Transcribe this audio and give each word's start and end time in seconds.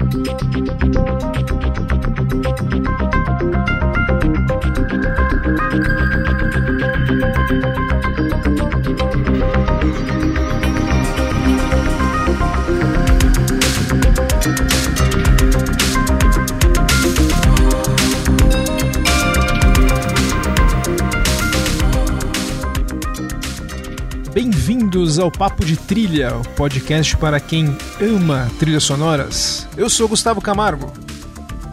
Thank 0.00 0.30
you. 3.02 3.07
Bem-vindos 25.18 25.20
ao 25.20 25.30
Papo 25.32 25.64
de 25.64 25.76
Trilha, 25.76 26.36
o 26.36 26.48
podcast 26.50 27.16
para 27.16 27.40
quem 27.40 27.76
ama 28.00 28.48
trilhas 28.58 28.84
sonoras. 28.84 29.66
Eu 29.76 29.90
sou 29.90 30.06
Gustavo 30.06 30.40
Camargo. 30.40 30.92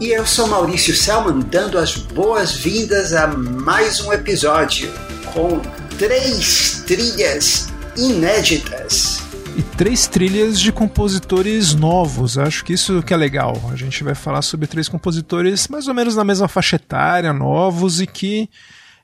E 0.00 0.08
eu 0.08 0.26
sou 0.26 0.48
Maurício 0.48 0.94
Selman, 0.94 1.40
dando 1.48 1.78
as 1.78 1.96
boas-vindas 1.96 3.12
a 3.12 3.28
mais 3.28 4.00
um 4.00 4.12
episódio 4.12 4.92
com 5.32 5.60
três 5.96 6.82
trilhas 6.86 7.68
inéditas. 7.96 9.22
E 9.56 9.62
três 9.62 10.08
trilhas 10.08 10.58
de 10.58 10.72
compositores 10.72 11.72
novos, 11.72 12.36
acho 12.36 12.64
que 12.64 12.72
isso 12.72 13.00
que 13.00 13.14
é 13.14 13.16
legal. 13.16 13.70
A 13.72 13.76
gente 13.76 14.02
vai 14.02 14.16
falar 14.16 14.42
sobre 14.42 14.66
três 14.66 14.88
compositores 14.88 15.68
mais 15.68 15.86
ou 15.86 15.94
menos 15.94 16.16
na 16.16 16.24
mesma 16.24 16.48
faixa 16.48 16.76
etária, 16.76 17.32
novos 17.32 18.00
e 18.00 18.08
que 18.08 18.50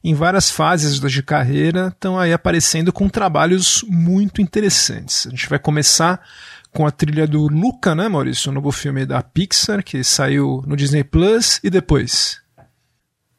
em 0.02 0.14
várias 0.14 0.50
fases 0.50 0.98
de 0.98 1.22
carreira, 1.22 1.88
estão 1.88 2.18
aí 2.18 2.32
aparecendo 2.32 2.92
com 2.92 3.08
trabalhos 3.08 3.84
muito 3.88 4.42
interessantes. 4.42 5.26
A 5.26 5.30
gente 5.30 5.48
vai 5.48 5.58
começar 5.58 6.20
com 6.72 6.86
a 6.86 6.90
trilha 6.90 7.26
do 7.26 7.46
Luca, 7.46 7.94
né, 7.94 8.08
Maurício? 8.08 8.50
O 8.50 8.54
novo 8.54 8.72
filme 8.72 9.04
da 9.04 9.22
Pixar, 9.22 9.84
que 9.84 10.02
saiu 10.02 10.62
no 10.66 10.76
Disney 10.76 11.04
Plus, 11.04 11.60
e 11.62 11.70
depois? 11.70 12.40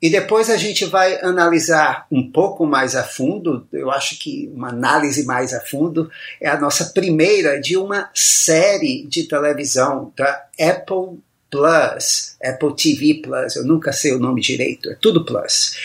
E 0.03 0.09
depois 0.09 0.49
a 0.49 0.57
gente 0.57 0.83
vai 0.83 1.17
analisar 1.21 2.05
um 2.11 2.29
pouco 2.29 2.65
mais 2.65 2.93
a 2.93 3.03
fundo, 3.03 3.65
eu 3.71 3.89
acho 3.89 4.19
que 4.19 4.51
uma 4.53 4.67
análise 4.67 5.25
mais 5.25 5.53
a 5.53 5.61
fundo 5.61 6.11
é 6.41 6.49
a 6.49 6.59
nossa 6.59 6.87
primeira 6.87 7.59
de 7.59 7.77
uma 7.77 8.09
série 8.13 9.07
de 9.07 9.23
televisão 9.23 10.11
da 10.15 10.45
Apple 10.59 11.19
Plus, 11.53 12.35
Apple 12.43 12.75
TV 12.75 13.21
Plus, 13.21 13.55
eu 13.55 13.63
nunca 13.63 13.93
sei 13.93 14.11
o 14.11 14.19
nome 14.19 14.41
direito, 14.41 14.89
é 14.89 14.95
tudo 14.95 15.23
Plus. 15.23 15.75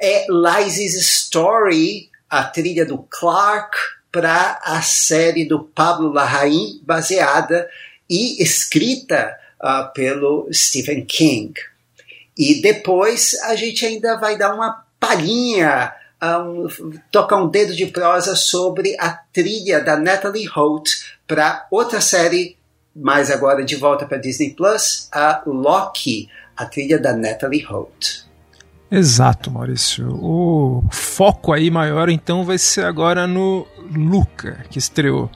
É 0.00 0.24
Liza's 0.30 0.94
Story, 0.94 2.08
a 2.30 2.44
trilha 2.44 2.86
do 2.86 2.98
Clark 2.98 3.76
para 4.12 4.60
a 4.62 4.80
série 4.82 5.44
do 5.44 5.64
Pablo 5.64 6.12
Larraín, 6.12 6.80
baseada 6.84 7.68
e 8.08 8.40
escrita 8.40 9.36
uh, 9.60 9.92
pelo 9.92 10.48
Stephen 10.52 11.04
King. 11.04 11.52
E 12.38 12.62
depois 12.62 13.34
a 13.42 13.56
gente 13.56 13.84
ainda 13.84 14.16
vai 14.16 14.38
dar 14.38 14.54
uma 14.54 14.86
palhinha, 15.00 15.92
um, 16.22 16.68
tocar 17.10 17.42
um 17.42 17.48
dedo 17.48 17.74
de 17.74 17.86
prosa 17.86 18.36
sobre 18.36 18.96
a 19.00 19.10
trilha 19.10 19.80
da 19.80 19.96
Natalie 19.96 20.46
Holt 20.46 20.88
para 21.26 21.66
outra 21.68 22.00
série 22.00 22.55
mas 22.96 23.30
agora 23.30 23.62
de 23.62 23.76
volta 23.76 24.06
para 24.06 24.16
Disney 24.16 24.50
Plus, 24.50 25.08
a 25.12 25.42
Loki, 25.46 26.28
a 26.56 26.64
trilha 26.64 26.98
da 26.98 27.14
Natalie 27.14 27.62
Holt. 27.62 28.24
Exato, 28.90 29.50
Maurício. 29.50 30.08
O 30.22 30.82
foco 30.90 31.52
aí 31.52 31.70
maior 31.70 32.08
então 32.08 32.44
vai 32.44 32.56
ser 32.56 32.84
agora 32.84 33.26
no 33.26 33.66
Luca, 33.94 34.64
que 34.70 34.78
estreou. 34.78 35.30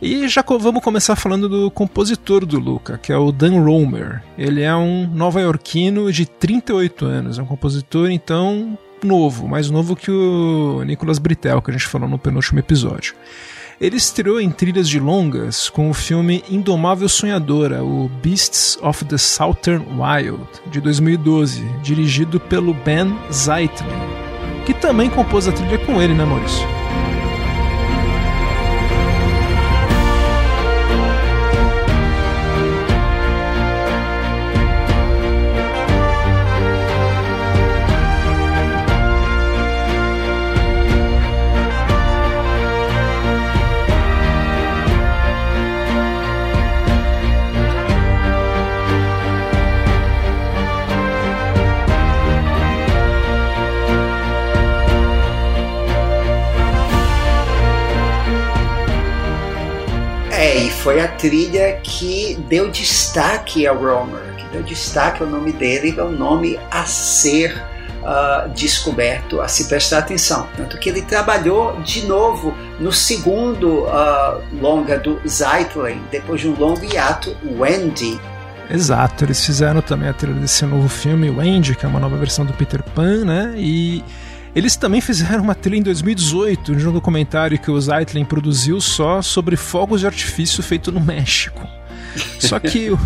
E 0.00 0.28
já 0.28 0.44
vamos 0.46 0.82
começar 0.82 1.16
falando 1.16 1.48
do 1.48 1.70
compositor 1.70 2.44
do 2.44 2.58
Luca, 2.58 2.98
que 2.98 3.10
é 3.10 3.16
o 3.16 3.32
Dan 3.32 3.64
Romer. 3.64 4.22
Ele 4.36 4.60
é 4.62 4.74
um 4.74 5.08
nova-iorquino 5.08 6.12
de 6.12 6.26
38 6.26 7.06
anos, 7.06 7.38
é 7.38 7.42
um 7.42 7.46
compositor 7.46 8.10
então 8.10 8.78
novo, 9.02 9.48
mais 9.48 9.70
novo 9.70 9.96
que 9.96 10.10
o 10.10 10.82
Nicolas 10.84 11.18
Britel, 11.18 11.62
que 11.62 11.70
a 11.70 11.72
gente 11.72 11.86
falou 11.86 12.08
no 12.08 12.18
penúltimo 12.18 12.58
episódio. 12.58 13.14
Ele 13.80 13.96
estreou 13.96 14.40
em 14.40 14.50
trilhas 14.50 14.88
de 14.88 15.00
longas 15.00 15.68
com 15.68 15.90
o 15.90 15.94
filme 15.94 16.44
Indomável 16.48 17.08
Sonhadora, 17.08 17.82
o 17.82 18.08
Beasts 18.22 18.78
of 18.80 19.04
the 19.04 19.18
Southern 19.18 19.84
Wild, 19.98 20.44
de 20.70 20.80
2012, 20.80 21.64
dirigido 21.82 22.38
pelo 22.38 22.72
Ben 22.72 23.16
Zeitlin, 23.32 23.88
que 24.64 24.72
também 24.72 25.10
compôs 25.10 25.48
a 25.48 25.52
trilha 25.52 25.78
com 25.78 26.00
ele, 26.00 26.14
né, 26.14 26.24
Maurício? 26.24 26.83
Foi 60.84 61.00
a 61.00 61.08
trilha 61.08 61.80
que 61.82 62.38
deu 62.46 62.70
destaque 62.70 63.66
ao 63.66 63.74
Romer, 63.78 64.34
que 64.36 64.44
deu 64.48 64.62
destaque 64.62 65.22
ao 65.22 65.28
nome 65.30 65.50
dele, 65.50 65.98
ao 65.98 66.10
nome 66.10 66.60
a 66.70 66.84
ser 66.84 67.56
uh, 68.02 68.50
descoberto, 68.50 69.40
a 69.40 69.48
se 69.48 69.66
prestar 69.66 70.00
atenção. 70.00 70.46
Tanto 70.54 70.78
que 70.78 70.90
ele 70.90 71.00
trabalhou 71.00 71.80
de 71.80 72.04
novo 72.06 72.54
no 72.78 72.92
segundo 72.92 73.84
uh, 73.84 74.42
longa 74.60 74.98
do 74.98 75.18
Zeitlin, 75.26 76.02
depois 76.10 76.42
de 76.42 76.48
um 76.48 76.54
longo 76.54 76.84
hiato, 76.84 77.34
Wendy. 77.58 78.20
Exato, 78.68 79.24
eles 79.24 79.42
fizeram 79.42 79.80
também 79.80 80.10
a 80.10 80.12
trilha 80.12 80.38
desse 80.38 80.66
novo 80.66 80.86
filme, 80.86 81.30
Wendy, 81.30 81.74
que 81.76 81.86
é 81.86 81.88
uma 81.88 81.98
nova 81.98 82.18
versão 82.18 82.44
do 82.44 82.52
Peter 82.52 82.82
Pan, 82.94 83.24
né? 83.24 83.54
E 83.56 84.04
eles 84.54 84.76
também 84.76 85.00
fizeram 85.00 85.42
uma 85.42 85.54
trilha 85.54 85.80
em 85.80 85.82
2018 85.82 86.76
de 86.76 86.88
um 86.88 86.92
documentário 86.92 87.58
que 87.58 87.70
o 87.70 87.80
Zeitlin 87.80 88.24
produziu 88.24 88.80
só 88.80 89.20
sobre 89.20 89.56
fogos 89.56 90.00
de 90.00 90.06
artifício 90.06 90.62
feito 90.62 90.92
no 90.92 91.00
México. 91.00 91.66
Só 92.38 92.58
que 92.58 92.90
o, 92.90 92.98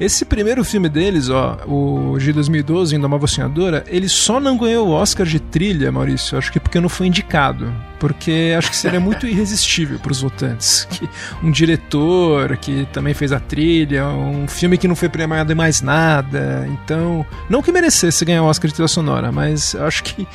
esse 0.00 0.24
primeiro 0.24 0.64
filme 0.64 0.88
deles, 0.88 1.28
ó, 1.28 1.58
o 1.66 2.18
de 2.18 2.32
2012, 2.32 2.96
Indomável 2.96 3.28
Sonhadora, 3.28 3.84
ele 3.86 4.08
só 4.08 4.40
não 4.40 4.56
ganhou 4.56 4.88
o 4.88 4.90
Oscar 4.90 5.26
de 5.26 5.38
trilha, 5.38 5.92
Maurício, 5.92 6.36
acho 6.36 6.50
que 6.50 6.58
porque 6.58 6.80
não 6.80 6.88
foi 6.88 7.06
indicado. 7.06 7.72
Porque 8.00 8.54
acho 8.56 8.70
que 8.70 8.76
seria 8.76 9.00
muito 9.00 9.26
irresistível 9.26 9.98
para 9.98 10.12
os 10.12 10.20
votantes. 10.20 10.86
Que 10.90 11.08
um 11.42 11.50
diretor 11.50 12.56
que 12.56 12.86
também 12.92 13.14
fez 13.14 13.32
a 13.32 13.40
trilha, 13.40 14.06
um 14.08 14.46
filme 14.48 14.78
que 14.78 14.88
não 14.88 14.96
foi 14.96 15.08
premiado 15.08 15.52
em 15.52 15.54
mais 15.54 15.82
nada. 15.82 16.68
Então, 16.68 17.24
não 17.48 17.62
que 17.62 17.72
merecesse 17.72 18.24
ganhar 18.24 18.42
o 18.42 18.46
Oscar 18.46 18.68
de 18.68 18.74
trilha 18.74 18.88
sonora, 18.88 19.30
mas 19.32 19.74
acho 19.74 20.04
que 20.04 20.26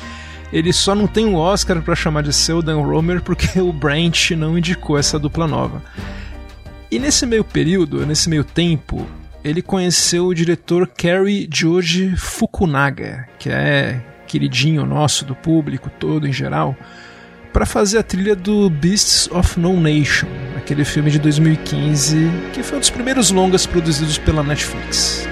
ele 0.54 0.72
só 0.72 0.94
não 0.94 1.08
tem 1.08 1.26
um 1.26 1.34
Oscar 1.34 1.82
para 1.82 1.96
chamar 1.96 2.22
de 2.22 2.32
seu 2.32 2.62
Dan 2.62 2.80
Romer 2.80 3.20
porque 3.20 3.58
o 3.60 3.72
Branch 3.72 4.30
não 4.36 4.56
indicou 4.56 4.96
essa 4.96 5.18
dupla 5.18 5.48
nova. 5.48 5.82
E 6.88 6.98
nesse 7.00 7.26
meio 7.26 7.42
período, 7.42 8.06
nesse 8.06 8.30
meio 8.30 8.44
tempo, 8.44 9.04
ele 9.42 9.60
conheceu 9.60 10.26
o 10.26 10.34
diretor 10.34 10.86
Kerry 10.86 11.50
George 11.52 12.14
Fukunaga, 12.16 13.28
que 13.36 13.50
é 13.50 14.00
queridinho 14.28 14.86
nosso 14.86 15.24
do 15.24 15.34
público 15.34 15.90
todo 15.90 16.28
em 16.28 16.32
geral, 16.32 16.76
para 17.52 17.66
fazer 17.66 17.98
a 17.98 18.02
trilha 18.04 18.36
do 18.36 18.70
Beasts 18.70 19.28
of 19.32 19.58
No 19.58 19.80
Nation, 19.80 20.28
aquele 20.56 20.84
filme 20.84 21.10
de 21.10 21.18
2015 21.18 22.30
que 22.52 22.62
foi 22.62 22.76
um 22.76 22.80
dos 22.80 22.90
primeiros 22.90 23.32
longas 23.32 23.66
produzidos 23.66 24.18
pela 24.18 24.44
Netflix. 24.44 25.26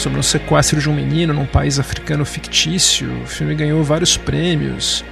Sobre 0.00 0.18
um 0.18 0.22
sequestro 0.22 0.80
de 0.80 0.88
um 0.88 0.94
menino 0.94 1.34
num 1.34 1.46
país 1.46 1.78
africano 1.78 2.24
fictício. 2.24 3.08
O 3.22 3.26
filme 3.26 3.54
ganhou 3.54 3.84
vários 3.84 4.16
prêmios. 4.16 5.04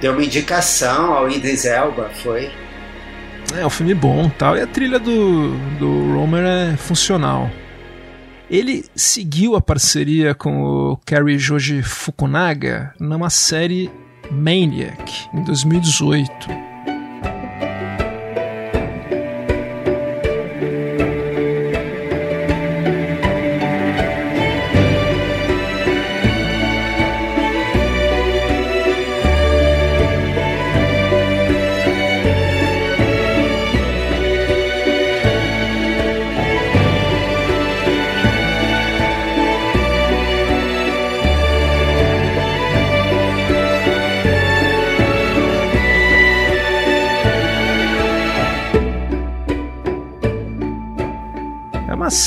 Deu 0.00 0.12
uma 0.12 0.24
indicação 0.24 1.14
ao 1.14 1.30
Idris 1.30 1.64
Elba, 1.64 2.10
foi? 2.22 2.50
É, 3.56 3.64
um 3.64 3.70
filme 3.70 3.94
bom 3.94 4.28
tal. 4.28 4.56
E 4.56 4.60
a 4.60 4.66
trilha 4.66 4.98
do, 4.98 5.56
do 5.78 6.14
Romer 6.14 6.44
é 6.44 6.76
funcional. 6.76 7.50
Ele 8.50 8.84
seguiu 8.96 9.54
a 9.54 9.60
parceria 9.60 10.34
com 10.34 10.62
o 10.62 10.96
Kerry 11.06 11.38
Joji 11.38 11.82
Fukunaga 11.82 12.92
numa 12.98 13.30
série 13.30 13.88
Maniac, 14.30 15.28
em 15.32 15.44
2018. 15.44 16.69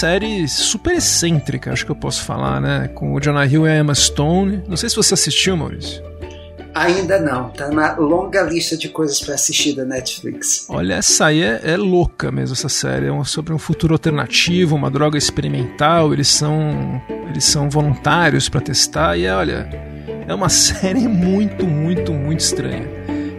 Série 0.03 0.50
super 0.50 0.95
excêntrica, 0.95 1.71
acho 1.71 1.85
que 1.85 1.91
eu 1.91 1.95
posso 1.95 2.25
falar, 2.25 2.59
né? 2.59 2.89
Com 2.89 3.13
o 3.13 3.21
Jonah 3.21 3.45
Hill 3.45 3.65
e 3.65 3.69
a 3.69 3.77
Emma 3.77 3.95
Stone. 3.95 4.61
Não 4.67 4.75
sei 4.75 4.89
se 4.89 4.97
você 4.97 5.13
assistiu, 5.13 5.55
Maurício. 5.55 6.03
Ainda 6.75 7.21
não, 7.21 7.50
tá 7.51 7.69
na 7.69 7.95
longa 7.95 8.41
lista 8.41 8.75
de 8.75 8.89
coisas 8.89 9.21
para 9.21 9.35
assistir 9.35 9.73
da 9.73 9.85
Netflix. 9.85 10.65
Olha, 10.67 10.95
essa 10.95 11.27
aí 11.27 11.41
é, 11.41 11.61
é 11.63 11.77
louca 11.77 12.33
mesmo, 12.33 12.51
essa 12.51 12.67
série. 12.67 13.07
É 13.07 13.23
sobre 13.23 13.53
um 13.53 13.57
futuro 13.57 13.94
alternativo, 13.94 14.75
uma 14.75 14.91
droga 14.91 15.17
experimental. 15.17 16.11
Eles 16.11 16.27
são, 16.27 17.01
eles 17.29 17.45
são 17.45 17.69
voluntários 17.69 18.49
para 18.49 18.59
testar. 18.59 19.17
E 19.17 19.25
olha, 19.25 19.69
é 20.27 20.35
uma 20.35 20.49
série 20.51 21.07
muito, 21.07 21.65
muito, 21.65 22.11
muito 22.11 22.41
estranha. 22.41 22.89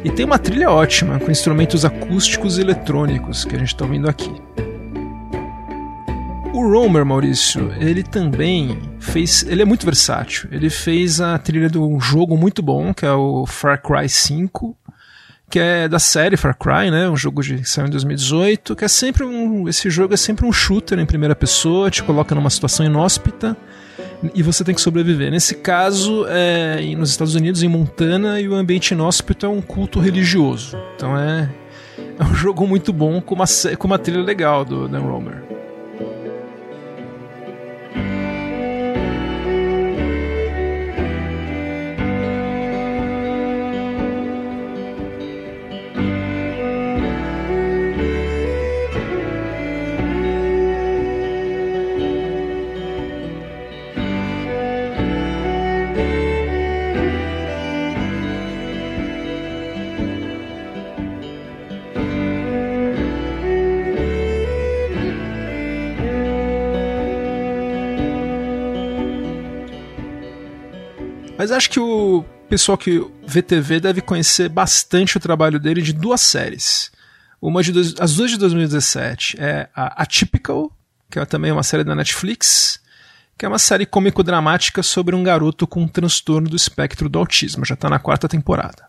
E 0.02 0.10
tem 0.10 0.24
uma 0.24 0.38
trilha 0.38 0.70
ótima, 0.70 1.20
com 1.20 1.30
instrumentos 1.30 1.84
acústicos 1.84 2.56
e 2.56 2.62
eletrônicos 2.62 3.44
que 3.44 3.54
a 3.54 3.58
gente 3.58 3.74
está 3.74 3.84
ouvindo 3.84 4.08
aqui. 4.08 4.32
O 6.54 6.62
Romer, 6.62 7.04
Maurício, 7.04 7.72
ele 7.80 8.04
também 8.04 8.78
fez. 9.00 9.42
Ele 9.42 9.60
é 9.60 9.64
muito 9.64 9.84
versátil. 9.84 10.48
Ele 10.52 10.70
fez 10.70 11.20
a 11.20 11.36
trilha 11.36 11.68
de 11.68 11.76
um 11.76 11.98
jogo 11.98 12.36
muito 12.36 12.62
bom, 12.62 12.94
que 12.94 13.04
é 13.04 13.12
o 13.12 13.44
Far 13.44 13.82
Cry 13.82 14.08
5, 14.08 14.76
que 15.50 15.58
é 15.58 15.88
da 15.88 15.98
série 15.98 16.36
Far 16.36 16.56
Cry, 16.56 16.92
né? 16.92 17.10
Um 17.10 17.16
jogo 17.16 17.42
de, 17.42 17.56
que 17.58 17.68
saiu 17.68 17.88
em 17.88 17.90
2018, 17.90 18.76
que 18.76 18.84
é 18.84 18.88
sempre 18.88 19.24
um. 19.24 19.68
Esse 19.68 19.90
jogo 19.90 20.14
é 20.14 20.16
sempre 20.16 20.46
um 20.46 20.52
shooter 20.52 20.96
em 21.00 21.04
primeira 21.04 21.34
pessoa, 21.34 21.90
te 21.90 22.04
coloca 22.04 22.36
numa 22.36 22.50
situação 22.50 22.86
inóspita 22.86 23.56
e 24.32 24.40
você 24.40 24.62
tem 24.62 24.76
que 24.76 24.80
sobreviver. 24.80 25.32
Nesse 25.32 25.56
caso, 25.56 26.24
é 26.28 26.80
nos 26.96 27.10
Estados 27.10 27.34
Unidos, 27.34 27.64
em 27.64 27.68
Montana, 27.68 28.40
e 28.40 28.48
o 28.48 28.54
ambiente 28.54 28.92
inóspito 28.92 29.44
é 29.44 29.48
um 29.48 29.60
culto 29.60 29.98
religioso. 29.98 30.78
Então 30.94 31.18
é, 31.18 31.50
é 32.16 32.22
um 32.22 32.32
jogo 32.36 32.64
muito 32.64 32.92
bom 32.92 33.20
com 33.20 33.34
uma, 33.34 33.46
com 33.76 33.88
uma 33.88 33.98
trilha 33.98 34.22
legal 34.22 34.64
do 34.64 34.86
Dan 34.86 35.00
Romer. 35.00 35.63
Mas 71.44 71.52
acho 71.52 71.68
que 71.68 71.78
o 71.78 72.24
pessoal 72.48 72.78
que 72.78 73.06
vê 73.26 73.42
TV 73.42 73.78
deve 73.78 74.00
conhecer 74.00 74.48
bastante 74.48 75.18
o 75.18 75.20
trabalho 75.20 75.60
dele 75.60 75.82
de 75.82 75.92
duas 75.92 76.22
séries. 76.22 76.90
Uma 77.38 77.62
de 77.62 77.70
dois, 77.70 77.94
as 78.00 78.14
duas 78.14 78.30
de 78.30 78.38
2017 78.38 79.36
é 79.38 79.68
a 79.76 80.02
Atypical, 80.02 80.72
que 81.10 81.18
é 81.18 81.24
também 81.26 81.52
uma 81.52 81.62
série 81.62 81.84
da 81.84 81.94
Netflix, 81.94 82.80
que 83.36 83.44
é 83.44 83.48
uma 83.48 83.58
série 83.58 83.84
cômico-dramática 83.84 84.82
sobre 84.82 85.14
um 85.14 85.22
garoto 85.22 85.66
com 85.66 85.82
um 85.82 85.86
transtorno 85.86 86.48
do 86.48 86.56
espectro 86.56 87.10
do 87.10 87.18
autismo. 87.18 87.62
Já 87.66 87.74
está 87.74 87.90
na 87.90 87.98
quarta 87.98 88.26
temporada. 88.26 88.86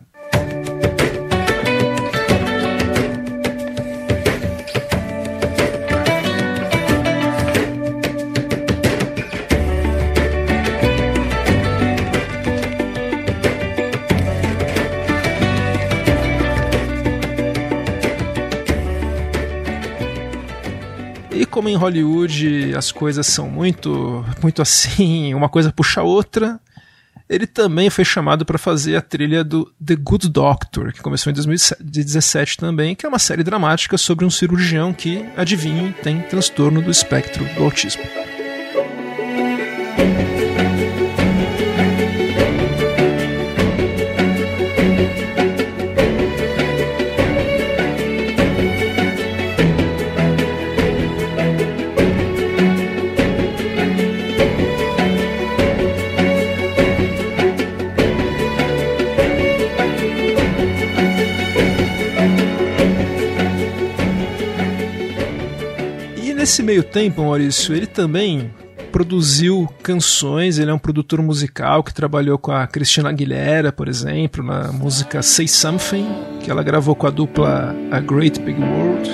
Como 21.44 21.68
em 21.68 21.76
Hollywood 21.76 22.74
as 22.76 22.90
coisas 22.92 23.26
são 23.26 23.50
muito, 23.50 24.24
muito 24.42 24.62
assim, 24.62 25.34
uma 25.36 25.48
coisa 25.48 25.72
puxa 25.72 26.00
a 26.00 26.04
outra, 26.04 26.60
ele 27.28 27.46
também 27.46 27.90
foi 27.90 28.04
chamado 28.04 28.44
para 28.46 28.58
fazer 28.58 28.96
a 28.96 29.02
trilha 29.02 29.42
do 29.42 29.70
The 29.84 29.96
Good 29.96 30.28
Doctor, 30.28 30.92
que 30.92 31.02
começou 31.02 31.30
em 31.30 31.34
2017 31.34 32.56
também, 32.56 32.94
que 32.94 33.04
é 33.04 33.08
uma 33.08 33.18
série 33.18 33.42
dramática 33.42 33.98
sobre 33.98 34.24
um 34.24 34.30
cirurgião 34.30 34.92
que, 34.92 35.24
adivinhe, 35.36 35.92
tem 36.02 36.20
transtorno 36.22 36.80
do 36.80 36.90
espectro 36.90 37.44
do 37.54 37.64
autismo. 37.64 38.02
Nesse 66.46 66.62
meio 66.62 66.84
tempo, 66.84 67.22
Maurício, 67.22 67.74
ele 67.74 67.88
também 67.88 68.54
produziu 68.92 69.68
canções, 69.82 70.60
ele 70.60 70.70
é 70.70 70.74
um 70.74 70.78
produtor 70.78 71.20
musical 71.20 71.82
que 71.82 71.92
trabalhou 71.92 72.38
com 72.38 72.52
a 72.52 72.68
Cristina 72.68 73.08
Aguilera, 73.08 73.72
por 73.72 73.88
exemplo, 73.88 74.44
na 74.44 74.70
música 74.70 75.22
Say 75.22 75.48
Something, 75.48 76.06
que 76.40 76.48
ela 76.48 76.62
gravou 76.62 76.94
com 76.94 77.08
a 77.08 77.10
dupla 77.10 77.74
A 77.90 77.98
Great 77.98 78.38
Big 78.38 78.60
World. 78.60 79.10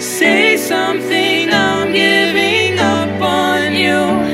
Say 0.00 0.58
something, 0.58 1.48
I'm 1.48 1.92
giving 1.92 2.80
up 2.80 3.22
on 3.22 3.76
you. 3.76 4.26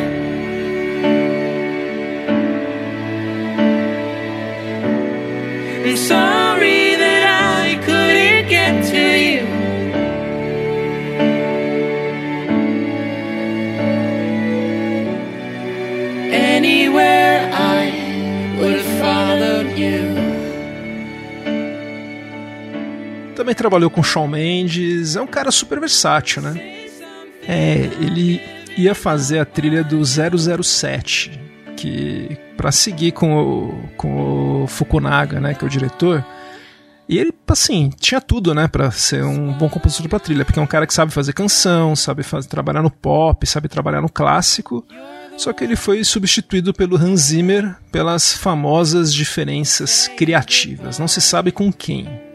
I'm 5.85 5.97
sorry 5.99 6.42
Também 23.43 23.57
trabalhou 23.57 23.91
com 23.91 24.05
Shawn 24.05 24.29
Mendes, 24.29 25.17
é 25.17 25.21
um 25.21 25.27
cara 25.27 25.51
super 25.51 25.81
versátil, 25.81 26.41
né? 26.41 26.55
É, 27.43 27.91
ele 28.01 28.41
ia 28.79 28.95
fazer 28.95 29.41
a 29.41 29.45
trilha 29.45 29.83
do 29.83 30.01
007, 30.05 31.41
que 31.77 32.39
para 32.57 32.71
seguir 32.71 33.11
com 33.11 33.37
o, 33.37 33.89
com 33.97 34.63
o 34.63 34.67
Fukunaga, 34.69 35.41
né, 35.41 35.55
que 35.55 35.65
é 35.65 35.67
o 35.67 35.69
diretor, 35.69 36.25
e 37.09 37.19
ele, 37.19 37.35
assim, 37.49 37.91
tinha 37.99 38.21
tudo, 38.21 38.55
né, 38.55 38.69
para 38.69 38.93
ser 38.93 39.25
um 39.25 39.53
bom 39.55 39.69
compositor 39.69 40.09
para 40.09 40.21
trilha, 40.21 40.45
porque 40.45 40.61
é 40.61 40.63
um 40.63 40.67
cara 40.67 40.87
que 40.87 40.95
sabe 40.95 41.11
fazer 41.11 41.33
canção, 41.33 41.97
sabe 41.97 42.23
fazer, 42.23 42.47
trabalhar 42.47 42.81
no 42.81 42.93
pop, 42.93 43.45
sabe 43.45 43.67
trabalhar 43.67 44.03
no 44.03 44.09
clássico. 44.09 44.87
Só 45.37 45.53
que 45.53 45.65
ele 45.65 45.75
foi 45.75 46.05
substituído 46.05 46.73
pelo 46.73 46.97
Hans 46.97 47.23
Zimmer 47.23 47.75
pelas 47.91 48.35
famosas 48.35 49.13
diferenças 49.13 50.07
criativas. 50.17 51.01
Não 51.01 51.09
se 51.09 51.21
sabe 51.21 51.51
com 51.51 51.73
quem. 51.73 52.31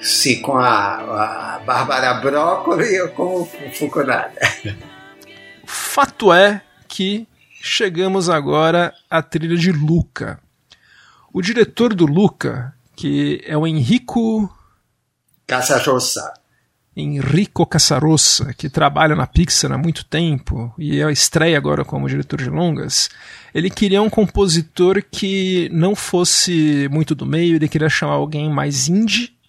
Se 0.00 0.40
com 0.40 0.56
a, 0.56 1.56
a 1.56 1.58
Bárbara 1.60 2.14
Broccoli 2.14 3.00
ou 3.02 3.08
com 3.10 3.42
o 3.42 3.46
Fukunaga. 3.72 4.40
Fato 5.64 6.32
é 6.32 6.62
que 6.88 7.28
chegamos 7.60 8.30
agora 8.30 8.94
à 9.10 9.22
trilha 9.22 9.56
de 9.56 9.70
Luca. 9.70 10.40
O 11.32 11.42
diretor 11.42 11.94
do 11.94 12.06
Luca, 12.06 12.74
que 12.96 13.42
é 13.46 13.56
o 13.56 13.66
Enrico 13.66 14.50
Casarossa. 15.46 16.32
Enrico 16.96 17.66
Casarossa, 17.66 18.52
que 18.54 18.68
trabalha 18.68 19.14
na 19.14 19.26
Pixar 19.26 19.70
há 19.72 19.78
muito 19.78 20.04
tempo 20.04 20.74
e 20.78 21.00
é 21.00 21.10
estreia 21.12 21.56
agora 21.56 21.84
como 21.84 22.08
diretor 22.08 22.38
de 22.38 22.50
longas, 22.50 23.08
ele 23.54 23.70
queria 23.70 24.02
um 24.02 24.10
compositor 24.10 25.02
que 25.10 25.68
não 25.72 25.94
fosse 25.94 26.88
muito 26.90 27.14
do 27.14 27.24
meio, 27.24 27.56
ele 27.56 27.68
queria 27.68 27.88
chamar 27.88 28.14
alguém 28.14 28.50
mais 28.50 28.88
indie 28.88 29.39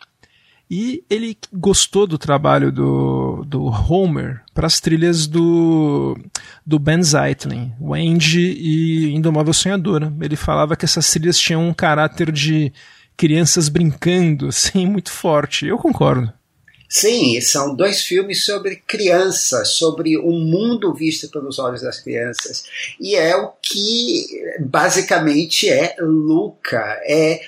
e 0.74 1.04
ele 1.10 1.38
gostou 1.52 2.08
do 2.08 2.18
trabalho 2.18 2.72
do, 2.72 3.44
do 3.46 3.66
Homer 3.66 4.40
para 4.54 4.66
as 4.66 4.80
trilhas 4.80 5.28
do, 5.28 6.18
do 6.66 6.80
Ben 6.80 7.04
Zeitlin, 7.04 7.74
Wendy 7.78 8.54
e 8.58 9.14
Indomável 9.14 9.54
Sonhadora. 9.54 10.14
Ele 10.22 10.38
falava 10.38 10.78
que 10.78 10.86
essas 10.86 11.12
trilhas 11.12 11.38
tinham 11.38 11.68
um 11.68 11.74
caráter 11.74 12.32
de 12.32 12.72
crianças 13.18 13.68
brincando, 13.68 14.48
assim, 14.50 14.86
muito 14.86 15.12
forte. 15.12 15.68
Eu 15.68 15.78
concordo. 15.78 16.32
Sim, 16.88 17.40
são 17.42 17.76
dois 17.76 18.02
filmes 18.04 18.46
sobre 18.46 18.78
crianças, 18.78 19.72
sobre 19.72 20.18
o 20.18 20.30
um 20.30 20.40
mundo 20.40 20.94
visto 20.94 21.30
pelos 21.30 21.60
olhos 21.60 21.82
das 21.82 22.00
crianças. 22.00 22.64
E 22.98 23.14
é 23.16 23.36
o 23.36 23.50
que 23.62 24.26
basicamente 24.62 25.70
é 25.70 25.98
Luca. 26.00 26.98
É 27.04 27.42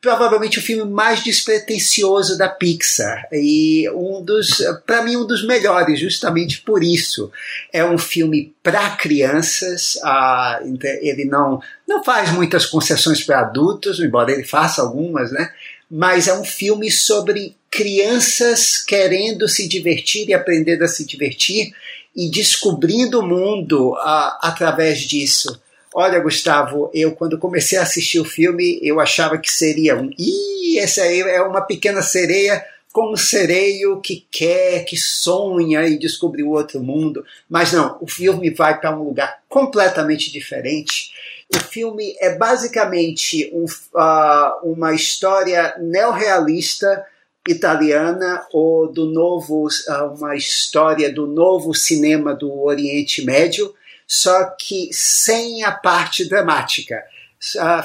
provavelmente 0.00 0.58
o 0.58 0.62
filme 0.62 0.90
mais 0.90 1.22
despretensioso 1.22 2.38
da 2.38 2.48
Pixar 2.48 3.28
e 3.30 3.88
um 3.90 4.22
dos, 4.22 4.62
para 4.86 5.02
mim, 5.02 5.16
um 5.16 5.26
dos 5.26 5.44
melhores, 5.44 6.00
justamente 6.00 6.62
por 6.62 6.82
isso. 6.82 7.30
É 7.72 7.84
um 7.84 7.98
filme 7.98 8.54
para 8.62 8.96
crianças. 8.96 9.98
Ah, 10.02 10.60
ele 11.02 11.24
não 11.24 11.60
não 11.86 12.02
faz 12.02 12.32
muitas 12.32 12.66
concessões 12.66 13.22
para 13.22 13.40
adultos, 13.40 13.98
embora 14.00 14.32
ele 14.32 14.44
faça 14.44 14.80
algumas, 14.80 15.32
né? 15.32 15.50
Mas 15.90 16.28
é 16.28 16.38
um 16.38 16.44
filme 16.44 16.90
sobre 16.90 17.56
crianças 17.70 18.78
querendo 18.78 19.48
se 19.48 19.68
divertir 19.68 20.28
e 20.28 20.34
aprendendo 20.34 20.84
a 20.84 20.88
se 20.88 21.04
divertir 21.04 21.72
e 22.14 22.30
descobrindo 22.30 23.20
o 23.20 23.26
mundo 23.26 23.94
através 24.40 25.00
disso. 25.00 25.60
Olha, 25.94 26.20
Gustavo, 26.20 26.88
eu 26.94 27.12
quando 27.12 27.38
comecei 27.38 27.76
a 27.76 27.82
assistir 27.82 28.20
o 28.20 28.24
filme, 28.24 28.78
eu 28.80 29.00
achava 29.00 29.36
que 29.38 29.50
seria 29.50 29.96
um. 29.96 30.10
Ih, 30.16 30.78
essa 30.78 31.02
aí 31.02 31.20
é 31.20 31.42
uma 31.42 31.62
pequena 31.62 32.00
sereia 32.00 32.64
com 32.92 33.12
um 33.12 33.16
sereio 33.16 34.00
que 34.00 34.24
quer, 34.30 34.84
que 34.84 34.96
sonha 34.96 35.86
e 35.86 35.98
descobrir 35.98 36.44
o 36.44 36.50
outro 36.50 36.80
mundo. 36.80 37.24
Mas 37.48 37.72
não, 37.72 37.98
o 38.00 38.06
filme 38.06 38.50
vai 38.50 38.78
para 38.78 38.96
um 38.96 39.02
lugar 39.02 39.40
completamente 39.48 40.30
diferente. 40.32 41.10
O 41.52 41.58
filme 41.58 42.14
é 42.20 42.36
basicamente 42.36 43.50
um, 43.52 43.64
uh, 43.64 44.70
uma 44.72 44.94
história 44.94 45.74
neorrealista 45.78 47.04
italiana 47.48 48.46
ou 48.52 48.86
do 48.86 49.06
novo, 49.06 49.66
uh, 49.66 50.14
uma 50.16 50.36
história 50.36 51.12
do 51.12 51.26
novo 51.26 51.74
cinema 51.74 52.32
do 52.34 52.60
Oriente 52.62 53.24
Médio 53.24 53.74
só 54.10 54.44
que 54.58 54.88
sem 54.90 55.62
a 55.62 55.70
parte 55.70 56.28
dramática, 56.28 57.00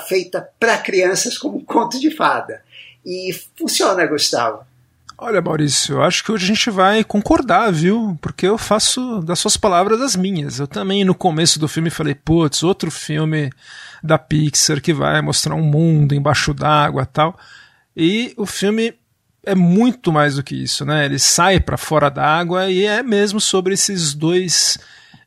feita 0.09 0.49
para 0.59 0.79
crianças 0.79 1.37
como 1.37 1.59
um 1.59 1.63
conto 1.63 1.99
de 1.99 2.09
fada. 2.09 2.63
E 3.05 3.31
funciona, 3.55 4.07
Gustavo. 4.07 4.65
Olha, 5.19 5.39
Maurício, 5.39 5.97
eu 5.97 6.03
acho 6.03 6.23
que 6.23 6.31
hoje 6.31 6.45
a 6.45 6.47
gente 6.47 6.71
vai 6.71 7.03
concordar, 7.03 7.71
viu? 7.71 8.17
Porque 8.19 8.47
eu 8.47 8.57
faço 8.57 9.21
das 9.21 9.37
suas 9.37 9.55
palavras 9.55 10.01
as 10.01 10.15
minhas. 10.15 10.57
Eu 10.57 10.67
também, 10.67 11.05
no 11.05 11.13
começo 11.13 11.59
do 11.59 11.67
filme, 11.67 11.91
falei, 11.91 12.15
putz, 12.15 12.63
outro 12.63 12.89
filme 12.89 13.51
da 14.01 14.17
Pixar 14.17 14.81
que 14.81 14.95
vai 14.95 15.21
mostrar 15.21 15.53
um 15.53 15.61
mundo 15.61 16.15
embaixo 16.15 16.55
d'água 16.55 17.05
tal. 17.05 17.37
E 17.95 18.33
o 18.35 18.47
filme 18.47 18.95
é 19.45 19.53
muito 19.53 20.11
mais 20.11 20.37
do 20.37 20.43
que 20.43 20.55
isso, 20.55 20.83
né? 20.83 21.05
Ele 21.05 21.19
sai 21.19 21.59
para 21.59 21.77
fora 21.77 22.09
d'água 22.09 22.67
e 22.71 22.83
é 22.83 23.03
mesmo 23.03 23.39
sobre 23.39 23.75
esses 23.75 24.15
dois 24.15 24.79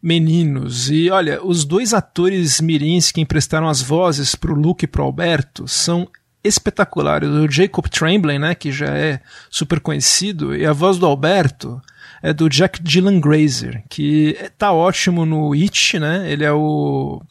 meninos. 0.03 0.91
E 0.91 1.11
olha, 1.11 1.45
os 1.45 1.65
dois 1.65 1.93
atores 1.93 2.61
mirins 2.61 3.11
que 3.11 3.21
emprestaram 3.21 3.69
as 3.69 3.83
vozes 3.83 4.35
pro 4.35 4.55
Luke 4.55 4.85
e 4.85 4.89
pro 4.89 5.03
Alberto 5.03 5.67
são 5.67 6.09
espetaculares. 6.43 7.29
O 7.29 7.51
Jacob 7.51 7.87
Tremblay, 7.89 8.39
né, 8.39 8.55
que 8.55 8.71
já 8.71 8.89
é 8.89 9.21
super 9.51 9.81
conhecido, 9.81 10.55
e 10.55 10.65
a 10.65 10.73
voz 10.73 10.99
do 10.99 11.07
Alberto 11.07 11.81
é 12.23 12.33
do 12.33 12.49
Jack 12.49 12.83
Dylan 12.83 13.21
Grazer, 13.21 13.85
que 13.89 14.37
tá 14.57 14.73
ótimo 14.73 15.25
no 15.25 15.53
It, 15.53 15.99
né? 15.99 16.31
Ele 16.31 16.45
é 16.45 16.53
o 16.53 17.23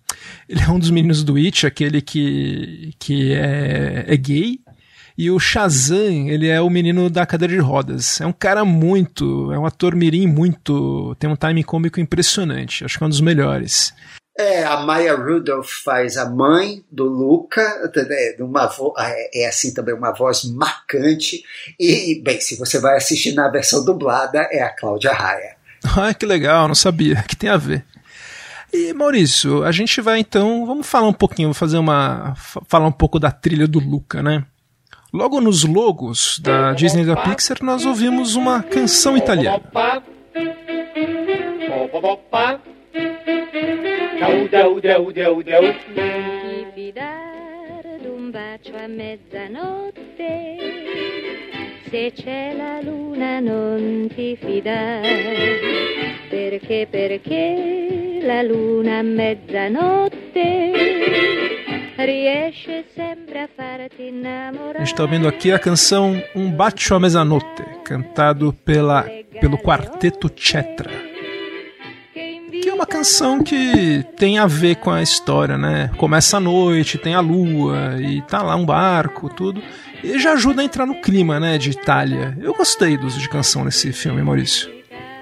ele 0.47 0.61
é 0.61 0.69
um 0.69 0.79
dos 0.79 0.89
meninos 0.89 1.23
do 1.23 1.35
It, 1.35 1.65
aquele 1.65 2.01
que 2.01 2.93
que 2.99 3.33
é, 3.33 4.05
é 4.07 4.17
gay 4.17 4.59
e 5.17 5.31
o 5.31 5.39
Shazam, 5.39 6.29
ele 6.29 6.47
é 6.47 6.61
o 6.61 6.69
menino 6.69 7.09
da 7.09 7.25
cadeira 7.25 7.53
de 7.53 7.59
rodas. 7.59 8.21
É 8.21 8.25
um 8.25 8.31
cara 8.31 8.63
muito. 8.63 9.51
É 9.51 9.57
um 9.57 9.65
ator 9.65 9.95
mirim 9.95 10.27
muito. 10.27 11.15
Tem 11.15 11.27
um 11.27 11.35
time 11.35 11.63
cômico 11.63 11.99
impressionante. 11.99 12.85
Acho 12.85 12.99
que 12.99 13.03
é 13.03 13.07
um 13.07 13.09
dos 13.09 13.21
melhores. 13.21 13.93
É, 14.37 14.63
a 14.63 14.77
Maya 14.81 15.15
Rudolph 15.15 15.71
faz 15.83 16.15
a 16.15 16.29
mãe 16.29 16.83
do 16.91 17.05
Luca, 17.05 17.63
é, 17.95 18.35
uma 18.39 18.69
é, 18.99 19.41
é 19.41 19.47
assim 19.47 19.73
também 19.73 19.95
uma 19.95 20.11
voz 20.11 20.43
marcante. 20.43 21.41
E, 21.79 22.21
bem, 22.23 22.39
se 22.39 22.55
você 22.55 22.79
vai 22.79 22.95
assistir 22.97 23.33
na 23.33 23.49
versão 23.49 23.83
dublada, 23.83 24.47
é 24.51 24.61
a 24.61 24.69
Cláudia 24.69 25.11
Raia. 25.11 25.57
Ah, 25.95 26.13
que 26.13 26.25
legal, 26.25 26.67
não 26.67 26.75
sabia. 26.75 27.23
que 27.27 27.35
tem 27.35 27.49
a 27.49 27.55
ver? 27.55 27.85
E 28.73 28.93
Maurício, 28.93 29.63
a 29.63 29.71
gente 29.71 30.01
vai 30.01 30.19
então, 30.19 30.65
vamos 30.65 30.85
falar 30.85 31.07
um 31.07 31.13
pouquinho, 31.13 31.53
fazer 31.53 31.77
uma 31.77 32.35
falar 32.35 32.87
um 32.87 32.91
pouco 32.91 33.19
da 33.19 33.31
trilha 33.31 33.67
do 33.67 33.79
Luca, 33.79 34.21
né? 34.21 34.43
Logo 35.13 35.39
nos 35.39 35.63
logos 35.63 36.39
da 36.39 36.73
Disney 36.73 37.05
da 37.05 37.15
Pixar, 37.15 37.57
nós 37.61 37.85
ouvimos 37.85 38.35
uma 38.35 38.61
canção 38.61 39.15
italiana. 39.15 39.61
Se 51.89 52.11
c'è 52.13 52.53
la 52.53 52.81
luna 52.81 53.39
non 53.39 54.11
ti 54.13 54.35
fidare, 54.35 55.59
perché 56.29 56.85
perché 56.89 58.19
la 58.21 58.41
luna 58.41 58.97
a 58.97 59.01
mezzanotte 59.01 60.71
está 64.83 65.01
ouvindo 65.01 65.27
aqui 65.27 65.51
a 65.51 65.57
canção 65.57 66.21
Um 66.35 66.51
Bacio 66.51 66.95
a 66.95 66.99
Mezzanotte, 66.99 67.63
cantado 67.83 68.53
pela, 68.63 69.03
pelo 69.41 69.57
quarteto 69.57 70.31
Cetra. 70.37 70.91
Que 72.13 72.69
é 72.69 72.73
uma 72.73 72.85
canção 72.85 73.43
que 73.43 74.05
tem 74.15 74.37
a 74.37 74.45
ver 74.45 74.75
com 74.75 74.91
a 74.91 75.01
história, 75.01 75.57
né? 75.57 75.89
Começa 75.97 76.37
a 76.37 76.39
noite, 76.39 76.99
tem 76.99 77.15
a 77.15 77.19
lua 77.19 77.99
e 77.99 78.21
tá 78.21 78.43
lá 78.43 78.55
um 78.55 78.65
barco, 78.65 79.27
tudo. 79.27 79.59
E 80.03 80.19
já 80.19 80.33
ajuda 80.33 80.61
a 80.61 80.65
entrar 80.65 80.85
no 80.85 81.01
clima, 81.01 81.39
né, 81.39 81.57
de 81.57 81.71
Itália. 81.71 82.37
Eu 82.39 82.53
gostei 82.53 82.95
do 82.95 83.07
uso 83.07 83.19
de 83.19 83.27
canção 83.27 83.65
nesse 83.65 83.91
filme, 83.91 84.21
Maurício. 84.21 84.76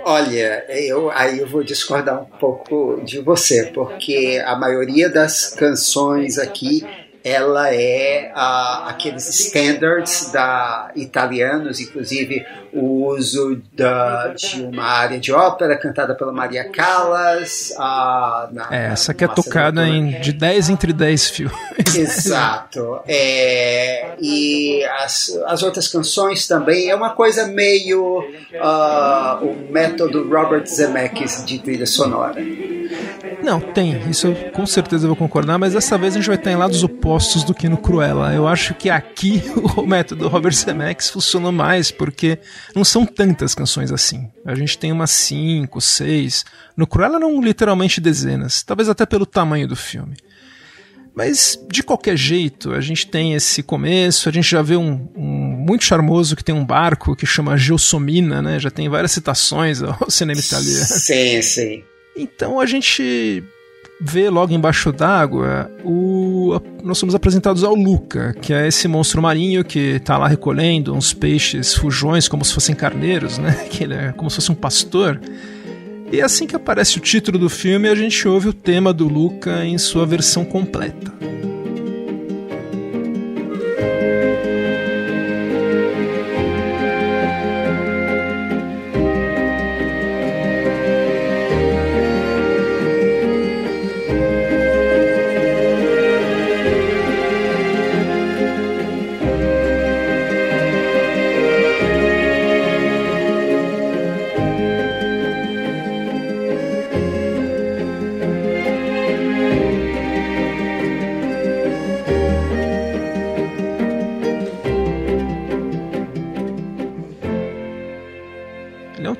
Olha, 0.07 0.63
eu, 0.69 1.09
aí 1.09 1.39
eu 1.39 1.47
vou 1.47 1.63
discordar 1.63 2.21
um 2.21 2.25
pouco 2.37 3.01
de 3.03 3.19
você, 3.19 3.71
porque 3.73 4.39
a 4.45 4.55
maioria 4.55 5.09
das 5.09 5.47
canções 5.47 6.37
aqui 6.37 6.85
ela 7.25 7.73
é 7.73 8.31
uh, 8.35 8.87
aqueles 8.87 9.27
standards 9.27 10.31
da 10.31 10.91
italianos, 10.95 11.79
inclusive 11.79 12.45
o 12.71 13.07
uso 13.07 13.59
da, 13.73 14.27
de 14.27 14.61
uma 14.61 14.83
área 14.83 15.19
de 15.19 15.31
ópera 15.31 15.75
cantada 15.75 16.13
pela 16.13 16.31
Maria 16.31 16.69
Callas. 16.69 17.71
Uh, 17.71 18.53
na, 18.53 18.67
é, 18.69 18.91
essa 18.91 19.11
que 19.11 19.23
é 19.23 19.27
tocada 19.27 19.87
em, 19.87 20.21
de 20.21 20.31
10 20.33 20.69
entre 20.69 20.93
10 20.93 21.29
filmes. 21.31 21.55
Exato. 21.95 22.99
É, 23.07 24.13
e 24.21 24.83
as, 24.99 25.35
as 25.47 25.63
outras 25.63 25.87
canções 25.87 26.47
também 26.47 26.91
é 26.91 26.95
uma 26.95 27.09
coisa 27.09 27.47
meio 27.47 28.19
uh, 28.19 29.43
o 29.43 29.71
método 29.71 30.29
Robert 30.29 30.67
Zemeckis 30.67 31.43
de 31.43 31.57
trilha 31.57 31.87
sonora. 31.87 32.39
Não, 33.41 33.59
tem. 33.59 34.09
Isso 34.09 34.27
eu 34.27 34.35
com 34.51 34.65
certeza 34.65 35.07
vou 35.07 35.15
concordar, 35.15 35.57
mas 35.57 35.73
dessa 35.73 35.97
vez 35.97 36.13
a 36.13 36.17
gente 36.17 36.27
vai 36.27 36.35
estar 36.35 36.51
em 36.51 36.55
lados 36.55 36.83
opostos 36.83 37.14
do 37.45 37.53
que 37.53 37.69
no 37.69 37.77
Cruella. 37.77 38.33
Eu 38.33 38.47
acho 38.47 38.73
que 38.73 38.89
aqui 38.89 39.41
o 39.77 39.85
método 39.85 40.27
Robert 40.27 40.53
Zemeckis 40.53 41.09
funcionou 41.09 41.51
mais, 41.51 41.91
porque 41.91 42.37
não 42.75 42.83
são 42.83 43.05
tantas 43.05 43.55
canções 43.55 43.91
assim. 43.91 44.29
A 44.45 44.53
gente 44.53 44.77
tem 44.77 44.91
umas 44.91 45.11
cinco, 45.11 45.79
seis. 45.79 46.43
No 46.75 46.85
Cruella 46.85 47.17
não 47.17 47.41
literalmente 47.41 48.01
dezenas, 48.01 48.63
talvez 48.63 48.89
até 48.89 49.05
pelo 49.05 49.25
tamanho 49.25 49.67
do 49.67 49.75
filme. 49.75 50.15
Mas, 51.15 51.57
de 51.71 51.81
qualquer 51.81 52.17
jeito, 52.17 52.73
a 52.73 52.81
gente 52.81 53.07
tem 53.07 53.33
esse 53.33 53.63
começo, 53.63 54.27
a 54.27 54.31
gente 54.33 54.49
já 54.49 54.61
vê 54.61 54.75
um, 54.75 55.07
um 55.15 55.55
muito 55.65 55.85
charmoso 55.85 56.35
que 56.35 56.43
tem 56.43 56.53
um 56.53 56.65
barco 56.65 57.15
que 57.15 57.25
chama 57.25 57.57
Gelsomina, 57.57 58.41
né? 58.41 58.59
Já 58.59 58.69
tem 58.69 58.89
várias 58.89 59.13
citações 59.13 59.81
ao 59.81 59.97
cinema 60.11 60.41
italiano. 60.41 60.85
Sim, 60.85 61.41
sim. 61.41 61.83
Então 62.17 62.59
a 62.59 62.65
gente 62.65 63.41
vê 64.01 64.29
logo 64.29 64.53
embaixo 64.53 64.91
d'água 64.91 65.71
nós 66.85 66.99
somos 66.99 67.15
apresentados 67.15 67.63
ao 67.63 67.73
Luca, 67.73 68.35
que 68.39 68.53
é 68.53 68.67
esse 68.67 68.87
monstro 68.87 69.21
marinho 69.21 69.65
que 69.65 69.95
está 69.95 70.17
lá 70.17 70.27
recolhendo 70.27 70.93
uns 70.93 71.13
peixes 71.13 71.73
fujões 71.73 72.27
como 72.27 72.45
se 72.45 72.53
fossem 72.53 72.75
carneiros, 72.75 73.39
né? 73.39 73.53
Que 73.69 73.83
ele 73.83 73.95
é 73.95 74.11
como 74.11 74.29
se 74.29 74.35
fosse 74.35 74.51
um 74.51 74.55
pastor. 74.55 75.19
E 76.11 76.21
assim 76.21 76.45
que 76.45 76.55
aparece 76.55 76.97
o 76.99 77.01
título 77.01 77.39
do 77.39 77.49
filme, 77.49 77.89
a 77.89 77.95
gente 77.95 78.27
ouve 78.27 78.49
o 78.49 78.53
tema 78.53 78.93
do 78.93 79.07
Luca 79.07 79.65
em 79.65 79.79
sua 79.79 80.05
versão 80.05 80.45
completa. 80.45 81.11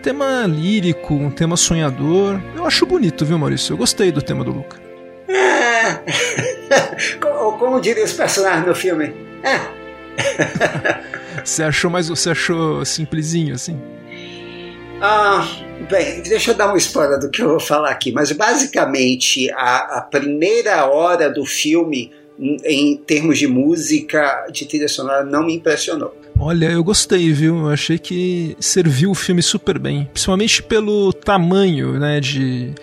Tema 0.05 0.45
lírico, 0.45 1.15
um 1.15 1.31
tema 1.31 1.57
sonhador. 1.57 2.39
Eu 2.55 2.63
acho 2.63 2.85
bonito, 2.85 3.25
viu, 3.25 3.39
Maurício? 3.39 3.73
Eu 3.73 3.77
gostei 3.77 4.11
do 4.11 4.21
tema 4.21 4.43
do 4.43 4.51
Luca. 4.51 4.79
Como, 7.19 7.57
como 7.57 7.81
diria 7.81 8.03
os 8.03 8.13
personagens 8.13 8.67
no 8.67 8.75
filme? 8.75 9.13
É. 9.43 9.59
você 11.43 11.63
achou 11.63 11.89
mais. 11.91 12.07
Você 12.09 12.29
achou 12.31 12.83
simplesinho 12.85 13.53
assim? 13.53 13.79
Ah, 15.01 15.47
bem, 15.89 16.21
deixa 16.21 16.51
eu 16.51 16.55
dar 16.55 16.73
um 16.73 16.77
spoiler 16.77 17.19
do 17.19 17.29
que 17.29 17.41
eu 17.41 17.49
vou 17.49 17.59
falar 17.59 17.91
aqui, 17.91 18.11
mas 18.11 18.31
basicamente 18.31 19.51
a, 19.51 19.97
a 19.97 20.01
primeira 20.01 20.85
hora 20.85 21.29
do 21.29 21.45
filme, 21.45 22.11
em, 22.39 22.97
termos 22.97 23.37
de 23.37 23.47
música, 23.47 24.47
de 24.51 24.65
trilha 24.65 24.87
sonora, 24.87 25.23
não 25.23 25.45
me 25.45 25.55
impressionou. 25.55 26.15
Olha, 26.37 26.69
eu 26.69 26.83
gostei, 26.83 27.31
viu? 27.31 27.59
Eu 27.59 27.69
achei 27.69 27.97
que 27.97 28.57
serviu 28.59 29.11
o 29.11 29.15
filme 29.15 29.41
super 29.41 29.79
bem. 29.79 30.09
Principalmente 30.11 30.61
pelo 30.61 31.13
tamanho, 31.13 31.97
né, 31.97 32.19
de 32.19 32.73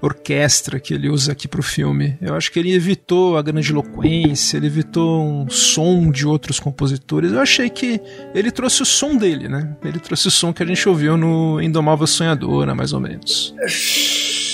orquestra 0.00 0.78
que 0.78 0.92
ele 0.92 1.08
usa 1.08 1.32
aqui 1.32 1.48
pro 1.48 1.62
filme. 1.62 2.16
Eu 2.20 2.34
acho 2.34 2.50
que 2.50 2.58
ele 2.58 2.74
evitou 2.74 3.36
a 3.36 3.42
grandiloquência, 3.42 4.56
ele 4.56 4.66
evitou 4.66 5.22
um 5.22 5.48
som 5.48 6.10
de 6.10 6.26
outros 6.26 6.60
compositores. 6.60 7.32
Eu 7.32 7.40
achei 7.40 7.70
que 7.70 8.00
ele 8.34 8.50
trouxe 8.50 8.82
o 8.82 8.86
som 8.86 9.16
dele, 9.16 9.48
né? 9.48 9.76
Ele 9.84 9.98
trouxe 9.98 10.28
o 10.28 10.30
som 10.30 10.52
que 10.52 10.62
a 10.62 10.66
gente 10.66 10.88
ouviu 10.88 11.16
no 11.16 11.60
Indomável 11.60 12.06
Sonhadora, 12.06 12.74
mais 12.74 12.92
ou 12.92 13.00
menos. 13.00 13.54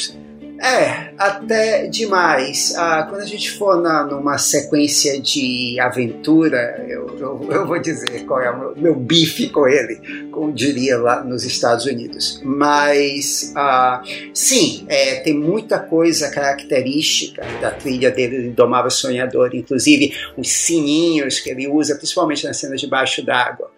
É, 0.62 1.12
até 1.19 1.88
demais. 1.88 2.73
Ah, 2.76 3.04
quando 3.11 3.23
a 3.23 3.26
gente 3.26 3.50
for 3.50 3.83
na, 3.83 4.04
numa 4.04 4.38
sequência 4.38 5.21
de 5.21 5.76
aventura, 5.81 6.87
eu, 6.88 7.19
eu, 7.19 7.49
eu, 7.50 7.66
vou 7.66 7.81
dizer 7.81 8.25
qual 8.26 8.40
é 8.40 8.49
o 8.49 8.59
meu, 8.61 8.76
meu, 8.76 8.95
bife 8.95 9.49
com 9.49 9.66
ele, 9.66 10.28
como 10.31 10.52
diria 10.52 10.99
lá 10.99 11.25
nos 11.25 11.45
Estados 11.45 11.85
Unidos. 11.85 12.40
Mas, 12.45 13.53
ah, 13.57 14.05
sim, 14.33 14.87
é, 14.88 15.16
tem 15.16 15.35
muita 15.35 15.81
coisa 15.81 16.31
característica 16.31 17.44
da 17.61 17.72
trilha 17.72 18.12
dele, 18.12 18.46
Indomável 18.46 18.90
Sonhador, 18.90 19.57
inclusive 19.57 20.14
os 20.37 20.48
sininhos 20.48 21.40
que 21.40 21.51
ele 21.51 21.66
usa, 21.66 21.96
principalmente 21.96 22.46
nas 22.46 22.57
cenas 22.59 22.81
debaixo 22.81 23.20
d'água. 23.27 23.68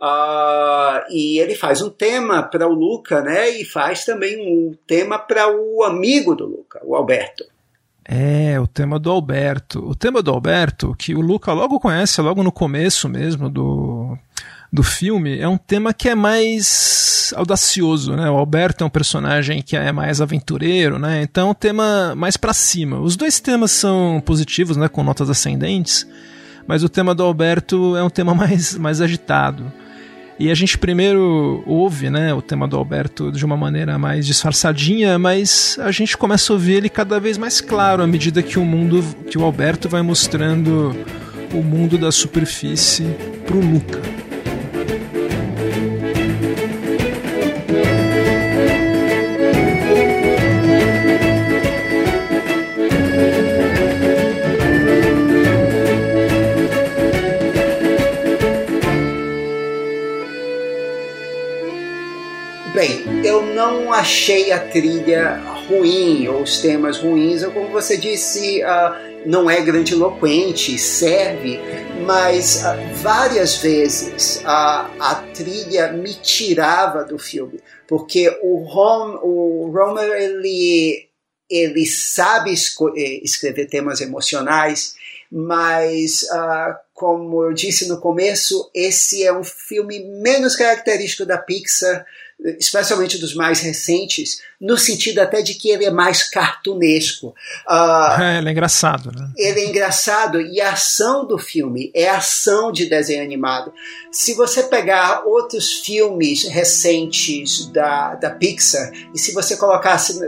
Uh, 0.00 1.10
e 1.10 1.38
ele 1.38 1.54
faz 1.54 1.80
um 1.80 1.88
tema 1.88 2.42
para 2.42 2.68
o 2.68 2.72
Luca, 2.72 3.22
né? 3.22 3.48
E 3.50 3.64
faz 3.64 4.04
também 4.04 4.36
um 4.38 4.74
tema 4.86 5.18
para 5.18 5.48
o 5.48 5.82
amigo 5.82 6.34
do 6.34 6.46
Luca, 6.46 6.80
o 6.84 6.94
Alberto. 6.94 7.44
É, 8.08 8.58
o 8.60 8.66
tema 8.66 8.98
do 8.98 9.10
Alberto. 9.10 9.80
O 9.80 9.94
tema 9.94 10.22
do 10.22 10.30
Alberto, 10.30 10.94
que 10.96 11.14
o 11.14 11.20
Luca 11.20 11.52
logo 11.52 11.80
conhece, 11.80 12.20
logo 12.20 12.42
no 12.42 12.52
começo 12.52 13.08
mesmo 13.08 13.48
do, 13.48 14.16
do 14.72 14.82
filme, 14.82 15.40
é 15.40 15.48
um 15.48 15.56
tema 15.56 15.92
que 15.92 16.08
é 16.08 16.14
mais 16.14 17.32
audacioso, 17.34 18.14
né? 18.14 18.30
O 18.30 18.36
Alberto 18.36 18.84
é 18.84 18.86
um 18.86 18.90
personagem 18.90 19.60
que 19.60 19.76
é 19.76 19.90
mais 19.90 20.20
aventureiro, 20.20 20.98
né? 20.98 21.22
Então 21.22 21.48
é 21.48 21.50
um 21.50 21.54
tema 21.54 22.14
mais 22.14 22.36
para 22.36 22.52
cima. 22.52 23.00
Os 23.00 23.16
dois 23.16 23.40
temas 23.40 23.72
são 23.72 24.22
positivos, 24.24 24.76
né? 24.76 24.88
Com 24.88 25.02
notas 25.02 25.28
ascendentes, 25.28 26.06
mas 26.66 26.84
o 26.84 26.88
tema 26.88 27.14
do 27.14 27.24
Alberto 27.24 27.96
é 27.96 28.04
um 28.04 28.10
tema 28.10 28.34
mais, 28.36 28.76
mais 28.76 29.00
agitado. 29.00 29.72
E 30.38 30.50
a 30.50 30.54
gente 30.54 30.76
primeiro 30.76 31.62
ouve 31.66 32.10
né, 32.10 32.34
o 32.34 32.42
tema 32.42 32.68
do 32.68 32.76
Alberto 32.76 33.32
de 33.32 33.44
uma 33.44 33.56
maneira 33.56 33.98
mais 33.98 34.26
disfarçadinha, 34.26 35.18
mas 35.18 35.78
a 35.80 35.90
gente 35.90 36.16
começa 36.16 36.52
a 36.52 36.54
ouvir 36.54 36.74
ele 36.74 36.88
cada 36.90 37.18
vez 37.18 37.38
mais 37.38 37.60
claro 37.60 38.02
à 38.02 38.06
medida 38.06 38.42
que 38.42 38.58
o 38.58 38.64
mundo, 38.64 39.02
que 39.30 39.38
o 39.38 39.44
Alberto 39.44 39.88
vai 39.88 40.02
mostrando 40.02 40.94
o 41.54 41.62
mundo 41.62 41.96
da 41.96 42.12
superfície 42.12 43.04
pro 43.46 43.60
Luca. 43.60 44.02
Não 63.56 63.92
achei 63.92 64.52
a 64.52 64.60
trilha 64.60 65.36
ruim 65.68 66.28
ou 66.28 66.42
os 66.42 66.60
temas 66.60 66.98
ruins. 66.98 67.44
Como 67.46 67.68
você 67.68 67.96
disse, 67.96 68.62
uh, 68.62 69.16
não 69.26 69.50
é 69.50 69.60
grandiloquente, 69.60 70.78
serve, 70.78 71.58
mas 72.04 72.62
uh, 72.62 72.94
várias 72.96 73.56
vezes 73.56 74.36
uh, 74.42 74.44
a 74.44 75.24
trilha 75.34 75.92
me 75.92 76.14
tirava 76.14 77.02
do 77.02 77.18
filme, 77.18 77.60
porque 77.88 78.28
o, 78.42 78.58
Rom, 78.64 79.18
o 79.22 79.70
Romer 79.74 80.10
ele, 80.12 81.08
ele 81.50 81.86
sabe 81.86 82.52
eh, 82.52 83.20
escrever 83.24 83.66
temas 83.66 84.00
emocionais, 84.00 84.94
mas 85.30 86.22
uh, 86.22 86.76
como 86.94 87.42
eu 87.42 87.52
disse 87.52 87.88
no 87.88 88.00
começo, 88.00 88.70
esse 88.72 89.24
é 89.24 89.32
um 89.32 89.42
filme 89.42 89.98
menos 90.22 90.54
característico 90.54 91.26
da 91.26 91.38
Pixar 91.38 92.06
especialmente 92.58 93.18
dos 93.18 93.34
mais 93.34 93.60
recentes, 93.60 94.40
no 94.60 94.76
sentido 94.76 95.20
até 95.20 95.42
de 95.42 95.54
que 95.54 95.70
ele 95.70 95.84
é 95.84 95.90
mais 95.90 96.22
cartunesco. 96.28 97.34
Uh, 97.68 98.20
é, 98.20 98.38
ele 98.38 98.48
é 98.48 98.52
engraçado, 98.52 99.10
né? 99.10 99.30
Ele 99.36 99.60
é 99.60 99.68
engraçado 99.68 100.40
e 100.40 100.60
a 100.60 100.72
ação 100.72 101.26
do 101.26 101.38
filme 101.38 101.90
é 101.94 102.08
ação 102.08 102.70
de 102.70 102.86
desenho 102.86 103.22
animado. 103.22 103.72
Se 104.12 104.34
você 104.34 104.62
pegar 104.64 105.24
outros 105.26 105.80
filmes 105.80 106.44
recentes 106.44 107.66
da, 107.72 108.14
da 108.14 108.30
Pixar 108.30 108.92
e 109.14 109.18
se 109.18 109.32
você 109.32 109.56
colocasse, 109.56 110.18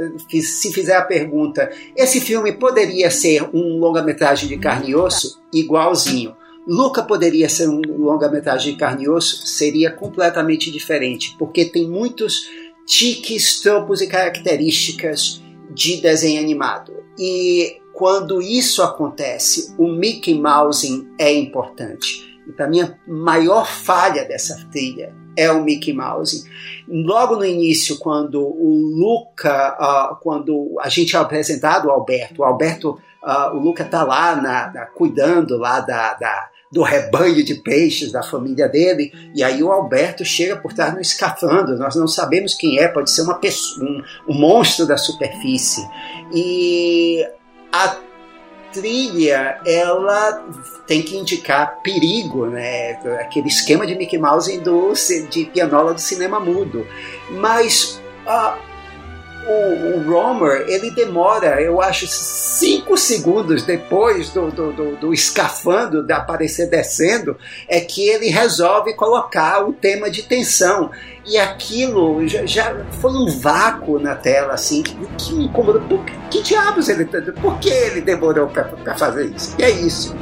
se 0.42 0.72
fizer 0.72 0.96
a 0.96 1.02
pergunta, 1.02 1.70
esse 1.94 2.20
filme 2.20 2.52
poderia 2.52 3.10
ser 3.10 3.42
um 3.54 3.78
longa-metragem 3.78 4.48
de 4.48 4.58
carne 4.58 4.90
e 4.90 4.96
osso? 4.96 5.42
Igualzinho. 5.52 6.37
Luca 6.68 7.02
poderia 7.02 7.48
ser 7.48 7.66
um 7.66 7.80
longa-metragem 7.80 8.72
de 8.72 8.78
carne 8.78 9.04
e 9.04 9.08
osso? 9.08 9.46
Seria 9.46 9.90
completamente 9.90 10.70
diferente, 10.70 11.34
porque 11.38 11.64
tem 11.64 11.88
muitos 11.88 12.46
tiques, 12.86 13.62
tropos 13.62 14.02
e 14.02 14.06
características 14.06 15.42
de 15.70 15.98
desenho 16.02 16.40
animado. 16.40 16.92
E 17.18 17.80
quando 17.94 18.42
isso 18.42 18.82
acontece, 18.82 19.74
o 19.78 19.88
Mickey 19.88 20.38
Mouse 20.38 21.08
é 21.18 21.32
importante. 21.32 22.38
E 22.46 22.52
para 22.52 22.68
mim, 22.68 22.82
a 22.82 22.94
maior 23.06 23.66
falha 23.66 24.26
dessa 24.26 24.68
trilha 24.70 25.14
é 25.36 25.50
o 25.50 25.62
Mickey 25.62 25.94
Mouse. 25.94 26.44
Logo 26.86 27.36
no 27.36 27.46
início, 27.46 27.98
quando 27.98 28.42
o 28.42 28.94
Luca, 28.94 29.76
uh, 30.12 30.16
quando 30.22 30.76
a 30.80 30.88
gente 30.88 31.16
é 31.16 31.18
apresentado 31.18 31.90
Alberto, 31.90 32.42
o 32.42 32.44
Alberto, 32.44 32.98
uh, 33.22 33.56
o 33.56 33.58
Luca 33.58 33.84
está 33.84 34.02
lá 34.02 34.36
na, 34.36 34.72
na, 34.72 34.86
cuidando 34.86 35.56
lá 35.56 35.80
da, 35.80 36.14
da 36.14 36.50
do 36.70 36.82
rebanho 36.82 37.42
de 37.42 37.54
peixes 37.54 38.12
da 38.12 38.22
família 38.22 38.68
dele, 38.68 39.12
e 39.34 39.42
aí 39.42 39.62
o 39.62 39.72
Alberto 39.72 40.24
chega 40.24 40.56
por 40.56 40.72
trás 40.72 40.92
no 40.94 41.00
escafandro, 41.00 41.78
nós 41.78 41.96
não 41.96 42.06
sabemos 42.06 42.54
quem 42.54 42.78
é, 42.78 42.88
pode 42.88 43.10
ser 43.10 43.22
uma 43.22 43.34
pessoa, 43.34 43.86
um, 43.86 44.02
um 44.28 44.34
monstro 44.34 44.86
da 44.86 44.96
superfície. 44.96 45.86
E 46.32 47.26
a 47.72 47.96
trilha 48.72 49.60
ela 49.66 50.44
tem 50.86 51.02
que 51.02 51.16
indicar 51.16 51.80
perigo, 51.82 52.46
né? 52.46 52.92
Aquele 53.20 53.48
esquema 53.48 53.86
de 53.86 53.94
Mickey 53.94 54.18
Mouse 54.18 54.60
de 55.30 55.44
pianola 55.46 55.94
do 55.94 56.00
cinema 56.00 56.38
mudo. 56.38 56.86
Mas 57.30 58.00
o, 59.46 59.98
o 59.98 60.10
Romer 60.10 60.64
ele 60.68 60.90
demora, 60.90 61.60
eu 61.60 61.80
acho, 61.80 62.06
cinco 62.06 62.96
segundos 62.96 63.62
depois 63.62 64.30
do, 64.30 64.50
do, 64.50 64.72
do, 64.72 64.96
do 64.96 65.14
escafando 65.14 66.02
de 66.02 66.12
aparecer 66.12 66.68
descendo, 66.68 67.36
é 67.68 67.80
que 67.80 68.08
ele 68.08 68.28
resolve 68.28 68.94
colocar 68.94 69.66
o 69.66 69.72
tema 69.72 70.10
de 70.10 70.22
tensão. 70.22 70.90
E 71.26 71.36
aquilo 71.36 72.26
já, 72.26 72.46
já 72.46 72.84
foi 73.00 73.12
um 73.12 73.38
vácuo 73.38 73.98
na 73.98 74.14
tela, 74.14 74.54
assim, 74.54 74.82
que, 74.82 75.34
me 75.34 75.44
incomodou. 75.44 75.82
Por 75.82 76.04
que 76.30 76.42
diabos 76.42 76.88
ele. 76.88 77.04
Por 77.04 77.58
que 77.58 77.68
ele 77.68 78.00
demorou 78.00 78.46
para 78.48 78.96
fazer 78.96 79.26
isso? 79.26 79.54
E 79.58 79.62
é 79.62 79.70
isso. 79.70 80.16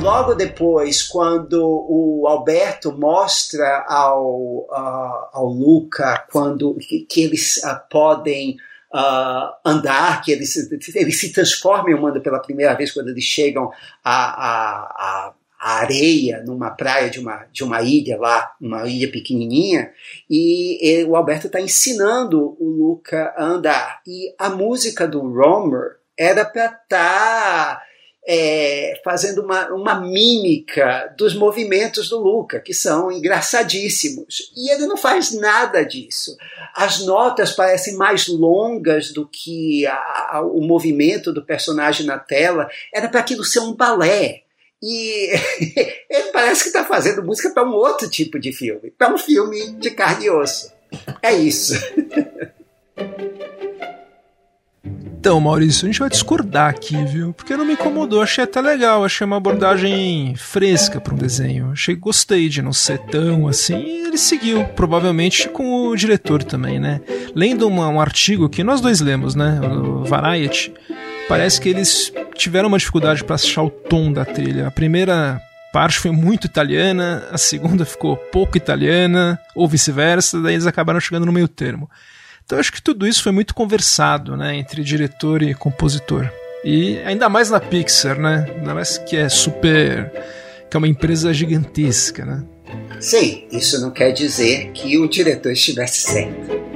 Logo 0.00 0.34
depois, 0.34 1.02
quando 1.02 1.60
o 1.62 2.26
Alberto 2.26 2.92
mostra 2.92 3.84
ao, 3.88 4.66
uh, 4.68 5.28
ao 5.32 5.46
Luca 5.46 6.26
quando 6.30 6.74
que, 6.76 7.22
eles 7.22 7.56
uh, 7.58 7.80
podem 7.88 8.56
uh, 8.92 9.54
andar, 9.64 10.22
que 10.22 10.32
eles, 10.32 10.56
eles 10.94 11.20
se 11.20 11.32
transformam 11.32 11.88
em 11.88 11.94
humano 11.94 12.20
pela 12.20 12.40
primeira 12.40 12.74
vez 12.74 12.92
quando 12.92 13.08
eles 13.08 13.24
chegam 13.24 13.70
à, 14.02 15.30
à, 15.30 15.32
areia 15.58 16.42
numa 16.44 16.70
praia 16.70 17.08
de 17.08 17.18
uma, 17.18 17.46
de 17.50 17.64
uma 17.64 17.80
ilha 17.80 18.18
lá, 18.18 18.52
uma 18.60 18.86
ilha 18.86 19.10
pequenininha, 19.10 19.90
e, 20.28 21.00
e 21.00 21.04
o 21.04 21.16
Alberto 21.16 21.46
está 21.46 21.60
ensinando 21.60 22.54
o 22.60 22.68
Luca 22.68 23.32
a 23.36 23.44
andar. 23.44 24.00
E 24.06 24.34
a 24.38 24.50
música 24.50 25.08
do 25.08 25.20
Romer 25.20 25.96
era 26.18 26.44
para 26.44 26.66
estar 26.66 26.78
tá 26.88 27.82
é, 28.26 29.00
fazendo 29.04 29.42
uma, 29.42 29.68
uma 29.68 30.00
mímica 30.00 31.14
dos 31.16 31.34
movimentos 31.34 32.08
do 32.08 32.18
Luca, 32.18 32.58
que 32.58 32.72
são 32.72 33.12
engraçadíssimos. 33.12 34.50
E 34.56 34.72
ele 34.72 34.86
não 34.86 34.96
faz 34.96 35.32
nada 35.32 35.84
disso. 35.84 36.36
As 36.74 37.04
notas 37.04 37.52
parecem 37.52 37.96
mais 37.96 38.26
longas 38.26 39.12
do 39.12 39.28
que 39.28 39.86
a, 39.86 40.36
a, 40.36 40.40
o 40.42 40.62
movimento 40.62 41.32
do 41.32 41.44
personagem 41.44 42.06
na 42.06 42.18
tela. 42.18 42.68
Era 42.92 43.08
para 43.08 43.20
aquilo 43.20 43.44
ser 43.44 43.60
um 43.60 43.74
balé. 43.74 44.42
E 44.82 45.30
ele 46.08 46.30
parece 46.32 46.62
que 46.62 46.68
está 46.68 46.84
fazendo 46.84 47.22
música 47.22 47.50
para 47.50 47.66
um 47.66 47.72
outro 47.74 48.08
tipo 48.08 48.38
de 48.38 48.52
filme, 48.52 48.90
para 48.90 49.12
um 49.12 49.18
filme 49.18 49.72
de 49.72 49.90
carne 49.90 50.26
e 50.26 50.30
osso. 50.30 50.72
É 51.22 51.32
isso. 51.34 51.74
Então, 55.24 55.40
Maurício, 55.40 55.86
a 55.86 55.88
gente 55.88 56.00
vai 56.00 56.10
discordar 56.10 56.68
aqui, 56.68 57.02
viu? 57.06 57.32
Porque 57.32 57.56
não 57.56 57.64
me 57.64 57.72
incomodou, 57.72 58.20
achei 58.20 58.44
até 58.44 58.60
legal, 58.60 59.02
achei 59.02 59.26
uma 59.26 59.38
abordagem 59.38 60.34
fresca 60.36 61.00
para 61.00 61.14
um 61.14 61.16
desenho. 61.16 61.70
Achei 61.72 61.94
gostei 61.94 62.46
de 62.50 62.60
não 62.60 62.74
ser 62.74 62.98
tão 62.98 63.48
assim, 63.48 63.74
e 63.74 64.06
ele 64.06 64.18
seguiu, 64.18 64.66
provavelmente 64.76 65.48
com 65.48 65.88
o 65.88 65.96
diretor 65.96 66.44
também, 66.44 66.78
né? 66.78 67.00
Lendo 67.34 67.66
uma, 67.66 67.88
um 67.88 67.98
artigo 67.98 68.50
que 68.50 68.62
nós 68.62 68.82
dois 68.82 69.00
lemos, 69.00 69.34
né? 69.34 69.62
O 69.62 70.04
Variety, 70.04 70.74
parece 71.26 71.58
que 71.58 71.70
eles 71.70 72.12
tiveram 72.34 72.68
uma 72.68 72.76
dificuldade 72.76 73.24
para 73.24 73.36
achar 73.36 73.62
o 73.62 73.70
tom 73.70 74.12
da 74.12 74.26
trilha. 74.26 74.66
A 74.66 74.70
primeira 74.70 75.40
parte 75.72 76.00
foi 76.00 76.10
muito 76.10 76.46
italiana, 76.46 77.26
a 77.32 77.38
segunda 77.38 77.86
ficou 77.86 78.14
pouco 78.14 78.58
italiana, 78.58 79.40
ou 79.56 79.66
vice-versa, 79.66 80.42
daí 80.42 80.52
eles 80.52 80.66
acabaram 80.66 81.00
chegando 81.00 81.24
no 81.24 81.32
meio 81.32 81.48
termo. 81.48 81.88
Então 82.44 82.58
acho 82.58 82.72
que 82.72 82.82
tudo 82.82 83.06
isso 83.06 83.22
foi 83.22 83.32
muito 83.32 83.54
conversado, 83.54 84.36
né, 84.36 84.56
entre 84.56 84.82
diretor 84.84 85.42
e 85.42 85.54
compositor. 85.54 86.30
E 86.64 86.98
ainda 87.00 87.28
mais 87.28 87.50
na 87.50 87.60
Pixar, 87.60 88.18
né? 88.18 88.46
Ainda 88.56 88.74
mais 88.74 88.96
que 88.96 89.16
é 89.16 89.28
super. 89.28 90.10
que 90.70 90.76
é 90.76 90.78
uma 90.78 90.88
empresa 90.88 91.32
gigantesca, 91.32 92.24
né? 92.24 92.42
Sim, 93.00 93.46
isso 93.52 93.80
não 93.80 93.90
quer 93.90 94.12
dizer 94.12 94.70
que 94.72 94.96
o 94.98 95.06
diretor 95.06 95.52
estivesse 95.52 96.10
certo. 96.10 96.73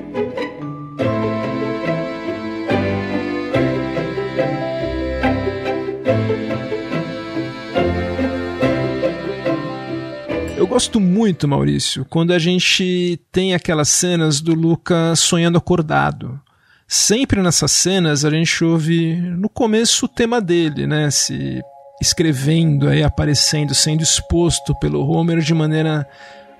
Gosto 10.68 11.00
muito, 11.00 11.48
Maurício, 11.48 12.04
quando 12.04 12.32
a 12.32 12.38
gente 12.38 13.18
tem 13.32 13.54
aquelas 13.54 13.88
cenas 13.88 14.40
do 14.40 14.54
Luca 14.54 15.16
sonhando 15.16 15.56
acordado. 15.56 16.38
Sempre 16.86 17.42
nessas 17.42 17.72
cenas 17.72 18.24
a 18.24 18.30
gente 18.30 18.62
ouve 18.62 19.16
no 19.16 19.48
começo 19.48 20.04
o 20.04 20.08
tema 20.08 20.40
dele, 20.40 20.86
né? 20.86 21.10
Se 21.10 21.60
escrevendo 22.00 22.88
aí, 22.88 23.02
aparecendo, 23.02 23.74
sendo 23.74 24.02
exposto 24.02 24.74
pelo 24.78 25.04
Homer 25.08 25.38
de 25.40 25.54
maneira 25.54 26.06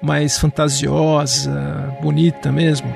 mais 0.03 0.39
fantasiosa, 0.39 1.97
bonita 2.03 2.51
mesmo. 2.51 2.93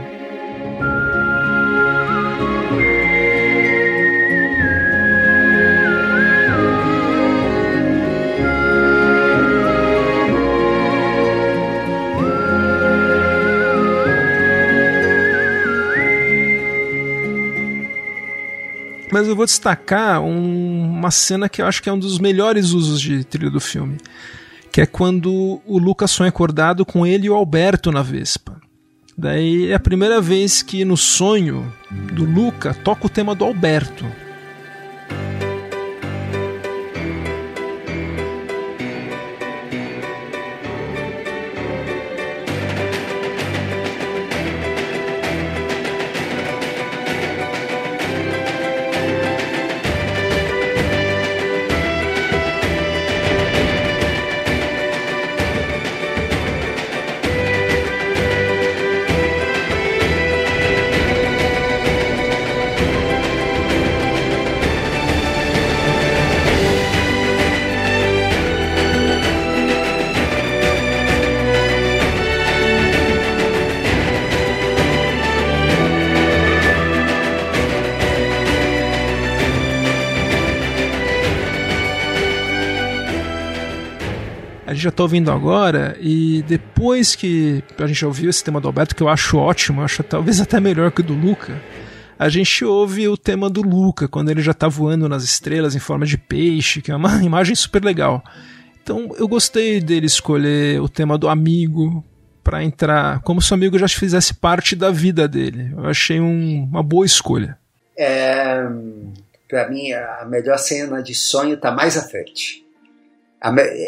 Mas 19.12 19.28
eu 19.28 19.36
vou 19.36 19.44
destacar 19.44 20.22
um, 20.22 20.90
uma 20.90 21.10
cena 21.10 21.46
que 21.46 21.60
eu 21.60 21.66
acho 21.66 21.82
que 21.82 21.88
é 21.90 21.92
um 21.92 21.98
dos 21.98 22.18
melhores 22.18 22.70
usos 22.70 22.98
de 22.98 23.22
trilha 23.24 23.50
do 23.50 23.60
filme, 23.60 23.98
que 24.72 24.80
é 24.80 24.86
quando 24.86 25.60
o 25.66 25.78
Lucas 25.78 26.10
sonha 26.10 26.30
acordado 26.30 26.86
com 26.86 27.06
ele 27.06 27.26
e 27.26 27.30
o 27.30 27.34
Alberto 27.34 27.92
na 27.92 28.00
Vespa. 28.00 28.58
Daí 29.16 29.70
é 29.70 29.74
a 29.74 29.80
primeira 29.80 30.18
vez 30.18 30.62
que 30.62 30.82
no 30.82 30.96
sonho 30.96 31.70
do 31.90 32.24
Luca 32.24 32.72
toca 32.72 33.06
o 33.06 33.10
tema 33.10 33.34
do 33.34 33.44
Alberto. 33.44 34.06
Estou 84.92 85.04
ouvindo 85.04 85.30
agora, 85.30 85.96
e 86.00 86.44
depois 86.46 87.14
que 87.14 87.62
a 87.78 87.86
gente 87.86 88.04
ouviu 88.04 88.30
esse 88.30 88.44
tema 88.44 88.60
do 88.60 88.68
Alberto, 88.68 88.94
que 88.94 89.02
eu 89.02 89.08
acho 89.08 89.36
ótimo, 89.36 89.82
acho 89.82 90.02
talvez 90.02 90.38
até 90.40 90.60
melhor 90.60 90.90
que 90.92 91.00
o 91.00 91.04
do 91.04 91.14
Luca, 91.14 91.60
a 92.18 92.28
gente 92.28 92.64
ouve 92.64 93.08
o 93.08 93.16
tema 93.16 93.50
do 93.50 93.62
Luca, 93.62 94.06
quando 94.06 94.30
ele 94.30 94.40
já 94.40 94.52
está 94.52 94.68
voando 94.68 95.08
nas 95.08 95.24
estrelas 95.24 95.74
em 95.74 95.80
forma 95.80 96.06
de 96.06 96.16
peixe, 96.16 96.80
que 96.80 96.92
é 96.92 96.96
uma 96.96 97.20
imagem 97.24 97.54
super 97.54 97.82
legal. 97.82 98.22
Então 98.82 99.14
eu 99.18 99.26
gostei 99.26 99.80
dele 99.80 100.06
escolher 100.06 100.80
o 100.80 100.88
tema 100.88 101.18
do 101.18 101.28
amigo 101.28 102.04
para 102.42 102.62
entrar, 102.62 103.20
como 103.20 103.40
se 103.40 103.52
o 103.52 103.54
amigo 103.54 103.78
já 103.78 103.88
fizesse 103.88 104.34
parte 104.34 104.74
da 104.74 104.90
vida 104.90 105.28
dele. 105.28 105.72
Eu 105.76 105.86
achei 105.86 106.20
um, 106.20 106.64
uma 106.64 106.82
boa 106.82 107.06
escolha. 107.06 107.56
É, 107.96 108.62
para 109.48 109.68
mim, 109.68 109.92
a 109.92 110.24
melhor 110.28 110.58
cena 110.58 111.02
de 111.02 111.14
sonho 111.14 111.54
está 111.54 111.70
mais 111.70 111.96
à 111.96 112.02
frente 112.02 112.62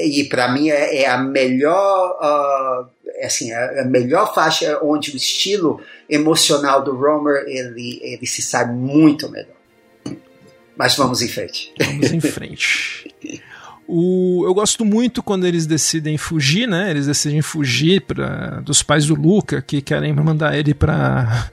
e 0.05 0.25
para 0.25 0.53
mim 0.53 0.69
é, 0.69 1.03
é, 1.03 1.09
a 1.09 1.19
melhor 1.19 2.19
uh, 2.21 3.25
assim 3.25 3.53
a 3.53 3.85
melhor 3.85 4.35
faixa 4.35 4.81
onde 4.83 5.13
o 5.13 5.17
estilo 5.17 5.81
emocional 6.09 6.83
do 6.83 6.97
Romer 6.97 7.45
ele 7.47 8.01
ele 8.03 8.27
se 8.27 8.43
sai 8.43 8.67
muito 8.67 9.31
melhor. 9.31 9.55
Mas 10.77 10.97
vamos 10.97 11.23
em 11.23 11.29
frente. 11.29 11.73
Vamos 11.79 12.13
em 12.13 12.21
frente. 12.21 13.15
O, 13.87 14.43
eu 14.45 14.55
gosto 14.55 14.85
muito 14.85 15.23
quando 15.23 15.47
eles 15.47 15.67
decidem 15.67 16.19
fugir 16.19 16.67
né? 16.67 16.91
Eles 16.91 17.07
decidem 17.07 17.43
fugir 17.43 18.01
pra, 18.01 18.61
dos 18.61 18.83
pais 18.83 19.07
do 19.07 19.15
Luca 19.15 19.63
que 19.63 19.81
querem 19.81 20.13
mandar 20.13 20.59
ele 20.59 20.75
para 20.75 21.49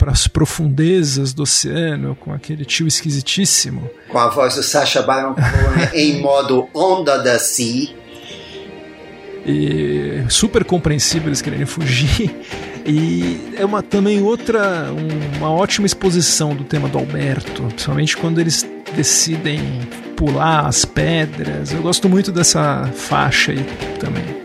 para 0.00 0.12
as 0.12 0.26
profundezas 0.26 1.34
do 1.34 1.42
oceano 1.42 2.16
com 2.18 2.32
aquele 2.32 2.64
tio 2.64 2.88
esquisitíssimo. 2.88 3.88
Com 4.08 4.18
a 4.18 4.28
voz 4.28 4.54
do 4.54 4.62
Sacha 4.62 5.02
Baron 5.02 5.34
Cohen 5.34 5.90
em 5.92 6.22
modo 6.22 6.66
onda 6.72 7.18
da 7.18 7.38
sea. 7.38 7.90
E 9.44 10.24
super 10.30 10.64
compreensível 10.64 11.28
eles 11.28 11.42
quererem 11.42 11.66
fugir. 11.66 12.34
E 12.86 13.52
é 13.58 13.64
uma 13.64 13.82
também 13.82 14.22
outra, 14.22 14.86
uma 15.36 15.50
ótima 15.50 15.84
exposição 15.84 16.54
do 16.54 16.64
tema 16.64 16.88
do 16.88 16.96
Alberto, 16.96 17.64
principalmente 17.64 18.16
quando 18.16 18.40
eles 18.40 18.66
decidem 18.96 19.60
pular 20.16 20.66
as 20.66 20.86
pedras. 20.86 21.72
Eu 21.72 21.82
gosto 21.82 22.08
muito 22.08 22.32
dessa 22.32 22.90
faixa 22.94 23.52
aí 23.52 23.62
também. 23.98 24.39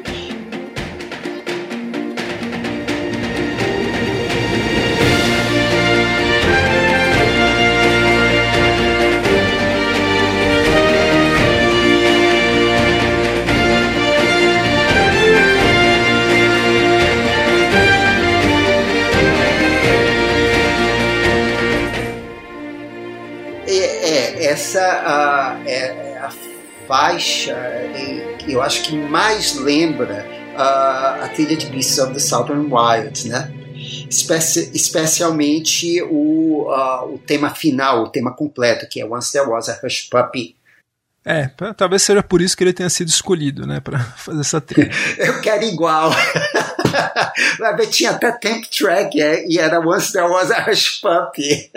Essa 24.76 25.58
uh, 25.62 25.68
é 25.68 26.18
a 26.18 26.30
faixa 26.86 27.56
que 28.40 28.54
eu 28.54 28.62
acho 28.62 28.84
que 28.84 28.96
mais 28.96 29.56
lembra 29.56 30.26
uh, 30.54 31.24
a 31.24 31.30
trilha 31.34 31.56
de 31.56 31.68
Beasts 31.68 31.98
of 31.98 32.14
the 32.14 32.20
Southern 32.20 32.68
Wilds, 32.72 33.26
né? 33.26 33.52
Especi 34.10 34.72
especialmente 34.74 36.02
o, 36.04 36.70
uh, 36.70 37.14
o 37.14 37.18
tema 37.20 37.54
final, 37.54 38.04
o 38.04 38.10
tema 38.10 38.36
completo, 38.36 38.88
que 38.88 39.00
é 39.00 39.06
Once 39.06 39.32
There 39.32 39.50
Was 39.50 39.70
a 39.70 39.80
Hush 39.84 40.10
Puppy. 40.10 40.56
É, 41.28 41.50
talvez 41.76 42.04
seja 42.04 42.22
por 42.22 42.40
isso 42.40 42.56
que 42.56 42.64
ele 42.64 42.74
tenha 42.74 42.90
sido 42.90 43.08
escolhido, 43.08 43.66
né, 43.66 43.80
para 43.80 44.00
fazer 44.18 44.42
essa 44.42 44.62
trilha. 44.62 44.92
eu 45.18 45.42
quero 45.42 45.64
igual. 45.64 46.12
Tinha 47.90 48.12
até 48.12 48.32
temp 48.34 48.64
track 48.66 49.20
é, 49.22 49.48
e 49.48 49.58
era 49.58 49.80
Once 49.80 50.12
There 50.12 50.28
Was 50.28 50.52
a 50.52 50.70
Hush 50.70 51.02
Puppy. 51.02 51.72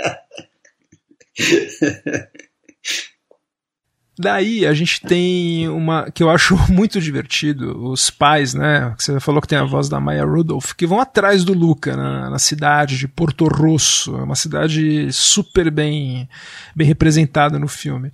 Daí 4.18 4.66
a 4.66 4.74
gente 4.74 5.00
tem 5.00 5.68
uma 5.68 6.11
que 6.11 6.22
eu 6.22 6.31
acho 6.31 6.57
muito 6.68 7.00
divertido, 7.00 7.90
os 7.90 8.11
pais, 8.11 8.52
né? 8.52 8.94
Você 8.98 9.20
falou 9.20 9.40
que 9.40 9.46
tem 9.46 9.59
a 9.59 9.64
voz 9.64 9.88
da 9.88 10.00
Maya 10.00 10.24
Rudolph, 10.24 10.72
que 10.72 10.87
vão 10.87 11.00
atrás 11.00 11.44
do 11.44 11.52
Luca 11.52 11.96
na, 11.96 12.28
na 12.31 12.38
cidade 12.38 12.98
de 12.98 13.07
Porto 13.07 13.46
Rosso, 13.46 14.16
é 14.16 14.22
uma 14.22 14.35
cidade 14.35 15.12
super 15.12 15.70
bem, 15.70 16.28
bem 16.74 16.87
representada 16.87 17.59
no 17.59 17.68
filme. 17.68 18.11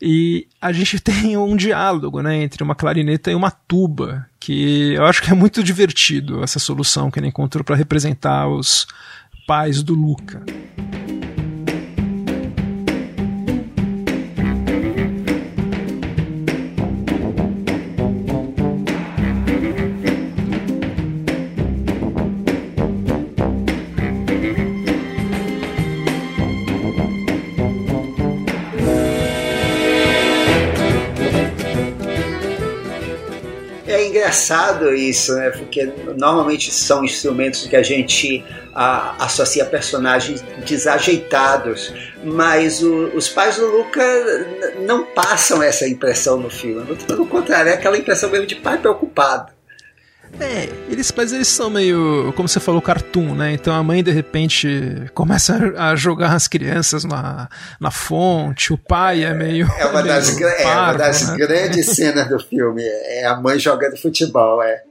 E 0.00 0.48
a 0.60 0.72
gente 0.72 0.98
tem 1.00 1.36
um 1.36 1.56
diálogo 1.56 2.22
né, 2.22 2.36
entre 2.36 2.62
uma 2.62 2.74
clarineta 2.74 3.30
e 3.30 3.34
uma 3.34 3.50
tuba, 3.50 4.26
que 4.40 4.94
eu 4.94 5.04
acho 5.04 5.22
que 5.22 5.30
é 5.30 5.34
muito 5.34 5.62
divertido 5.62 6.42
essa 6.42 6.58
solução 6.58 7.10
que 7.10 7.18
ele 7.18 7.28
encontrou 7.28 7.62
para 7.62 7.76
representar 7.76 8.48
os 8.48 8.86
pais 9.46 9.82
do 9.82 9.94
Luca. 9.94 10.42
Engraçado 34.34 34.92
isso, 34.92 35.34
né? 35.34 35.50
Porque 35.50 35.88
normalmente 36.16 36.72
são 36.72 37.04
instrumentos 37.04 37.66
que 37.66 37.76
a 37.76 37.82
gente 37.82 38.44
a, 38.74 39.24
associa 39.24 39.64
personagens 39.64 40.44
desajeitados, 40.66 41.94
mas 42.24 42.82
o, 42.82 43.12
os 43.14 43.28
pais 43.28 43.56
do 43.56 43.66
Luca 43.66 44.02
não 44.80 45.04
passam 45.04 45.62
essa 45.62 45.88
impressão 45.88 46.36
no 46.38 46.50
filme. 46.50 46.96
Pelo 47.06 47.26
contrário, 47.26 47.70
é 47.70 47.74
aquela 47.74 47.96
impressão 47.96 48.28
mesmo 48.28 48.46
de 48.46 48.56
pai 48.56 48.78
preocupado. 48.78 49.53
É, 50.40 50.68
eles, 50.90 51.12
mas 51.16 51.32
eles 51.32 51.48
são 51.48 51.70
meio, 51.70 52.32
como 52.36 52.48
você 52.48 52.58
falou, 52.58 52.82
cartoon, 52.82 53.34
né? 53.34 53.52
Então 53.52 53.74
a 53.74 53.82
mãe 53.82 54.02
de 54.02 54.10
repente 54.10 55.10
começa 55.14 55.72
a 55.76 55.94
jogar 55.94 56.32
as 56.32 56.48
crianças 56.48 57.04
na, 57.04 57.48
na 57.80 57.90
fonte, 57.90 58.72
o 58.72 58.78
pai 58.78 59.24
é 59.24 59.32
meio. 59.32 59.68
É 59.78 59.86
uma 59.86 60.02
das, 60.04 60.34
meio 60.34 60.48
é 60.48 60.66
uma 60.66 60.92
das 60.94 61.28
né? 61.28 61.36
grandes 61.36 61.86
cenas 61.94 62.28
do 62.28 62.38
filme, 62.40 62.82
é 62.82 63.26
a 63.26 63.36
mãe 63.36 63.58
jogando 63.58 63.96
futebol, 63.96 64.62
é. 64.62 64.82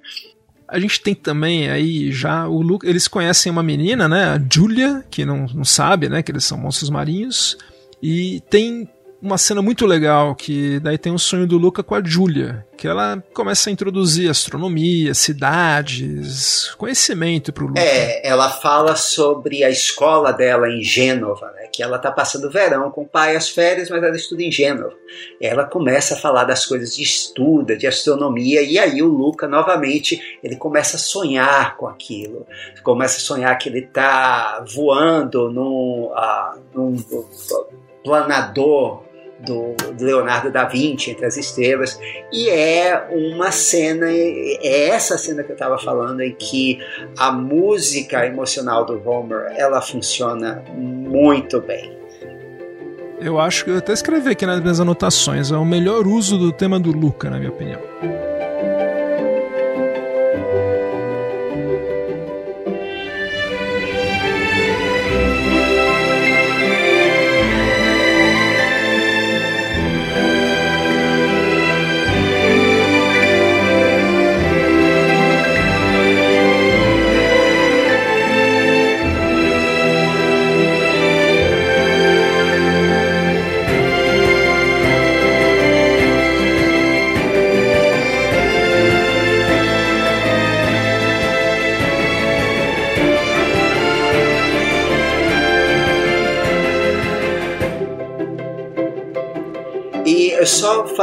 A 0.68 0.80
gente 0.80 1.02
tem 1.02 1.14
também 1.14 1.70
aí 1.70 2.12
já 2.12 2.48
o 2.48 2.62
Luke, 2.62 2.88
eles 2.88 3.08
conhecem 3.08 3.52
uma 3.52 3.62
menina, 3.62 4.08
né? 4.08 4.30
A 4.30 4.42
Julia, 4.52 5.04
que 5.12 5.26
não, 5.26 5.46
não 5.54 5.66
sabe, 5.66 6.10
né? 6.10 6.24
Que 6.24 6.32
eles 6.32 6.46
são 6.46 6.58
monstros 6.58 6.90
marinhos. 6.90 7.58
E 8.02 8.42
tem 8.50 8.90
uma 9.24 9.38
cena 9.38 9.62
muito 9.62 9.86
legal 9.86 10.36
que 10.36 10.82
daí 10.82 10.98
tem 10.98 11.12
um 11.12 11.18
sonho 11.18 11.48
do 11.48 11.58
Luca 11.58 11.82
com 11.82 11.96
a 11.96 12.04
Julia, 12.04 12.66
que 12.76 12.86
ela 12.86 13.24
começa 13.34 13.70
a 13.70 13.74
introduzir 13.74 14.30
astronomia, 14.30 15.14
cidades, 15.14 16.76
conhecimento 16.78 17.54
para 17.54 17.64
o 17.64 17.68
Luca. 17.68 17.80
É, 17.80 18.28
ela 18.28 18.50
fala 18.50 18.98
sobre 18.98 19.64
a 19.64 19.70
escola 19.70 20.34
dela 20.34 20.70
em 20.70 20.84
Gênova, 20.84 21.50
né, 21.56 21.70
que 21.72 21.82
ela 21.82 21.98
tá 21.98 22.12
passando 22.12 22.48
o 22.48 22.52
verão 22.52 22.92
com 22.92 23.04
o 23.04 23.08
pai 23.08 23.38
as 23.38 23.48
férias, 23.48 23.90
mas 23.90 24.04
ela 24.04 24.16
estuda 24.16 24.44
em 24.44 24.52
Gênova. 24.52 24.94
Ela 25.40 25.64
começa 25.64 26.16
a 26.16 26.18
falar 26.18 26.44
das 26.44 26.66
coisas 26.66 26.94
de 26.94 27.04
estudo, 27.04 27.78
de 27.78 27.88
astronomia, 27.88 28.62
e 28.62 28.78
aí 28.78 29.02
o 29.02 29.08
Luca 29.08 29.48
novamente 29.48 30.38
ele 30.44 30.58
começa 30.58 30.98
a 30.98 31.00
sonhar 31.00 31.78
com 31.78 31.88
aquilo, 31.88 32.46
começa 32.84 33.18
a 33.18 33.22
sonhar 33.22 33.58
que 33.58 33.70
ele 33.70 33.80
está 33.80 34.66
voando 34.76 35.50
num, 35.50 36.12
uh, 36.12 36.60
num 36.76 36.98
planador 38.04 39.13
do, 39.46 39.76
Leonardo 40.00 40.52
da 40.52 40.66
Vinci, 40.66 41.12
Entre 41.12 41.26
as 41.26 41.38
Estrelas, 41.38 42.00
e 42.32 42.50
é 42.50 43.08
uma 43.12 43.52
cena, 43.52 44.08
é 44.10 44.90
essa 44.90 45.18
cena 45.18 45.44
que 45.44 45.52
eu 45.52 45.56
estava 45.56 45.78
falando, 45.78 46.22
em 46.22 46.34
que 46.34 46.80
a 47.18 47.32
música 47.32 48.26
emocional 48.26 48.86
do 48.86 49.02
Homer, 49.08 49.54
ela 49.56 49.82
funciona 49.82 50.64
muito 50.76 51.62
bem. 51.62 51.92
Eu 53.20 53.40
acho 53.40 53.64
que 53.64 53.72
eu 53.72 53.78
até 53.78 53.94
escrevi 53.94 54.30
aqui 54.32 54.46
nas 54.46 54.60
minhas 54.60 54.80
anotações, 54.80 55.52
é 55.52 55.56
o 55.56 55.66
melhor 55.66 56.06
uso 56.08 56.38
do 56.38 56.52
tema 56.52 56.80
do 56.80 56.92
Luca, 56.92 57.30
na 57.30 57.38
minha 57.38 57.52
opinião. 57.52 57.80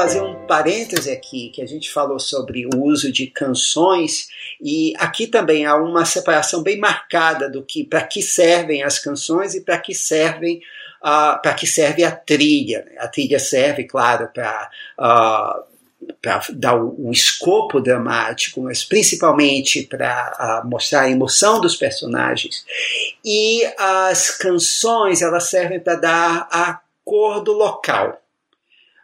Fazer 0.00 0.22
um 0.22 0.46
parêntese 0.46 1.10
aqui, 1.10 1.50
que 1.50 1.60
a 1.60 1.66
gente 1.66 1.90
falou 1.90 2.18
sobre 2.18 2.64
o 2.64 2.84
uso 2.84 3.12
de 3.12 3.26
canções, 3.26 4.28
e 4.58 4.94
aqui 4.96 5.26
também 5.26 5.66
há 5.66 5.76
uma 5.76 6.06
separação 6.06 6.62
bem 6.62 6.78
marcada 6.78 7.50
do 7.50 7.62
que 7.62 7.84
para 7.84 8.00
que 8.02 8.22
servem 8.22 8.82
as 8.82 8.98
canções 8.98 9.54
e 9.54 9.60
para 9.60 9.78
que 9.78 9.94
servem 9.94 10.56
uh, 11.02 11.40
para 11.42 11.52
que 11.52 11.66
serve 11.66 12.02
a 12.02 12.10
trilha. 12.10 12.86
A 12.98 13.08
trilha 13.08 13.38
serve, 13.38 13.84
claro, 13.84 14.30
para 14.32 14.70
uh, 14.98 15.64
dar 16.54 16.82
o, 16.82 17.08
o, 17.08 17.12
escopo 17.12 17.78
dramático, 17.78 18.62
mas 18.62 18.82
principalmente 18.82 19.82
para 19.82 20.62
mostrar 20.64 21.02
a 21.02 21.10
emoção 21.10 21.60
dos 21.60 21.76
personagens. 21.76 22.64
E 23.22 23.62
as 23.78 24.30
canções 24.30 25.20
elas 25.20 25.50
servem 25.50 25.78
para 25.78 25.96
dar 25.96 26.48
a 26.50 26.80
cor 27.04 27.44
do 27.44 27.52
local. 27.52 28.19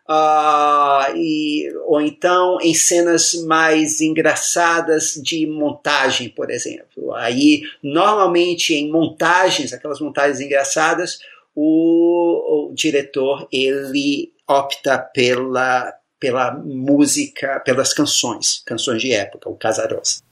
Uh, 0.09 1.17
e, 1.17 1.69
ou 1.85 2.01
então 2.01 2.59
em 2.63 2.73
cenas 2.73 3.35
mais 3.45 4.01
engraçadas 4.01 5.15
de 5.15 5.47
montagem, 5.49 6.29
por 6.29 6.49
exemplo. 6.49 7.13
Aí, 7.15 7.63
normalmente 7.83 8.73
em 8.73 8.91
montagens, 8.91 9.73
aquelas 9.73 10.01
montagens 10.01 10.41
engraçadas, 10.41 11.19
o, 11.57 12.69
o 12.69 12.75
diretor 12.75 13.49
ele 13.51 14.33
opta 14.47 14.97
pela, 14.97 15.93
pela 16.21 16.53
música, 16.53 17.61
pelas 17.65 17.93
canções, 17.93 18.63
canções 18.65 19.03
de 19.03 19.13
época, 19.13 19.49
o 19.49 19.57
Casarosa. 19.57 20.25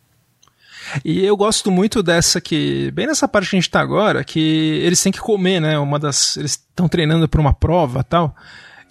E 1.05 1.25
eu 1.25 1.37
gosto 1.37 1.71
muito 1.71 2.03
dessa 2.03 2.41
que, 2.41 2.91
bem 2.93 3.07
nessa 3.07 3.27
parte 3.27 3.51
que 3.51 3.57
a 3.57 3.61
gente 3.61 3.71
tá 3.71 3.81
agora, 3.81 4.23
que 4.23 4.81
eles 4.85 5.03
têm 5.03 5.11
que 5.11 5.19
comer, 5.19 5.61
né? 5.61 5.79
Uma 5.79 5.99
das. 5.99 6.37
Eles 6.37 6.53
estão 6.53 6.89
treinando 6.89 7.29
para 7.29 7.41
uma 7.41 7.55
prova 7.55 8.05
tal. 8.05 8.37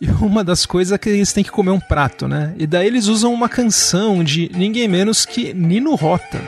E 0.04 0.12
uma 0.22 0.44
das 0.44 0.66
coisas 0.66 0.92
é 0.92 0.98
que 0.98 1.08
eles 1.08 1.32
têm 1.32 1.46
que 1.46 1.50
comer 1.50 1.72
um 1.72 1.80
prato, 1.80 2.28
né? 2.28 2.54
E 2.58 2.68
daí 2.68 2.86
eles 2.86 3.08
usam 3.08 3.34
uma 3.34 3.48
canção 3.48 4.22
de 4.22 4.52
ninguém 4.54 4.86
menos 4.86 5.26
que 5.26 5.54
Nino 5.54 5.96
Rota, 5.96 6.42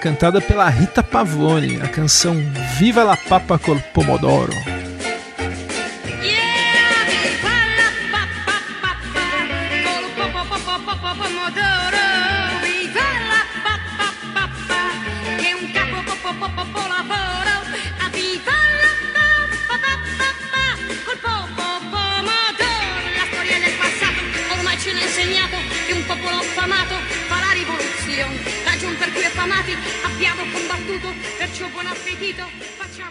cantada 0.00 0.40
pela 0.40 0.66
Rita 0.70 1.02
Pavone, 1.02 1.82
a 1.82 1.88
canção 1.88 2.34
Viva 2.78 3.04
la 3.04 3.14
Papa 3.14 3.58
col 3.58 3.78
Pomodoro. 3.92 4.54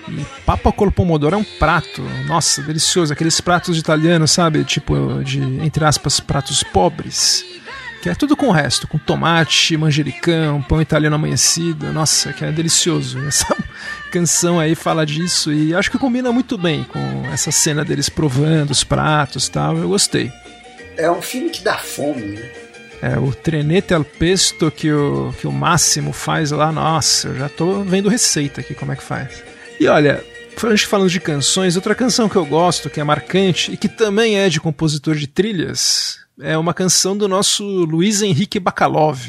E 0.09 0.25
papa 0.45 0.71
col 0.71 0.91
pomodoro 0.91 1.35
é 1.35 1.37
um 1.37 1.43
prato, 1.43 2.01
nossa, 2.27 2.61
delicioso. 2.61 3.13
Aqueles 3.13 3.39
pratos 3.41 3.77
italianos, 3.77 4.31
sabe? 4.31 4.63
Tipo, 4.63 5.23
de, 5.23 5.41
entre 5.63 5.83
aspas, 5.85 6.19
pratos 6.19 6.63
pobres. 6.63 7.45
Que 8.01 8.09
é 8.09 8.15
tudo 8.15 8.35
com 8.35 8.47
o 8.47 8.51
resto, 8.51 8.87
com 8.87 8.97
tomate, 8.97 9.77
manjericão, 9.77 10.61
pão 10.63 10.81
italiano 10.81 11.15
amanhecido. 11.15 11.93
Nossa, 11.93 12.33
que 12.33 12.43
é 12.43 12.51
delicioso. 12.51 13.19
Essa 13.25 13.55
canção 14.11 14.59
aí 14.59 14.73
fala 14.73 15.05
disso 15.05 15.53
e 15.53 15.73
acho 15.73 15.91
que 15.91 15.99
combina 15.99 16.31
muito 16.31 16.57
bem 16.57 16.83
com 16.83 16.99
essa 17.31 17.51
cena 17.51 17.85
deles 17.85 18.09
provando 18.09 18.71
os 18.71 18.83
pratos 18.83 19.47
tal. 19.47 19.77
Eu 19.77 19.89
gostei. 19.89 20.31
É 20.97 21.11
um 21.11 21.21
filme 21.21 21.49
que 21.49 21.61
dá 21.61 21.77
fome, 21.77 22.21
né? 22.21 22.70
É, 23.01 23.17
o 23.17 23.33
trenete 23.33 23.93
al 23.93 24.05
pesto 24.05 24.69
que 24.69 24.91
o, 24.91 25.33
que 25.39 25.47
o 25.47 25.51
Máximo 25.51 26.13
faz 26.13 26.51
lá, 26.51 26.71
nossa, 26.71 27.29
eu 27.29 27.35
já 27.35 27.49
tô 27.49 27.81
vendo 27.83 28.09
receita 28.09 28.61
aqui 28.61 28.75
como 28.75 28.91
é 28.91 28.95
que 28.95 29.03
faz. 29.03 29.43
E 29.79 29.87
olha, 29.87 30.23
falando 30.87 31.09
de 31.09 31.19
canções, 31.19 31.75
outra 31.75 31.95
canção 31.95 32.29
que 32.29 32.35
eu 32.35 32.45
gosto, 32.45 32.89
que 32.89 32.99
é 32.99 33.03
marcante 33.03 33.71
e 33.71 33.77
que 33.77 33.89
também 33.89 34.37
é 34.37 34.47
de 34.49 34.61
compositor 34.61 35.15
de 35.15 35.25
trilhas, 35.25 36.19
é 36.39 36.55
uma 36.57 36.73
canção 36.73 37.17
do 37.17 37.27
nosso 37.27 37.63
Luiz 37.65 38.21
Henrique 38.21 38.59
Bacalov, 38.59 39.19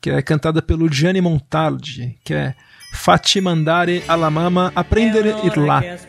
que 0.00 0.10
é 0.10 0.22
cantada 0.22 0.62
pelo 0.62 0.90
Gianni 0.90 1.20
Montaldi, 1.20 2.18
que 2.24 2.32
é 2.32 2.54
Fatti 2.94 3.40
mandare 3.40 4.02
alla 4.06 4.30
mama 4.30 4.70
aprendere 4.74 5.34
il 5.42 5.52
latte. 5.56 6.06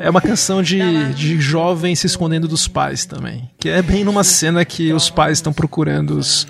É 0.00 0.10
uma 0.10 0.20
canção 0.20 0.60
de, 0.60 1.12
de 1.14 1.40
jovem 1.40 1.94
se 1.94 2.06
escondendo 2.06 2.48
dos 2.48 2.66
pais 2.66 3.04
também. 3.04 3.48
Que 3.60 3.68
é 3.68 3.80
bem 3.80 4.02
numa 4.02 4.24
cena 4.24 4.64
que 4.64 4.92
os 4.92 5.08
pais 5.08 5.38
estão 5.38 5.52
procurando 5.52 6.18
os 6.18 6.48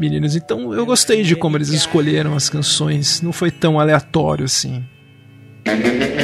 meninos. 0.00 0.34
Então 0.34 0.72
eu 0.72 0.86
gostei 0.86 1.22
de 1.24 1.36
como 1.36 1.58
eles 1.58 1.68
escolheram 1.70 2.34
as 2.34 2.48
canções. 2.48 3.20
Não 3.20 3.32
foi 3.32 3.50
tão 3.50 3.78
aleatório 3.78 4.46
assim. 4.46 4.82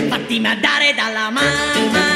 Fatti 0.09 0.41
mandare 0.41 0.95
dalla 0.95 1.31
mamma 1.31 2.13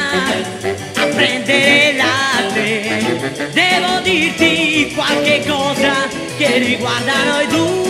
aprendere 0.95 1.89
il 1.89 1.97
latte. 1.97 3.51
Devo 3.53 3.99
dirti 4.01 4.91
qualche 4.95 5.43
cosa 5.45 5.93
che 6.37 6.57
riguarda 6.57 7.13
noi 7.25 7.47
due. 7.47 7.86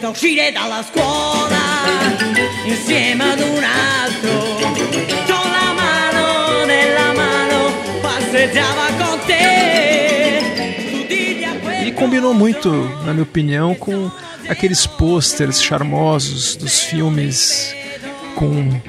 Visto 0.00 0.12
uscire 0.12 0.50
dalla 0.50 0.82
scuola 0.82 1.58
insieme 2.64 3.22
ad 3.22 3.40
un 3.40 3.62
altro. 3.62 4.56
Con 5.26 5.50
la 5.52 5.72
mano 5.74 6.64
nella 6.64 7.12
mano 7.12 7.70
passeggiava 8.00 8.86
con 8.96 9.18
te. 9.26 10.38
E 11.84 11.92
combinou 11.92 12.32
muito, 12.32 12.70
na 13.04 13.12
minha 13.12 13.24
opinião, 13.24 13.74
com 13.74 14.10
aqueles 14.48 14.86
pôsteres 14.86 15.62
charmosos 15.62 16.56
dos 16.56 16.80
filmes 16.80 17.74
com 18.36 18.80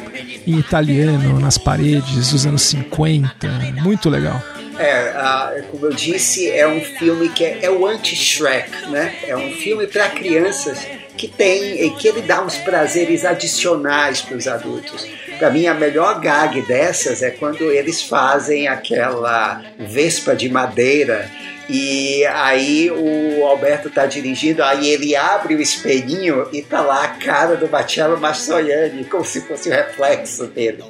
em 0.48 0.58
italiano 0.58 1.42
nas 1.42 1.58
paredes 1.58 2.32
dos 2.32 2.46
anos 2.46 2.62
50. 2.62 3.50
Muito 3.84 4.10
legal. 4.10 4.42
É, 4.80 5.64
como 5.70 5.88
eu 5.88 5.94
disse, 5.94 6.50
é 6.50 6.66
um 6.66 6.80
filme 6.80 7.28
que 7.30 7.44
é, 7.44 7.60
é 7.64 7.70
o 7.70 7.86
anti-Shrek, 7.86 8.90
né? 8.90 9.14
É 9.28 9.36
um 9.36 9.52
filme 9.52 9.86
para 9.86 10.10
crianças 10.10 10.88
que 11.18 11.28
tem, 11.28 11.90
que 11.96 12.08
ele 12.08 12.22
dá 12.22 12.42
uns 12.42 12.58
prazeres 12.58 13.26
adicionais 13.26 14.22
para 14.22 14.38
os 14.38 14.48
adultos. 14.48 15.08
Para 15.38 15.50
mim, 15.50 15.68
a 15.68 15.74
melhor 15.74 16.20
gag 16.20 16.62
dessas 16.64 17.22
é 17.22 17.32
quando 17.32 17.72
eles 17.72 18.02
fazem 18.04 18.68
aquela 18.68 19.62
vespa 19.80 20.36
de 20.36 20.50
madeira 20.50 21.30
e 21.74 22.26
aí 22.26 22.92
o 22.92 23.46
Alberto 23.46 23.90
tá 23.90 24.06
dirigindo, 24.06 24.62
aí 24.62 24.90
ele 24.90 25.16
abre 25.16 25.56
o 25.56 25.62
espelhinho 25.62 26.50
e 26.52 26.62
tá 26.62 26.82
lá 26.82 27.06
a 27.06 27.08
cara 27.08 27.56
do 27.56 27.70
Marcello 27.70 28.20
Mastroianni, 28.20 29.06
como 29.06 29.24
se 29.24 29.40
fosse 29.48 29.70
o 29.70 29.72
reflexo 29.72 30.48
dele. 30.48 30.84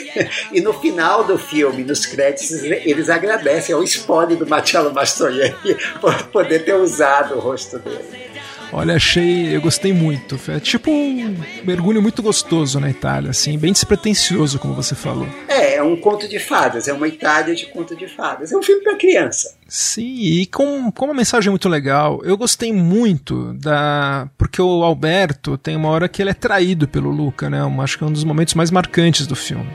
e 0.50 0.62
no 0.62 0.72
final 0.72 1.24
do 1.24 1.36
filme, 1.36 1.84
nos 1.84 2.06
créditos, 2.06 2.50
eles 2.62 3.10
agradecem 3.10 3.74
ao 3.74 3.82
spoiler 3.82 4.38
do 4.38 4.46
Marcello 4.46 4.90
Mastroianni 4.90 5.76
por 6.00 6.14
poder 6.28 6.64
ter 6.64 6.76
usado 6.76 7.34
o 7.34 7.38
rosto 7.38 7.78
dele. 7.78 8.31
Olha, 8.72 8.94
achei, 8.94 9.54
eu 9.54 9.60
gostei 9.60 9.92
muito. 9.92 10.40
É 10.48 10.58
tipo 10.58 10.90
um 10.90 11.36
mergulho 11.62 12.00
muito 12.00 12.22
gostoso 12.22 12.80
na 12.80 12.88
Itália, 12.88 13.30
assim, 13.30 13.58
bem 13.58 13.70
despretensioso, 13.70 14.58
como 14.58 14.72
você 14.72 14.94
falou. 14.94 15.28
É, 15.46 15.74
é 15.76 15.82
um 15.82 15.94
conto 15.94 16.26
de 16.26 16.38
fadas, 16.38 16.88
é 16.88 16.92
uma 16.92 17.06
Itália 17.06 17.54
de 17.54 17.66
conto 17.66 17.94
de 17.94 18.08
fadas. 18.08 18.50
É 18.50 18.56
um 18.56 18.62
filme 18.62 18.82
para 18.82 18.96
criança. 18.96 19.54
Sim, 19.68 20.16
e 20.16 20.46
com, 20.46 20.90
com 20.90 21.04
uma 21.04 21.14
mensagem 21.14 21.50
muito 21.50 21.68
legal. 21.68 22.22
Eu 22.24 22.36
gostei 22.36 22.72
muito 22.72 23.52
da. 23.54 24.28
Porque 24.38 24.60
o 24.60 24.82
Alberto 24.82 25.58
tem 25.58 25.76
uma 25.76 25.90
hora 25.90 26.08
que 26.08 26.22
ele 26.22 26.30
é 26.30 26.34
traído 26.34 26.88
pelo 26.88 27.10
Luca, 27.10 27.50
né? 27.50 27.62
Um, 27.64 27.80
acho 27.82 27.98
que 27.98 28.04
é 28.04 28.06
um 28.06 28.12
dos 28.12 28.24
momentos 28.24 28.54
mais 28.54 28.70
marcantes 28.70 29.26
do 29.26 29.36
filme. 29.36 29.70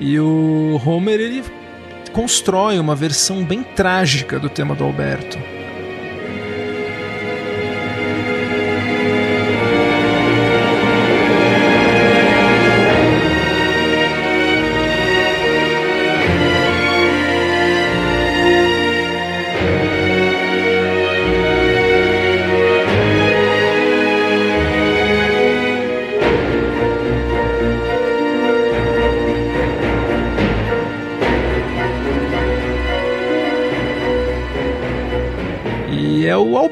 E 0.00 0.18
o 0.18 0.80
Homer, 0.84 1.20
ele 1.20 1.44
constrói 2.12 2.80
uma 2.80 2.96
versão 2.96 3.44
bem 3.44 3.62
trágica 3.62 4.40
do 4.40 4.48
tema 4.48 4.74
do 4.74 4.82
Alberto. 4.82 5.38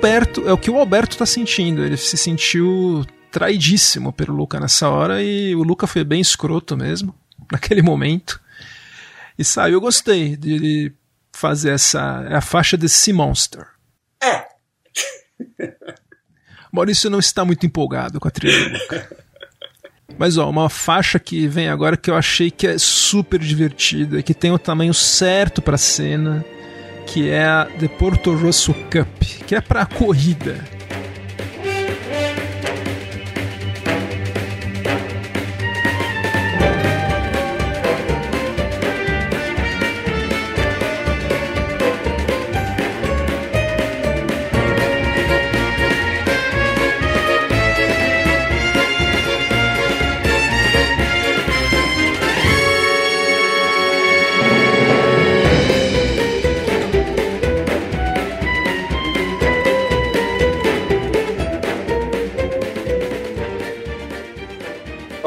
Alberto, 0.03 0.49
é 0.49 0.53
o 0.53 0.59
que 0.59 0.69
o 0.69 0.77
Alberto 0.77 1.17
tá 1.17 1.25
sentindo. 1.25 1.85
Ele 1.85 1.97
se 1.97 2.17
sentiu 2.17 3.07
traidíssimo 3.31 4.13
pelo 4.13 4.35
Luca 4.35 4.59
nessa 4.59 4.89
hora 4.89 5.23
e 5.23 5.55
o 5.55 5.63
Luca 5.63 5.87
foi 5.87 6.03
bem 6.03 6.21
escroto 6.21 6.77
mesmo, 6.77 7.15
naquele 7.53 7.83
momento. 7.83 8.41
E 9.39 9.45
saiu, 9.45 9.75
eu 9.75 9.81
gostei 9.81 10.37
de 10.37 10.93
fazer 11.33 11.71
essa. 11.71 12.27
A 12.37 12.41
faixa 12.41 12.77
de 12.77 12.89
Sea 12.89 13.15
Monster. 13.15 13.65
É. 14.21 14.45
Maurício 16.73 17.09
não 17.09 17.21
está 17.21 17.45
muito 17.45 17.65
empolgado 17.65 18.19
com 18.19 18.27
a 18.27 18.31
trilha 18.31 18.71
do 18.71 18.73
Luca. 18.73 19.17
Mas 20.19 20.37
ó, 20.37 20.51
uma 20.51 20.69
faixa 20.69 21.21
que 21.21 21.47
vem 21.47 21.69
agora 21.69 21.97
que 21.97 22.11
eu 22.11 22.17
achei 22.17 22.51
que 22.51 22.67
é 22.67 22.77
super 22.77 23.39
divertida, 23.39 24.21
que 24.21 24.35
tem 24.35 24.51
o 24.51 24.59
tamanho 24.59 24.93
certo 24.93 25.63
pra 25.63 25.79
cena 25.79 26.45
que 27.07 27.31
é 27.31 27.45
a 27.45 27.69
The 27.79 27.89
Porto 27.89 28.35
Rosso 28.35 28.75
Cup, 28.91 29.23
que 29.47 29.55
é 29.55 29.61
para 29.61 29.87
corrida. 29.87 30.82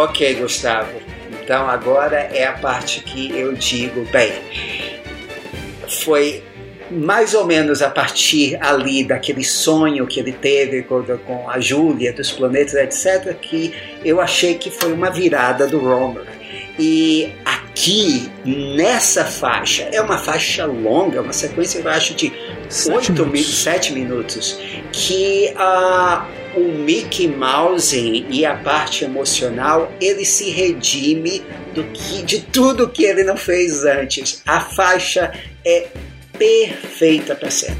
Ok, 0.05 0.35
Gustavo. 0.35 1.01
Então 1.43 1.67
agora 1.67 2.17
é 2.17 2.45
a 2.45 2.53
parte 2.53 3.01
que 3.01 3.31
eu 3.35 3.53
digo, 3.53 4.05
bem, 4.11 4.31
foi 6.03 6.43
mais 6.91 7.33
ou 7.33 7.43
menos 7.43 7.81
a 7.81 7.89
partir 7.89 8.55
ali 8.61 9.03
daquele 9.03 9.43
sonho 9.43 10.05
que 10.05 10.19
ele 10.19 10.31
teve 10.31 10.83
com, 10.83 11.03
com 11.25 11.49
a 11.49 11.59
Júlia, 11.59 12.13
dos 12.13 12.31
planetas, 12.31 12.75
etc., 12.75 13.35
que 13.35 13.73
eu 14.03 14.21
achei 14.21 14.53
que 14.53 14.69
foi 14.69 14.93
uma 14.93 15.09
virada 15.09 15.65
do 15.65 15.79
Romer. 15.79 16.23
E 16.77 17.33
aqui, 17.43 18.29
nessa 18.45 19.25
faixa, 19.25 19.89
é 19.91 19.99
uma 19.99 20.19
faixa 20.19 20.67
longa, 20.67 21.21
uma 21.21 21.33
sequência, 21.33 21.79
eu 21.79 21.89
acho, 21.89 22.13
de 22.13 22.31
sete 22.69 23.11
8 23.11 23.25
minutos. 23.25 23.63
7 23.63 23.93
minutos, 23.93 24.59
que 24.91 25.51
uh, 25.55 26.44
o 26.55 26.71
Mickey 26.71 27.27
Mouse 27.27 28.25
e 28.29 28.45
a 28.45 28.55
parte 28.55 29.03
emocional, 29.03 29.91
ele 29.99 30.25
se 30.25 30.49
redime 30.49 31.43
do 31.73 31.83
que, 31.85 32.23
de 32.23 32.41
tudo 32.41 32.89
que 32.89 33.03
ele 33.03 33.23
não 33.23 33.35
fez 33.35 33.83
antes. 33.83 34.41
A 34.45 34.61
faixa 34.61 35.31
é 35.65 35.87
perfeita 36.37 37.35
para 37.35 37.51
ser. 37.51 37.75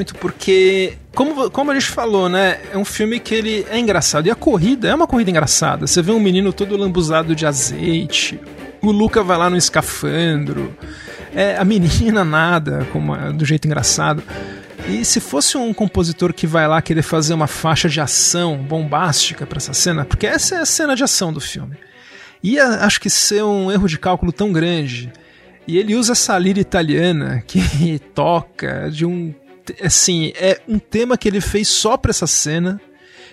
Muito 0.00 0.14
porque, 0.14 0.94
como, 1.14 1.50
como 1.50 1.70
a 1.70 1.74
gente 1.74 1.90
falou, 1.90 2.26
né? 2.26 2.58
É 2.72 2.78
um 2.78 2.86
filme 2.86 3.20
que 3.20 3.34
ele 3.34 3.66
é 3.68 3.78
engraçado. 3.78 4.26
E 4.26 4.30
a 4.30 4.34
corrida 4.34 4.88
é 4.88 4.94
uma 4.94 5.06
corrida 5.06 5.30
engraçada. 5.30 5.86
Você 5.86 6.00
vê 6.00 6.10
um 6.10 6.18
menino 6.18 6.54
todo 6.54 6.74
lambuzado 6.74 7.36
de 7.36 7.44
azeite. 7.44 8.40
O 8.80 8.90
Luca 8.90 9.22
vai 9.22 9.36
lá 9.36 9.50
no 9.50 9.58
escafandro. 9.58 10.74
É, 11.34 11.58
a 11.58 11.64
menina 11.66 12.24
nada 12.24 12.88
como, 12.90 13.14
do 13.34 13.44
jeito 13.44 13.66
engraçado. 13.66 14.22
E 14.88 15.04
se 15.04 15.20
fosse 15.20 15.58
um 15.58 15.74
compositor 15.74 16.32
que 16.32 16.46
vai 16.46 16.66
lá 16.66 16.80
querer 16.80 17.02
fazer 17.02 17.34
uma 17.34 17.46
faixa 17.46 17.86
de 17.86 18.00
ação 18.00 18.56
bombástica 18.56 19.44
para 19.46 19.58
essa 19.58 19.74
cena, 19.74 20.06
porque 20.06 20.26
essa 20.26 20.54
é 20.54 20.58
a 20.60 20.66
cena 20.66 20.96
de 20.96 21.04
ação 21.04 21.30
do 21.30 21.40
filme, 21.40 21.76
ia 22.42 22.64
acho 22.86 22.98
que 22.98 23.10
ser 23.10 23.44
um 23.44 23.70
erro 23.70 23.86
de 23.86 23.98
cálculo 23.98 24.32
tão 24.32 24.50
grande 24.50 25.12
e 25.70 25.78
ele 25.78 25.94
usa 25.94 26.12
essa 26.12 26.36
lira 26.36 26.58
italiana 26.58 27.44
que 27.46 28.00
toca 28.12 28.90
de 28.90 29.06
um. 29.06 29.32
Assim, 29.82 30.32
é 30.36 30.60
um 30.68 30.78
tema 30.78 31.16
que 31.16 31.28
ele 31.28 31.40
fez 31.40 31.68
só 31.68 31.96
pra 31.96 32.10
essa 32.10 32.26
cena 32.26 32.80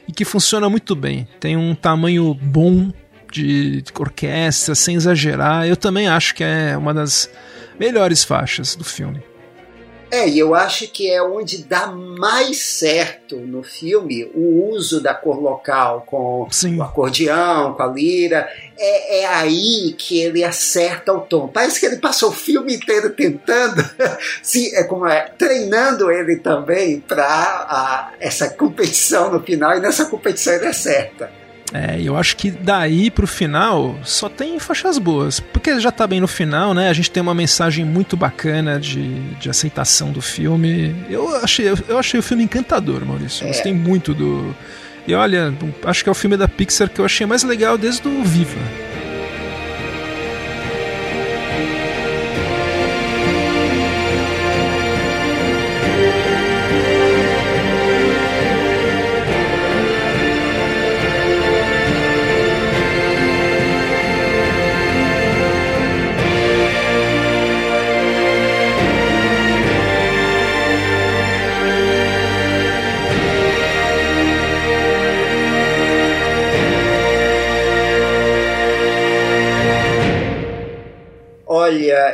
e 0.07 0.11
que 0.11 0.25
funciona 0.25 0.69
muito 0.69 0.95
bem. 0.95 1.27
Tem 1.39 1.57
um 1.57 1.75
tamanho 1.75 2.33
bom 2.33 2.91
de 3.31 3.83
orquestra, 3.99 4.73
sem 4.73 4.95
exagerar. 4.95 5.67
Eu 5.67 5.75
também 5.75 6.07
acho 6.07 6.33
que 6.33 6.43
é 6.43 6.77
uma 6.77 6.93
das 6.93 7.29
melhores 7.79 8.23
faixas 8.23 8.75
do 8.75 8.83
filme. 8.83 9.21
É, 10.10 10.28
e 10.28 10.39
eu 10.39 10.55
acho 10.55 10.88
que 10.88 11.10
é 11.12 11.22
onde 11.22 11.64
dá 11.64 11.88
mais 11.88 12.62
certo 12.62 13.36
no 13.36 13.62
filme 13.62 14.24
o 14.34 14.70
uso 14.72 15.01
da 15.01 15.14
cor 15.14 15.41
local 15.41 16.03
com 16.05 16.47
Sim. 16.49 16.78
o 16.78 16.84
acordeão, 16.84 17.74
com 17.74 17.84
a 17.84 17.88
lira. 17.88 18.47
É, 18.78 19.22
é, 19.22 19.26
aí 19.26 19.93
que 19.97 20.20
ele 20.20 20.43
acerta 20.43 21.12
o 21.12 21.20
tom. 21.20 21.47
Parece 21.49 21.80
que 21.80 21.86
ele 21.86 21.97
passou 21.97 22.30
o 22.30 22.34
filme 22.34 22.76
inteiro 22.76 23.10
tentando, 23.10 23.84
se, 24.41 24.74
é 24.76 24.84
como 24.84 25.05
é, 25.05 25.30
treinando 25.38 26.10
ele 26.10 26.38
também 26.38 27.01
para 27.01 28.14
essa 28.20 28.49
competição 28.49 29.32
no 29.32 29.41
final, 29.41 29.76
e 29.76 29.82
nessa 29.82 30.05
competição 30.05 30.53
ele 30.53 30.68
acerta. 30.68 31.30
É, 31.74 31.99
eu 32.01 32.15
acho 32.15 32.38
que 32.38 32.49
daí 32.49 33.11
pro 33.11 33.28
final 33.28 33.97
só 34.03 34.30
tem 34.30 34.57
faixas 34.59 34.97
boas. 34.97 35.39
Porque 35.39 35.80
já 35.80 35.91
tá 35.91 36.07
bem 36.07 36.22
no 36.22 36.28
final, 36.28 36.74
né? 36.74 36.89
A 36.89 36.93
gente 36.93 37.11
tem 37.11 37.22
uma 37.22 37.34
mensagem 37.34 37.84
muito 37.84 38.15
bacana 38.15 38.80
de, 38.80 39.20
de 39.34 39.49
aceitação 39.49 40.11
do 40.11 40.22
filme. 40.22 40.95
Eu 41.09 41.36
achei, 41.38 41.70
eu 41.88 41.97
achei 41.97 42.20
o 42.20 42.24
filme 42.24 42.43
encantador, 42.43 43.05
Maurício. 43.05 43.43
É. 43.45 43.47
Gostei 43.47 43.74
muito 43.74 44.13
do. 44.13 44.55
E 45.05 45.13
olha, 45.13 45.53
acho 45.86 46.03
que 46.03 46.09
é 46.09 46.11
o 46.11 46.15
filme 46.15 46.36
da 46.36 46.47
Pixar 46.47 46.89
que 46.89 46.99
eu 46.99 47.05
achei 47.05 47.26
mais 47.26 47.43
legal 47.43 47.78
desde 47.78 48.07
o 48.07 48.24
Viva. 48.24 48.59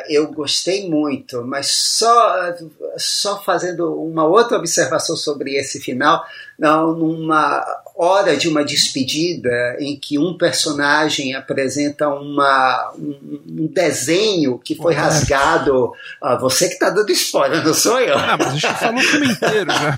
Eu 0.07 0.31
gostei 0.31 0.89
muito, 0.89 1.43
mas 1.45 1.67
só, 1.67 2.55
só 2.97 3.43
fazendo 3.43 4.01
uma 4.01 4.25
outra 4.25 4.57
observação 4.57 5.15
sobre 5.15 5.55
esse 5.55 5.79
final, 5.79 6.25
não, 6.57 6.93
numa 6.93 7.63
hora 7.95 8.35
de 8.35 8.47
uma 8.47 8.63
despedida 8.63 9.75
em 9.79 9.95
que 9.95 10.17
um 10.17 10.37
personagem 10.37 11.35
apresenta 11.35 12.09
uma, 12.09 12.93
um, 12.97 13.41
um 13.49 13.67
desenho 13.67 14.57
que 14.57 14.75
foi 14.75 14.93
rasgado. 14.93 15.91
Ah, 16.21 16.35
você 16.35 16.67
que 16.67 16.73
está 16.73 16.89
dando 16.89 17.11
spoiler, 17.11 17.63
não 17.63 17.73
sou 17.73 17.99
eu. 17.99 18.17
Ah, 18.17 18.37
mas 18.37 18.47
a 18.47 18.51
gente 18.51 18.79
falou 18.79 18.99
o 18.99 19.03
filme 19.03 19.27
inteiro 19.27 19.71
já. 19.71 19.95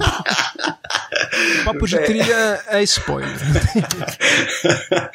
O 1.62 1.66
papo 1.66 1.88
de 1.88 1.98
trilha 2.00 2.62
é 2.68 2.84
spoiler. 2.84 3.32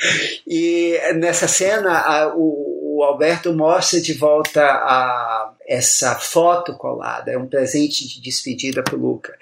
e 0.47 0.99
nessa 1.17 1.47
cena, 1.47 1.99
a, 1.99 2.35
o 2.35 2.70
o 3.01 3.03
Alberto 3.03 3.55
mostra 3.55 3.99
de 3.99 4.13
volta 4.13 4.63
a 4.63 5.55
essa 5.67 6.17
foto 6.17 6.77
colada, 6.77 7.33
é 7.33 7.39
um 7.39 7.47
presente 7.47 8.07
de 8.07 8.21
despedida 8.21 8.83
para 8.83 8.95
o 8.95 9.01
Luca. 9.01 9.35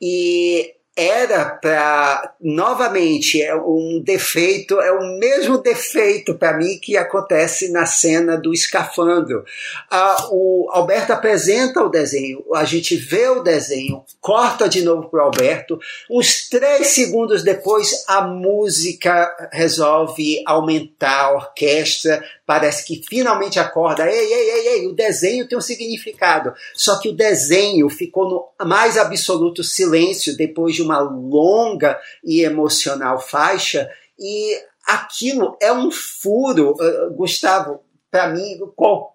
E 0.00 0.74
era 0.94 1.46
para 1.46 2.34
novamente 2.38 3.40
é 3.42 3.54
um 3.54 4.02
defeito, 4.04 4.78
é 4.78 4.92
o 4.92 5.18
mesmo 5.18 5.56
defeito 5.56 6.34
para 6.34 6.56
mim 6.56 6.78
que 6.78 6.98
acontece 6.98 7.70
na 7.70 7.86
cena 7.86 8.36
do 8.36 8.52
escafandro. 8.52 9.42
Ah, 9.90 10.28
o 10.30 10.68
Alberto 10.70 11.12
apresenta 11.12 11.82
o 11.82 11.88
desenho, 11.88 12.44
a 12.54 12.64
gente 12.64 12.94
vê 12.94 13.26
o 13.28 13.42
desenho, 13.42 14.04
corta 14.20 14.68
de 14.68 14.82
novo 14.82 15.08
para 15.08 15.22
Alberto. 15.22 15.80
Uns 16.10 16.48
três 16.50 16.88
segundos 16.88 17.42
depois, 17.42 18.04
a 18.06 18.20
música 18.22 19.34
resolve 19.50 20.42
aumentar 20.46 21.24
a 21.24 21.34
orquestra, 21.36 22.22
parece 22.52 22.84
que 22.84 23.02
finalmente 23.08 23.58
acorda. 23.58 24.06
Ei, 24.06 24.30
ei, 24.30 24.50
ei, 24.50 24.68
ei, 24.68 24.86
o 24.86 24.92
desenho 24.92 25.48
tem 25.48 25.56
um 25.56 25.60
significado. 25.62 26.52
Só 26.74 27.00
que 27.00 27.08
o 27.08 27.16
desenho 27.16 27.88
ficou 27.88 28.28
no 28.28 28.66
mais 28.66 28.98
absoluto 28.98 29.64
silêncio 29.64 30.36
depois 30.36 30.74
de 30.74 30.82
uma 30.82 30.98
longa 30.98 31.98
e 32.22 32.42
emocional 32.42 33.18
faixa. 33.18 33.88
E 34.18 34.54
aquilo 34.86 35.56
é 35.62 35.72
um 35.72 35.90
furo, 35.90 36.72
uh, 36.72 37.14
Gustavo, 37.14 37.80
para 38.10 38.28
mim, 38.28 38.58
qualquer 38.76 39.12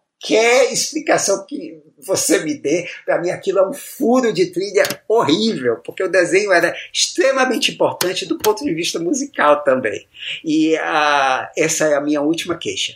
explicação 0.72 1.45
que 1.45 1.80
você 2.05 2.43
me 2.43 2.55
dê, 2.55 2.88
para 3.05 3.20
mim 3.20 3.30
aquilo 3.30 3.59
é 3.59 3.68
um 3.68 3.74
furo 3.74 4.32
de 4.32 4.47
trilha 4.47 4.84
horrível, 5.07 5.78
porque 5.78 6.03
o 6.03 6.11
desenho 6.11 6.51
era 6.51 6.76
extremamente 6.93 7.72
importante 7.72 8.26
do 8.26 8.38
ponto 8.38 8.63
de 8.63 8.74
vista 8.74 8.99
musical 8.99 9.63
também. 9.63 10.07
E 10.43 10.76
uh, 10.76 11.47
essa 11.57 11.86
é 11.86 11.95
a 11.95 12.01
minha 12.01 12.22
última 12.22 12.55
queixa. 12.57 12.93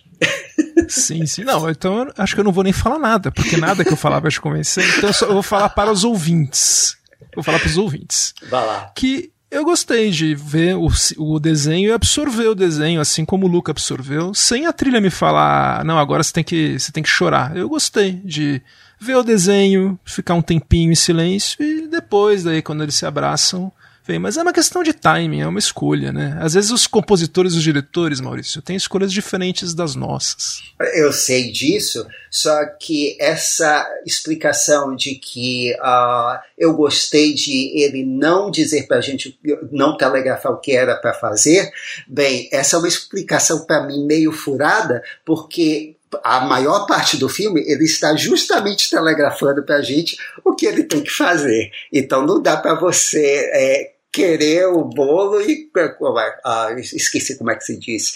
Sim, 0.87 1.25
sim. 1.25 1.43
Não, 1.43 1.69
então 1.69 2.07
acho 2.17 2.35
que 2.35 2.39
eu 2.39 2.43
não 2.43 2.51
vou 2.51 2.63
nem 2.63 2.73
falar 2.73 2.99
nada, 2.99 3.31
porque 3.31 3.57
nada 3.57 3.83
que 3.83 3.91
eu 3.91 3.97
falar 3.97 4.19
vai 4.19 4.31
te 4.31 4.39
convencer. 4.39 4.83
Então 4.97 5.09
eu, 5.09 5.13
só, 5.13 5.25
eu 5.25 5.33
vou 5.33 5.43
falar 5.43 5.69
para 5.69 5.91
os 5.91 6.03
ouvintes. 6.03 6.97
Vou 7.33 7.43
falar 7.43 7.59
para 7.59 7.69
os 7.69 7.77
ouvintes. 7.77 8.33
Vai 8.49 8.65
lá. 8.65 8.91
Que 8.95 9.31
eu 9.51 9.65
gostei 9.65 10.09
de 10.09 10.33
ver 10.33 10.77
o, 10.77 10.87
o 11.17 11.39
desenho 11.39 11.89
e 11.89 11.91
absorver 11.91 12.47
o 12.47 12.55
desenho, 12.55 13.01
assim 13.01 13.25
como 13.25 13.45
o 13.45 13.49
Luca 13.49 13.71
absorveu, 13.71 14.33
sem 14.33 14.65
a 14.65 14.71
trilha 14.71 15.01
me 15.01 15.09
falar, 15.09 15.83
não, 15.83 15.99
agora 15.99 16.23
você 16.23 16.31
tem 16.31 16.43
que, 16.43 16.79
você 16.79 16.91
tem 16.91 17.03
que 17.03 17.09
chorar. 17.09 17.55
Eu 17.55 17.67
gostei 17.67 18.13
de 18.23 18.61
ver 18.97 19.15
o 19.15 19.23
desenho, 19.23 19.99
ficar 20.05 20.35
um 20.35 20.41
tempinho 20.41 20.91
em 20.91 20.95
silêncio 20.95 21.61
e 21.61 21.87
depois, 21.87 22.43
daí, 22.43 22.61
quando 22.61 22.81
eles 22.81 22.95
se 22.95 23.05
abraçam, 23.05 23.71
Bem, 24.11 24.19
mas 24.19 24.35
é 24.35 24.41
uma 24.41 24.51
questão 24.51 24.83
de 24.83 24.91
timing, 24.91 25.39
é 25.39 25.47
uma 25.47 25.57
escolha, 25.57 26.11
né? 26.11 26.37
Às 26.41 26.53
vezes 26.53 26.69
os 26.69 26.85
compositores 26.85 27.53
os 27.53 27.63
diretores, 27.63 28.19
Maurício, 28.19 28.61
têm 28.61 28.75
escolhas 28.75 29.09
diferentes 29.09 29.73
das 29.73 29.95
nossas. 29.95 30.61
Eu 30.95 31.13
sei 31.13 31.49
disso, 31.49 32.05
só 32.29 32.65
que 32.77 33.15
essa 33.21 33.89
explicação 34.05 34.97
de 34.97 35.15
que 35.15 35.73
uh, 35.75 36.37
eu 36.57 36.73
gostei 36.73 37.33
de 37.33 37.71
ele 37.81 38.03
não 38.03 38.51
dizer 38.51 38.85
para 38.85 38.97
a 38.97 39.01
gente, 39.01 39.39
não 39.71 39.95
telegrafar 39.95 40.51
o 40.51 40.59
que 40.59 40.73
era 40.73 40.97
para 40.97 41.13
fazer, 41.13 41.71
bem, 42.05 42.49
essa 42.51 42.75
é 42.75 42.79
uma 42.79 42.89
explicação 42.89 43.65
para 43.65 43.87
mim 43.87 44.05
meio 44.05 44.33
furada, 44.33 45.01
porque 45.25 45.95
a 46.21 46.41
maior 46.41 46.85
parte 46.85 47.15
do 47.15 47.29
filme 47.29 47.63
ele 47.65 47.85
está 47.85 48.13
justamente 48.15 48.89
telegrafando 48.89 49.63
para 49.63 49.77
a 49.77 49.81
gente 49.81 50.17
o 50.43 50.53
que 50.53 50.65
ele 50.65 50.83
tem 50.83 51.01
que 51.01 51.09
fazer. 51.09 51.71
Então 51.93 52.25
não 52.25 52.41
dá 52.41 52.57
para 52.57 52.75
você 52.75 53.49
é, 53.53 53.91
querer 54.11 54.67
o 54.67 54.83
bolo 54.83 55.41
e 55.41 55.69
uh, 55.73 56.79
esqueci 56.79 57.37
como 57.37 57.51
é 57.51 57.55
que 57.55 57.63
se 57.63 57.77
diz 57.77 58.15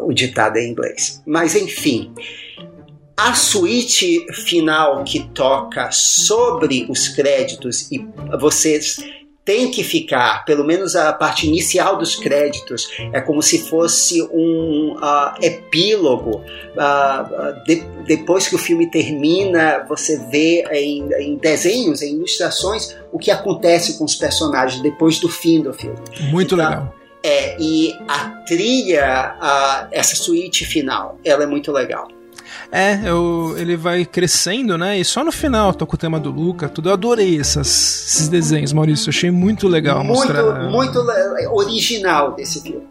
o 0.00 0.12
ditado 0.12 0.56
em 0.56 0.70
inglês. 0.70 1.22
Mas 1.26 1.54
enfim, 1.54 2.12
a 3.16 3.34
suíte 3.34 4.26
final 4.32 5.04
que 5.04 5.28
toca 5.28 5.90
sobre 5.92 6.86
os 6.88 7.08
créditos 7.08 7.90
e 7.92 8.04
vocês 8.38 8.96
tem 9.44 9.70
que 9.70 9.84
ficar, 9.84 10.44
pelo 10.44 10.64
menos 10.64 10.96
a 10.96 11.12
parte 11.12 11.46
inicial 11.46 11.98
dos 11.98 12.16
créditos, 12.16 12.88
é 13.12 13.20
como 13.20 13.42
se 13.42 13.68
fosse 13.68 14.22
um 14.22 14.96
uh, 14.96 15.34
epílogo. 15.42 16.42
Uh, 16.72 17.64
de, 17.64 17.84
depois 18.06 18.48
que 18.48 18.54
o 18.54 18.58
filme 18.58 18.90
termina, 18.90 19.84
você 19.86 20.16
vê 20.30 20.64
em, 20.72 21.12
em, 21.18 21.36
desenhos, 21.36 22.00
em 22.00 22.14
ilustrações, 22.14 22.96
o 23.12 23.18
que 23.18 23.30
acontece 23.30 23.98
com 23.98 24.04
os 24.04 24.14
personagens 24.14 24.82
depois 24.82 25.18
do 25.20 25.28
fim 25.28 25.60
do 25.60 25.74
filme. 25.74 25.98
Muito 26.30 26.54
então, 26.54 26.68
legal. 26.68 26.94
É, 27.22 27.56
e 27.58 27.94
a 28.06 28.30
trilha, 28.46 29.88
essa 29.90 30.14
suíte 30.14 30.66
final, 30.66 31.18
ela 31.24 31.44
é 31.44 31.46
muito 31.46 31.72
legal. 31.72 32.08
É, 32.74 32.98
eu, 33.04 33.54
ele 33.56 33.76
vai 33.76 34.04
crescendo, 34.04 34.76
né? 34.76 34.98
E 34.98 35.04
só 35.04 35.22
no 35.22 35.30
final 35.30 35.72
toca 35.72 35.94
o 35.94 35.96
tema 35.96 36.18
do 36.18 36.32
Luca, 36.32 36.68
tudo. 36.68 36.88
Eu 36.88 36.94
adorei 36.94 37.38
essas, 37.38 37.68
esses 37.68 38.28
desenhos, 38.28 38.72
Maurício. 38.72 39.10
Achei 39.10 39.30
muito 39.30 39.68
legal 39.68 40.02
muito, 40.02 40.18
mostrar. 40.18 40.68
Muito 40.68 40.98
original 41.52 42.34
desse 42.34 42.60
filme. 42.60 42.82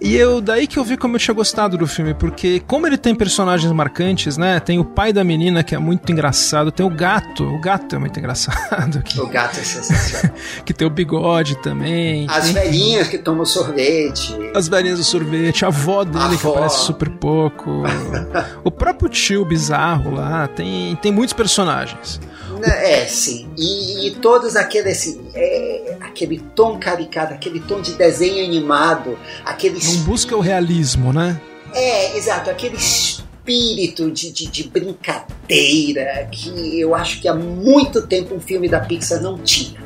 E 0.00 0.14
eu 0.14 0.40
daí 0.40 0.66
que 0.66 0.78
eu 0.78 0.84
vi 0.84 0.96
como 0.96 1.16
eu 1.16 1.20
tinha 1.20 1.34
gostado 1.34 1.76
do 1.76 1.86
filme, 1.86 2.12
porque 2.14 2.60
como 2.60 2.86
ele 2.86 2.98
tem 2.98 3.14
personagens 3.14 3.70
marcantes, 3.72 4.36
né? 4.36 4.60
Tem 4.60 4.78
o 4.78 4.84
pai 4.84 5.12
da 5.12 5.24
menina 5.24 5.62
que 5.62 5.74
é 5.74 5.78
muito 5.78 6.10
engraçado, 6.12 6.70
tem 6.70 6.84
o 6.84 6.90
gato, 6.90 7.44
o 7.44 7.60
gato 7.60 7.96
é 7.96 7.98
muito 7.98 8.18
engraçado. 8.18 9.02
O 9.18 9.26
gato 9.26 9.58
é 9.58 9.62
sensacional. 9.62 10.36
que 10.64 10.72
tem 10.72 10.86
o 10.86 10.90
bigode 10.90 11.56
também. 11.62 12.26
As 12.28 12.44
tem... 12.44 12.54
velhinhas 12.54 13.08
que 13.08 13.18
tomam 13.18 13.44
sorvete. 13.44 14.36
As 14.54 14.68
velhinhas 14.68 14.98
do 14.98 15.04
sorvete, 15.04 15.64
a 15.64 15.68
avó 15.68 16.04
dele 16.04 16.24
a 16.24 16.28
que 16.28 16.34
avó. 16.34 16.52
aparece 16.52 16.84
super 16.84 17.10
pouco. 17.10 17.82
o 18.62 18.70
próprio 18.70 19.08
tio 19.26 19.44
bizarro 19.44 20.14
lá, 20.14 20.46
tem, 20.46 20.94
tem 20.96 21.10
muitos 21.10 21.32
personagens. 21.32 22.20
É, 22.62 23.04
sim. 23.06 23.48
E, 23.56 24.06
e 24.06 24.10
todos 24.16 24.56
aqueles, 24.56 24.98
assim, 24.98 25.20
é, 25.34 25.96
aquele 26.00 26.38
tom 26.54 26.78
caricato, 26.78 27.34
aquele 27.34 27.60
tom 27.60 27.80
de 27.80 27.92
desenho 27.92 28.44
animado, 28.44 29.18
aquele. 29.44 29.78
Não 29.84 30.04
busca 30.04 30.36
o 30.36 30.40
realismo, 30.40 31.12
né? 31.12 31.40
É, 31.74 32.16
exato, 32.16 32.48
aquele 32.48 32.76
espírito 32.76 34.10
de, 34.10 34.30
de, 34.30 34.46
de, 34.46 34.68
brincadeira 34.68 36.28
que 36.30 36.80
eu 36.80 36.94
acho 36.94 37.20
que 37.20 37.28
há 37.28 37.34
muito 37.34 38.06
tempo 38.06 38.34
um 38.34 38.40
filme 38.40 38.68
da 38.68 38.80
Pixar 38.80 39.20
não 39.20 39.38
tinha. 39.38 39.84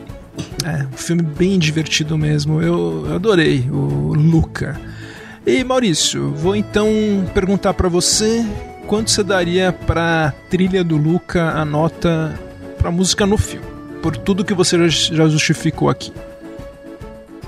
É, 0.64 0.84
um 0.84 0.96
filme 0.96 1.22
bem 1.22 1.58
divertido 1.58 2.16
mesmo. 2.16 2.62
Eu, 2.62 3.06
eu 3.08 3.14
adorei 3.14 3.68
o 3.70 4.14
Luca. 4.14 4.80
E 5.46 5.64
Maurício, 5.64 6.32
vou 6.32 6.54
então 6.54 6.88
perguntar 7.34 7.74
para 7.74 7.88
você 7.88 8.44
quanto 8.90 9.08
você 9.08 9.22
daria 9.22 9.72
pra 9.72 10.34
trilha 10.50 10.82
do 10.82 10.96
Luca 10.96 11.50
a 11.50 11.64
nota 11.64 12.36
pra 12.76 12.90
música 12.90 13.24
no 13.24 13.38
filme? 13.38 13.64
Por 14.02 14.16
tudo 14.16 14.44
que 14.44 14.52
você 14.52 14.88
já 14.88 15.28
justificou 15.28 15.88
aqui. 15.88 16.12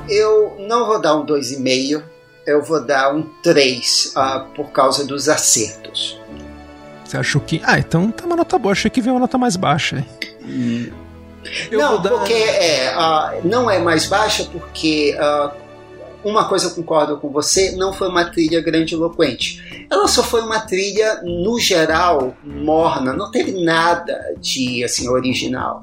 Eu 0.08 0.54
não 0.60 0.86
vou 0.86 1.00
dar 1.00 1.16
um 1.16 1.26
2,5, 1.26 2.00
eu 2.46 2.62
vou 2.62 2.86
dar 2.86 3.12
um 3.12 3.24
3 3.42 4.12
uh, 4.14 4.18
ah, 4.20 4.46
por 4.54 4.70
causa 4.70 5.04
dos 5.04 5.28
acertos. 5.28 6.16
Você 7.04 7.16
achou 7.16 7.40
que. 7.40 7.60
Ah, 7.64 7.76
então 7.76 8.12
tá 8.12 8.24
uma 8.24 8.36
nota 8.36 8.56
boa, 8.56 8.70
achei 8.70 8.88
que 8.88 9.00
veio 9.00 9.14
uma 9.14 9.20
nota 9.22 9.36
mais 9.36 9.56
baixa. 9.56 10.06
Hum. 10.44 10.92
não, 11.72 12.00
dar... 12.00 12.10
porque 12.10 12.34
é, 12.34 12.94
uh, 12.96 13.40
não 13.44 13.68
é 13.68 13.80
mais 13.80 14.06
baixa 14.06 14.44
porque 14.44 15.18
uh, 15.18 15.50
uma 16.24 16.48
coisa 16.48 16.66
eu 16.66 16.70
concordo 16.74 17.18
com 17.18 17.30
você, 17.30 17.72
não 17.72 17.92
foi 17.92 18.08
uma 18.08 18.24
trilha 18.24 18.60
grandiloquente. 18.60 19.86
Ela 19.90 20.06
só 20.08 20.22
foi 20.22 20.40
uma 20.42 20.60
trilha, 20.60 21.20
no 21.22 21.58
geral, 21.58 22.34
morna, 22.44 23.12
não 23.12 23.30
teve 23.30 23.62
nada 23.62 24.34
de 24.38 24.82
assim 24.84 25.08
original. 25.08 25.80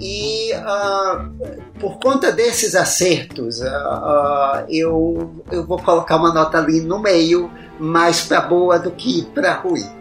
E 0.00 0.52
uh, 0.54 1.78
por 1.78 1.98
conta 1.98 2.32
desses 2.32 2.74
acertos, 2.74 3.60
uh, 3.60 3.64
uh, 3.64 4.66
eu, 4.68 5.44
eu 5.50 5.66
vou 5.66 5.78
colocar 5.78 6.16
uma 6.16 6.32
nota 6.32 6.58
ali 6.58 6.80
no 6.80 6.98
meio, 6.98 7.50
mais 7.78 8.20
para 8.22 8.40
boa 8.40 8.78
do 8.78 8.90
que 8.90 9.22
para 9.34 9.54
ruim. 9.54 9.99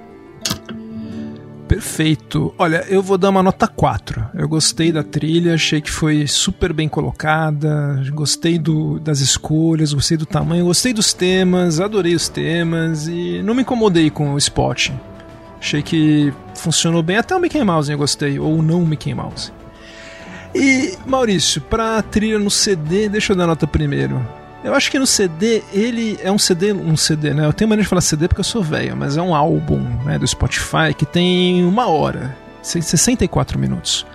Perfeito. 1.70 2.52
Olha, 2.58 2.84
eu 2.90 3.00
vou 3.00 3.16
dar 3.16 3.30
uma 3.30 3.44
nota 3.44 3.68
4. 3.68 4.32
Eu 4.34 4.50
gostei 4.50 4.92
da 4.92 5.04
trilha, 5.04 5.54
achei 5.54 5.80
que 5.80 5.92
foi 5.92 6.26
super 6.26 6.74
bem 6.74 6.90
colocada, 6.90 8.04
gostei 8.12 8.58
do, 8.58 9.00
das 9.00 9.20
escolhas, 9.20 9.94
gostei 9.94 10.18
do 10.18 10.26
tamanho, 10.26 10.66
gostei 10.66 10.94
dos 10.94 11.14
temas, 11.14 11.80
adorei 11.80 12.16
os 12.16 12.28
temas 12.28 13.08
e 13.08 13.44
não 13.44 13.54
me 13.54 13.62
incomodei 13.62 14.10
com 14.10 14.34
o 14.34 14.38
spot. 14.40 14.90
Achei 15.60 15.84
que 15.84 16.34
funcionou 16.56 17.04
bem, 17.04 17.18
até 17.18 17.36
o 17.36 17.40
Mickey 17.40 17.64
Mouse 17.64 17.92
eu 17.92 18.00
gostei, 18.00 18.40
ou 18.40 18.64
não 18.64 18.84
Mickey 18.84 19.14
Mouse. 19.14 19.54
E, 20.56 20.98
Maurício, 21.06 21.62
pra 21.62 22.02
trilha 22.02 22.40
no 22.40 22.50
CD, 22.50 23.08
deixa 23.08 23.34
eu 23.34 23.38
dar 23.38 23.46
nota 23.46 23.68
primeiro. 23.68 24.26
Eu 24.64 24.74
acho 24.74 24.92
que 24.92 25.00
no 25.00 25.08
CD, 25.08 25.64
ele 25.72 26.20
é 26.22 26.30
um 26.32 26.38
CD, 26.38 26.74
um 26.74 26.98
CD, 26.98 27.34
né? 27.34 27.46
Eu 27.46 27.54
tenho 27.54 27.70
maneira 27.70 27.84
de 27.84 27.90
falar 27.90 28.02
CD 28.02 28.28
porque 28.28 28.42
eu 28.42 28.46
sou 28.46 28.62
velho, 28.62 28.96
mas 28.96 29.16
é 29.16 29.22
um 29.22 29.34
álbum 29.34 29.80
né, 30.04 30.20
do 30.20 30.28
Spotify 30.28 30.94
que 30.98 31.06
tem 31.06 31.64
uma 31.64 31.88
hora, 31.88 32.36
64 32.62 33.58
minutos. 33.58 34.06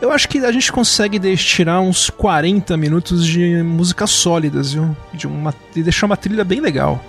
Eu 0.00 0.12
acho 0.12 0.28
que 0.28 0.38
a 0.38 0.52
gente 0.52 0.70
consegue 0.72 1.18
tirar 1.36 1.80
uns 1.80 2.10
40 2.10 2.76
minutos 2.76 3.24
de 3.24 3.62
músicas 3.62 4.10
sólidas, 4.10 4.72
viu? 4.72 4.96
De 5.12 5.26
uma, 5.26 5.54
e 5.74 5.82
deixar 5.82 6.06
uma 6.06 6.16
trilha 6.16 6.44
bem 6.44 6.60
legal. 6.60 7.02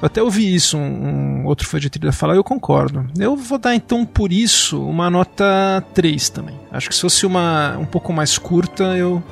Eu 0.00 0.06
até 0.06 0.22
ouvi 0.22 0.54
isso, 0.54 0.76
um, 0.76 1.42
um 1.42 1.46
outro 1.46 1.66
fã 1.66 1.78
de 1.78 1.88
trilha 1.88 2.12
falar 2.12 2.34
eu 2.34 2.44
concordo. 2.44 3.06
Eu 3.18 3.36
vou 3.36 3.58
dar 3.58 3.74
então 3.74 4.04
por 4.04 4.32
isso 4.32 4.82
uma 4.82 5.08
nota 5.10 5.82
3 5.94 6.28
também. 6.30 6.54
Acho 6.70 6.88
que 6.88 6.94
se 6.94 7.00
fosse 7.00 7.24
uma 7.26 7.76
um 7.78 7.86
pouco 7.86 8.12
mais 8.12 8.36
curta, 8.36 8.84
eu 8.96 9.22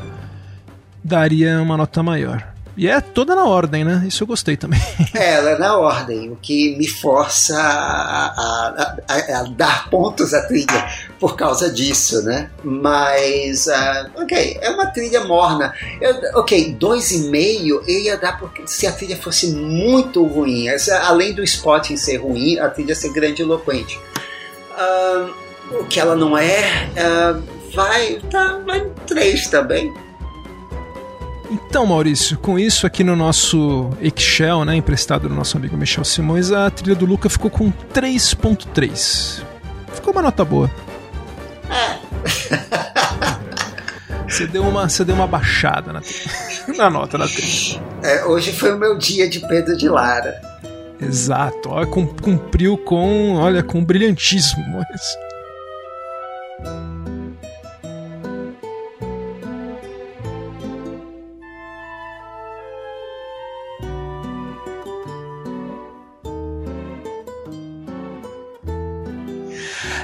daria 1.03 1.61
uma 1.61 1.77
nota 1.77 2.03
maior. 2.03 2.54
E 2.77 2.89
é 2.89 3.01
toda 3.01 3.35
na 3.37 3.45
ordem, 3.45 3.85
né? 3.85 4.05
Isso 4.07 4.23
eu 4.23 4.27
gostei 4.27 4.57
também. 4.57 4.81
É, 5.15 5.35
ela 5.35 5.51
é 5.51 5.59
na 5.59 5.79
ordem, 5.79 6.31
o 6.31 6.37
que 6.37 6.77
me 6.77 6.89
força 6.89 7.57
a, 7.57 8.27
a, 8.27 8.97
a, 9.09 9.41
a 9.41 9.43
dar 9.45 9.89
pontos 9.89 10.35
à 10.35 10.43
trilha 10.43 10.89
por 11.21 11.37
causa 11.37 11.71
disso, 11.71 12.21
né? 12.23 12.51
Mas, 12.65 13.69
uh, 13.69 14.11
ok, 14.17 14.59
é 14.61 14.71
uma 14.71 14.87
trilha 14.87 15.25
morna. 15.25 15.73
Eu, 16.01 16.41
ok, 16.41 16.73
dois 16.73 17.13
e 17.13 17.29
meio 17.29 17.81
eu 17.87 17.99
ia 18.01 18.17
dar 18.17 18.39
porque 18.39 18.67
se 18.67 18.89
a 18.89 18.93
trilha 18.93 19.17
fosse 19.17 19.53
muito 19.53 20.25
ruim. 20.27 20.69
Essa, 20.69 20.99
além 21.01 21.33
do 21.33 21.45
spot 21.45 21.91
em 21.91 21.97
ser 21.97 22.17
ruim, 22.17 22.59
a 22.59 22.69
trilha 22.69 22.95
ser 22.95 23.13
grande 23.13 23.43
e 23.43 23.45
eloquente. 23.45 23.99
Uh, 24.73 25.45
o 25.79 25.85
que 25.85 26.01
ela 26.01 26.17
não 26.17 26.37
é, 26.37 26.89
uh, 26.93 27.43
vai, 27.73 28.21
tá, 28.31 28.61
vai 28.67 28.91
três 29.07 29.47
também. 29.47 29.93
Então, 31.51 31.87
Maurício, 31.87 32.39
com 32.39 32.59
isso 32.59 32.87
aqui 32.87 33.05
no 33.05 33.15
nosso 33.15 33.91
Excel, 34.01 34.65
né, 34.65 34.77
emprestado 34.77 35.29
do 35.29 35.35
nosso 35.35 35.57
amigo 35.57 35.77
Michel 35.77 36.05
Simões, 36.05 36.51
a 36.51 36.71
trilha 36.71 36.95
do 36.95 37.05
Luca 37.05 37.29
ficou 37.29 37.51
com 37.51 37.71
3.3. 37.93 39.43
Ficou 39.93 40.13
uma 40.13 40.23
nota 40.23 40.45
boa. 40.45 40.71
É. 41.71 41.99
Você 44.29 44.47
deu 44.47 44.63
uma, 44.63 44.89
você 44.89 45.05
deu 45.05 45.15
uma 45.15 45.29
baixada 45.29 45.93
na, 45.93 46.03
na 46.77 46.91
nota 46.91 47.17
da 47.19 47.29
trilha. 47.29 47.81
É, 48.03 48.25
hoje 48.25 48.53
foi 48.53 48.73
o 48.73 48.79
meu 48.79 48.99
dia 48.99 49.29
de 49.29 49.41
Pedro 49.41 49.77
de 49.77 49.89
Lara. 49.89 50.41
Exato, 51.01 51.71
olha, 51.71 51.87
cumpriu 51.87 52.79
com, 52.79 53.35
olha, 53.35 53.63
com 53.63 53.85
brilhantismo, 53.85 54.65
Maurício. 54.69 55.19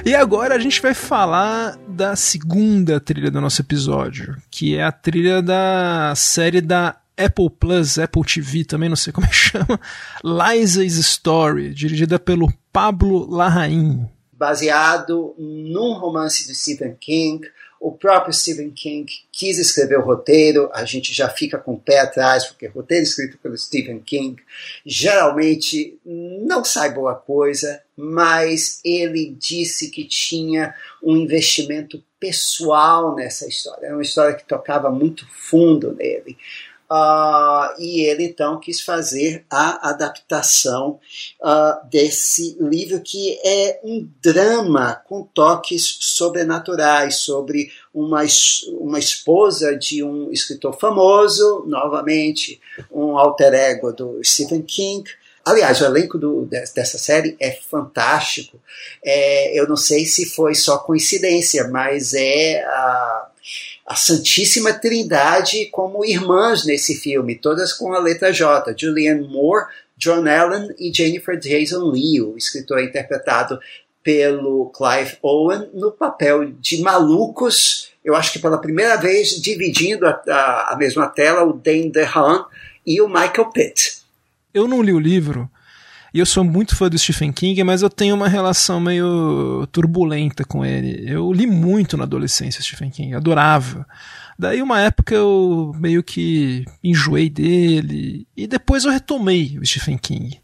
E 0.03 0.15
agora 0.15 0.55
a 0.55 0.59
gente 0.59 0.81
vai 0.81 0.95
falar 0.95 1.77
da 1.87 2.15
segunda 2.15 2.99
trilha 2.99 3.29
do 3.29 3.39
nosso 3.39 3.61
episódio, 3.61 4.35
que 4.49 4.75
é 4.75 4.83
a 4.83 4.91
trilha 4.91 5.43
da 5.43 6.13
série 6.15 6.59
da 6.59 6.97
Apple 7.15 7.51
Plus, 7.51 7.99
Apple 7.99 8.23
TV, 8.23 8.65
também 8.65 8.89
não 8.89 8.95
sei 8.95 9.13
como 9.13 9.27
é 9.27 9.29
que 9.29 9.35
chama, 9.35 9.79
Liza's 10.23 10.95
Story, 10.95 11.71
dirigida 11.73 12.17
pelo 12.17 12.51
Pablo 12.73 13.29
Larraín. 13.29 14.09
Baseado 14.33 15.35
num 15.37 15.93
romance 15.93 16.47
de 16.47 16.55
Stephen 16.55 16.95
King, 16.99 17.47
o 17.81 17.91
próprio 17.91 18.31
Stephen 18.31 18.69
King 18.69 19.11
quis 19.31 19.57
escrever 19.57 19.97
o 19.97 20.03
roteiro, 20.03 20.69
a 20.71 20.85
gente 20.85 21.11
já 21.11 21.27
fica 21.27 21.57
com 21.57 21.73
o 21.73 21.79
pé 21.79 21.99
atrás, 21.99 22.45
porque 22.45 22.67
roteiro 22.67 23.03
escrito 23.03 23.39
pelo 23.39 23.57
Stephen 23.57 23.99
King 23.99 24.39
geralmente 24.85 25.99
não 26.05 26.63
sai 26.63 26.93
boa 26.93 27.15
coisa, 27.15 27.81
mas 27.97 28.79
ele 28.85 29.35
disse 29.37 29.89
que 29.89 30.05
tinha 30.05 30.75
um 31.01 31.17
investimento 31.17 32.03
pessoal 32.19 33.15
nessa 33.15 33.47
história. 33.47 33.87
Era 33.87 33.95
uma 33.95 34.03
história 34.03 34.35
que 34.35 34.45
tocava 34.45 34.91
muito 34.91 35.27
fundo 35.27 35.91
nele. 35.91 36.37
Uh, 36.91 37.71
e 37.79 38.01
ele 38.01 38.25
então 38.25 38.59
quis 38.59 38.81
fazer 38.81 39.45
a 39.49 39.91
adaptação 39.91 40.99
uh, 41.41 41.89
desse 41.89 42.57
livro 42.59 42.99
que 42.99 43.39
é 43.45 43.79
um 43.81 44.05
drama 44.21 44.95
com 45.07 45.23
toques 45.23 45.99
sobrenaturais 46.01 47.15
sobre 47.15 47.71
uma, 47.93 48.23
uma 48.77 48.99
esposa 48.99 49.73
de 49.73 50.03
um 50.03 50.33
escritor 50.33 50.77
famoso, 50.77 51.63
novamente 51.65 52.59
um 52.91 53.17
alter 53.17 53.53
ego 53.53 53.93
do 53.93 54.21
Stephen 54.21 54.61
King. 54.61 55.09
Aliás, 55.45 55.79
o 55.79 55.85
elenco 55.85 56.17
do, 56.17 56.45
dessa 56.45 56.97
série 56.97 57.37
é 57.39 57.51
fantástico. 57.51 58.59
É, 59.01 59.57
eu 59.57 59.65
não 59.65 59.77
sei 59.77 60.05
se 60.05 60.25
foi 60.25 60.55
só 60.55 60.77
coincidência, 60.77 61.69
mas 61.69 62.13
é 62.13 62.61
a 62.65 63.30
a 63.85 63.95
Santíssima 63.95 64.73
Trindade 64.73 65.67
como 65.71 66.05
irmãs 66.05 66.65
nesse 66.65 66.95
filme, 66.95 67.35
todas 67.35 67.73
com 67.73 67.93
a 67.93 67.99
letra 67.99 68.31
J. 68.31 68.73
Julianne 68.77 69.27
Moore, 69.27 69.65
John 69.97 70.27
Allen 70.27 70.73
e 70.79 70.93
Jennifer 70.93 71.37
Jason 71.37 71.83
Leigh, 71.85 72.21
o 72.21 72.37
escritor 72.37 72.81
interpretado 72.81 73.59
pelo 74.03 74.71
Clive 74.71 75.17
Owen 75.21 75.69
no 75.73 75.91
papel 75.91 76.51
de 76.59 76.81
malucos, 76.81 77.91
eu 78.03 78.15
acho 78.15 78.33
que 78.33 78.39
pela 78.39 78.59
primeira 78.59 78.97
vez 78.97 79.29
dividindo 79.39 80.07
a, 80.07 80.21
a, 80.27 80.73
a 80.73 80.77
mesma 80.77 81.07
tela 81.07 81.43
o 81.43 81.53
Dane 81.53 81.91
DeHaan 81.91 82.45
e 82.85 82.99
o 82.99 83.07
Michael 83.07 83.51
Pitt. 83.51 84.01
Eu 84.53 84.67
não 84.67 84.81
li 84.81 84.91
o 84.91 84.99
livro, 84.99 85.49
e 86.13 86.19
eu 86.19 86.25
sou 86.25 86.43
muito 86.43 86.75
fã 86.75 86.89
do 86.89 86.97
Stephen 86.97 87.31
King, 87.31 87.63
mas 87.63 87.81
eu 87.81 87.89
tenho 87.89 88.15
uma 88.15 88.27
relação 88.27 88.79
meio 88.81 89.65
turbulenta 89.71 90.43
com 90.43 90.65
ele. 90.65 91.09
Eu 91.09 91.31
li 91.31 91.47
muito 91.47 91.95
na 91.95 92.03
adolescência 92.03 92.61
Stephen 92.61 92.89
King, 92.89 93.13
adorava. 93.13 93.87
Daí 94.37 94.61
uma 94.61 94.79
época 94.79 95.15
eu 95.15 95.73
meio 95.77 96.03
que 96.03 96.65
enjoei 96.83 97.29
dele 97.29 98.27
e 98.35 98.45
depois 98.45 98.83
eu 98.83 98.91
retomei 98.91 99.57
o 99.57 99.65
Stephen 99.65 99.97
King. 99.97 100.41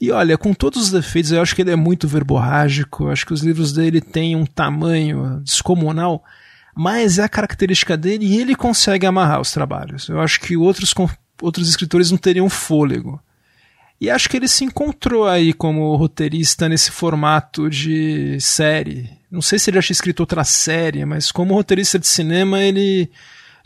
E 0.00 0.10
olha, 0.10 0.38
com 0.38 0.54
todos 0.54 0.82
os 0.82 0.90
defeitos, 0.90 1.32
eu 1.32 1.42
acho 1.42 1.54
que 1.54 1.62
ele 1.62 1.72
é 1.72 1.76
muito 1.76 2.06
verborrágico, 2.06 3.04
eu 3.04 3.10
acho 3.10 3.26
que 3.26 3.32
os 3.32 3.42
livros 3.42 3.72
dele 3.72 4.00
têm 4.00 4.36
um 4.36 4.46
tamanho 4.46 5.40
descomunal, 5.40 6.24
mas 6.74 7.18
é 7.18 7.24
a 7.24 7.28
característica 7.28 7.96
dele 7.96 8.24
e 8.24 8.40
ele 8.40 8.54
consegue 8.54 9.06
amarrar 9.06 9.40
os 9.40 9.52
trabalhos. 9.52 10.08
Eu 10.08 10.20
acho 10.20 10.40
que 10.40 10.56
outros, 10.56 10.94
outros 11.42 11.68
escritores 11.68 12.10
não 12.10 12.18
teriam 12.18 12.48
fôlego. 12.48 13.20
E 14.00 14.08
acho 14.08 14.28
que 14.28 14.36
ele 14.36 14.46
se 14.46 14.64
encontrou 14.64 15.26
aí 15.26 15.52
como 15.52 15.94
roteirista 15.96 16.68
nesse 16.68 16.90
formato 16.90 17.68
de 17.68 18.40
série. 18.40 19.10
Não 19.30 19.42
sei 19.42 19.58
se 19.58 19.70
ele 19.70 19.76
já 19.78 19.82
tinha 19.82 19.94
escrito 19.94 20.20
outra 20.20 20.44
série, 20.44 21.04
mas 21.04 21.32
como 21.32 21.54
roteirista 21.54 21.98
de 21.98 22.06
cinema 22.06 22.62
ele 22.62 23.10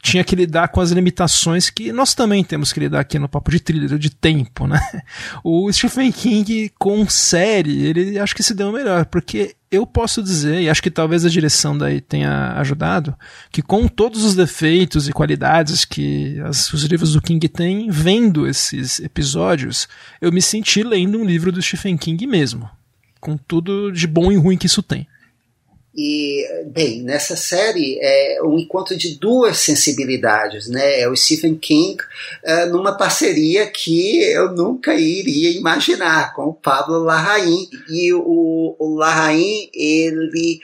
tinha 0.02 0.24
que 0.24 0.34
lidar 0.34 0.66
com 0.68 0.80
as 0.80 0.90
limitações 0.90 1.70
que 1.70 1.92
nós 1.92 2.12
também 2.12 2.42
temos 2.42 2.72
que 2.72 2.80
lidar 2.80 2.98
aqui 2.98 3.20
no 3.20 3.28
Papo 3.28 3.52
de 3.52 3.60
Trilha, 3.60 3.96
de 3.96 4.10
tempo, 4.10 4.66
né? 4.66 4.80
O 5.44 5.72
Stephen 5.72 6.10
King 6.10 6.72
com 6.76 7.08
série, 7.08 7.86
ele 7.86 8.18
acho 8.18 8.34
que 8.34 8.42
se 8.42 8.52
deu 8.52 8.72
melhor, 8.72 9.06
porque 9.06 9.54
eu 9.70 9.86
posso 9.86 10.20
dizer, 10.20 10.60
e 10.60 10.68
acho 10.68 10.82
que 10.82 10.90
talvez 10.90 11.24
a 11.24 11.28
direção 11.28 11.78
daí 11.78 12.00
tenha 12.00 12.52
ajudado, 12.56 13.14
que 13.52 13.62
com 13.62 13.86
todos 13.86 14.24
os 14.24 14.34
defeitos 14.34 15.08
e 15.08 15.12
qualidades 15.12 15.84
que 15.84 16.38
as, 16.40 16.72
os 16.72 16.82
livros 16.82 17.12
do 17.12 17.22
King 17.22 17.48
têm, 17.48 17.88
vendo 17.88 18.48
esses 18.48 18.98
episódios, 18.98 19.86
eu 20.20 20.32
me 20.32 20.42
senti 20.42 20.82
lendo 20.82 21.16
um 21.16 21.24
livro 21.24 21.52
do 21.52 21.62
Stephen 21.62 21.96
King 21.96 22.26
mesmo, 22.26 22.68
com 23.20 23.36
tudo 23.36 23.92
de 23.92 24.08
bom 24.08 24.32
e 24.32 24.36
ruim 24.36 24.58
que 24.58 24.66
isso 24.66 24.82
tem. 24.82 25.06
E, 25.94 26.46
bem, 26.66 27.02
nessa 27.02 27.36
série 27.36 27.98
é 28.00 28.40
um 28.42 28.58
encontro 28.58 28.96
de 28.96 29.18
duas 29.18 29.58
sensibilidades, 29.58 30.66
né? 30.66 31.00
É 31.00 31.08
o 31.08 31.14
Stephen 31.14 31.54
King 31.54 32.02
é, 32.42 32.66
numa 32.66 32.96
parceria 32.96 33.66
que 33.66 34.22
eu 34.22 34.52
nunca 34.52 34.94
iria 34.94 35.50
imaginar 35.50 36.32
com 36.34 36.46
o 36.46 36.54
Pablo 36.54 37.04
Larraín. 37.04 37.68
E 37.90 38.12
o, 38.12 38.74
o 38.78 38.94
Larraín, 38.94 39.68
ele 39.74 40.60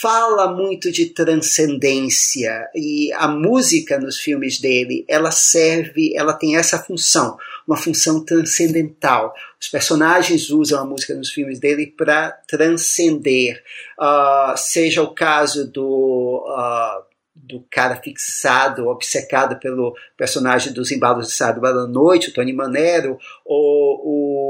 fala 0.00 0.52
muito 0.52 0.90
de 0.90 1.06
transcendência 1.06 2.68
e 2.74 3.12
a 3.14 3.28
música 3.28 3.98
nos 3.98 4.18
filmes 4.18 4.58
dele, 4.58 5.04
ela 5.08 5.30
serve, 5.30 6.14
ela 6.16 6.32
tem 6.32 6.56
essa 6.56 6.78
função 6.78 7.36
uma 7.70 7.76
função 7.76 8.24
transcendental. 8.24 9.32
Os 9.60 9.68
personagens 9.68 10.50
usam 10.50 10.80
a 10.80 10.84
música 10.84 11.14
nos 11.14 11.30
filmes 11.30 11.60
dele 11.60 11.86
para 11.86 12.32
transcender. 12.48 13.62
Uh, 13.98 14.56
seja 14.56 15.02
o 15.02 15.14
caso 15.14 15.70
do. 15.70 16.44
Uh, 16.48 17.10
do 17.42 17.64
cara 17.70 17.96
fixado, 17.96 18.86
obcecado 18.86 19.58
pelo 19.58 19.96
personagem 20.16 20.72
dos 20.72 20.92
Embalos 20.92 21.28
de 21.28 21.32
Sábado 21.32 21.66
à 21.66 21.86
Noite, 21.86 22.28
o 22.28 22.32
Tony 22.32 22.52
Manero, 22.52 23.18
ou 23.44 24.00
o, 24.04 24.49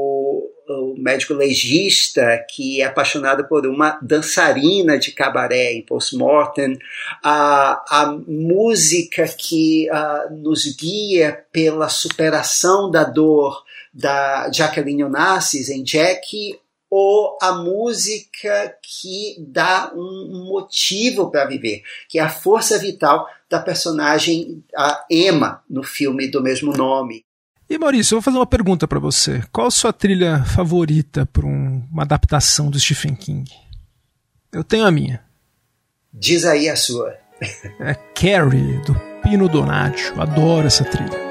o 0.70 0.94
médico 0.96 1.34
legista 1.34 2.44
que 2.48 2.80
é 2.80 2.84
apaixonado 2.84 3.46
por 3.48 3.66
uma 3.66 3.98
dançarina 4.00 4.98
de 4.98 5.12
cabaré 5.12 5.72
em 5.72 5.82
Post-Mortem, 5.82 6.78
a, 7.22 7.82
a 7.90 8.16
música 8.26 9.26
que 9.26 9.88
uh, 9.90 10.34
nos 10.34 10.64
guia 10.76 11.44
pela 11.50 11.88
superação 11.88 12.90
da 12.90 13.04
dor 13.04 13.64
da 13.92 14.50
Jacqueline 14.52 15.04
Onassis 15.04 15.68
em 15.68 15.82
Jack, 15.82 16.58
ou 16.88 17.38
a 17.40 17.52
música 17.52 18.76
que 18.82 19.36
dá 19.38 19.92
um 19.94 20.46
motivo 20.48 21.30
para 21.30 21.44
viver, 21.44 21.82
que 22.08 22.18
é 22.18 22.22
a 22.22 22.28
força 22.28 22.78
vital 22.78 23.28
da 23.48 23.60
personagem 23.60 24.64
a 24.76 25.04
Emma 25.08 25.62
no 25.70 25.84
filme 25.84 26.28
do 26.28 26.42
mesmo 26.42 26.72
nome. 26.72 27.24
E 27.70 27.78
Maurício, 27.78 28.14
eu 28.14 28.20
vou 28.20 28.22
fazer 28.22 28.36
uma 28.36 28.46
pergunta 28.46 28.88
para 28.88 28.98
você. 28.98 29.44
Qual 29.52 29.68
a 29.68 29.70
sua 29.70 29.92
trilha 29.92 30.42
favorita 30.44 31.24
para 31.24 31.46
um, 31.46 31.86
uma 31.88 32.02
adaptação 32.02 32.68
do 32.68 32.80
Stephen 32.80 33.14
King? 33.14 33.48
Eu 34.52 34.64
tenho 34.64 34.84
a 34.84 34.90
minha. 34.90 35.22
Diz 36.12 36.44
aí 36.44 36.68
a 36.68 36.74
sua. 36.74 37.14
É 37.78 37.94
Carrie, 37.94 38.82
do 38.84 38.94
Pino 39.22 39.48
Donati. 39.48 40.12
adoro 40.18 40.66
essa 40.66 40.84
trilha. 40.84 41.29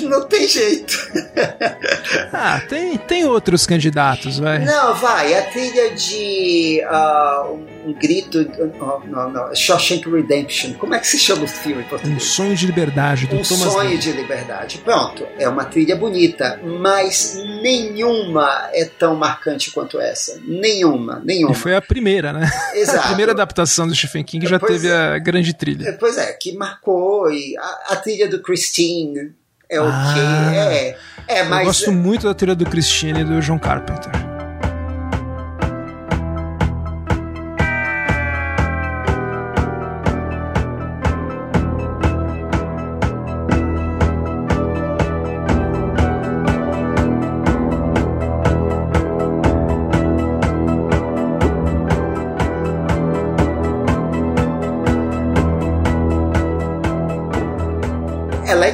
não 0.02 0.26
tem 0.26 0.48
jeito. 0.48 0.96
ah, 2.32 2.60
tem, 2.68 2.96
tem 2.96 3.24
outros 3.24 3.66
candidatos, 3.66 4.38
vai. 4.38 4.58
Não, 4.64 4.94
vai. 4.94 5.34
A 5.34 5.42
trilha 5.50 5.94
de 5.94 6.82
uh, 6.84 7.52
um, 7.52 7.90
um, 7.90 7.92
grito. 7.92 8.40
Uh, 8.40 9.02
não, 9.06 9.30
não, 9.30 9.54
Shawshank 9.54 10.08
Redemption. 10.08 10.74
Como 10.74 10.94
é 10.94 10.98
que 10.98 11.06
se 11.06 11.18
chama 11.18 11.44
o 11.44 11.48
filme 11.48 11.82
em 11.82 11.84
português? 11.86 12.16
Um 12.16 12.20
sonho 12.20 12.54
de 12.54 12.66
liberdade 12.66 13.26
do 13.26 13.36
um 13.36 13.42
Thomas 13.42 13.72
sonho 13.72 13.90
Mann. 13.90 13.98
de 13.98 14.12
liberdade. 14.12 14.78
Pronto, 14.78 15.26
é 15.38 15.48
uma 15.48 15.64
trilha 15.64 15.96
bonita, 15.96 16.60
mas 16.62 17.36
nenhuma 17.62 18.68
é 18.72 18.84
tão 18.84 19.16
marcante 19.16 19.70
quanto 19.70 20.00
essa. 20.00 20.40
Nenhuma, 20.46 21.20
nenhuma. 21.24 21.52
E 21.52 21.56
foi 21.56 21.74
a 21.74 21.82
primeira, 21.82 22.32
né? 22.32 22.50
Exato. 22.74 22.98
a 22.98 23.02
primeira 23.08 23.32
adaptação 23.32 23.86
do 23.86 23.94
Stephen 23.94 24.24
King 24.24 24.46
já 24.46 24.58
pois 24.58 24.72
teve 24.72 24.88
é. 24.88 25.14
a 25.14 25.18
grande 25.18 25.54
trilha. 25.54 25.96
Pois 25.98 26.16
é, 26.18 26.32
que 26.32 26.56
marcou. 26.56 27.30
E 27.30 27.56
a, 27.56 27.92
a 27.92 27.96
trilha 27.96 28.28
do 28.28 28.42
Christine 28.42 29.34
é 29.74 29.80
ok. 29.80 29.92
Ah, 29.92 30.54
é, 30.56 30.96
é, 31.26 31.42
mas. 31.44 31.60
Eu 31.60 31.66
gosto 31.66 31.92
muito 31.92 32.26
da 32.26 32.34
trilha 32.34 32.54
do 32.54 32.64
Christine 32.64 33.20
e 33.20 33.24
do 33.24 33.40
John 33.40 33.58
Carpenter. 33.58 34.33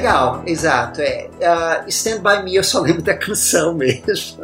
Legal, 0.01 0.43
exato. 0.45 1.01
É. 1.01 1.29
Uh, 1.39 1.89
Stand 1.89 2.21
By 2.21 2.43
Me 2.43 2.55
eu 2.55 2.63
só 2.63 2.81
lembro 2.81 3.01
da 3.01 3.13
canção 3.13 3.73
mesmo. 3.77 4.41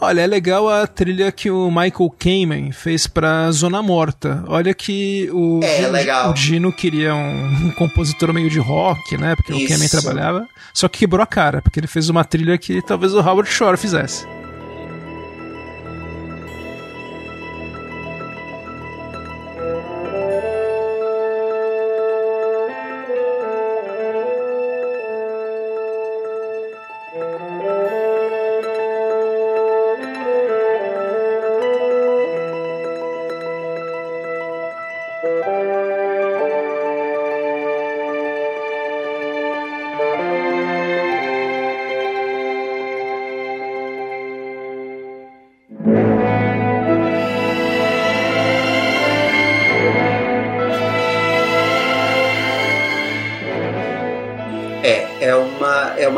Olha, 0.00 0.22
é 0.22 0.26
legal 0.26 0.68
a 0.68 0.86
trilha 0.86 1.32
que 1.32 1.50
o 1.50 1.68
Michael 1.68 2.14
Kamen 2.18 2.72
fez 2.72 3.06
pra 3.06 3.50
Zona 3.52 3.82
Morta. 3.82 4.44
Olha 4.48 4.74
que 4.74 5.30
o, 5.32 5.60
é, 5.62 5.86
legal. 5.86 6.30
o 6.30 6.34
Dino 6.34 6.72
queria 6.72 7.14
um, 7.14 7.66
um, 7.66 7.70
compositor 7.70 8.32
meio 8.32 8.50
de 8.50 8.58
rock, 8.58 9.16
né? 9.16 9.34
Porque 9.36 9.54
Isso. 9.54 9.64
o 9.64 9.68
Kamen 9.68 9.88
trabalhava. 9.88 10.46
Só 10.74 10.88
que 10.88 11.00
quebrou 11.00 11.22
a 11.22 11.26
cara, 11.26 11.62
porque 11.62 11.80
ele 11.80 11.86
fez 11.86 12.08
uma 12.08 12.24
trilha 12.24 12.58
que 12.58 12.82
talvez 12.82 13.14
o 13.14 13.20
Howard 13.20 13.48
Shore 13.48 13.78
fizesse. 13.78 14.26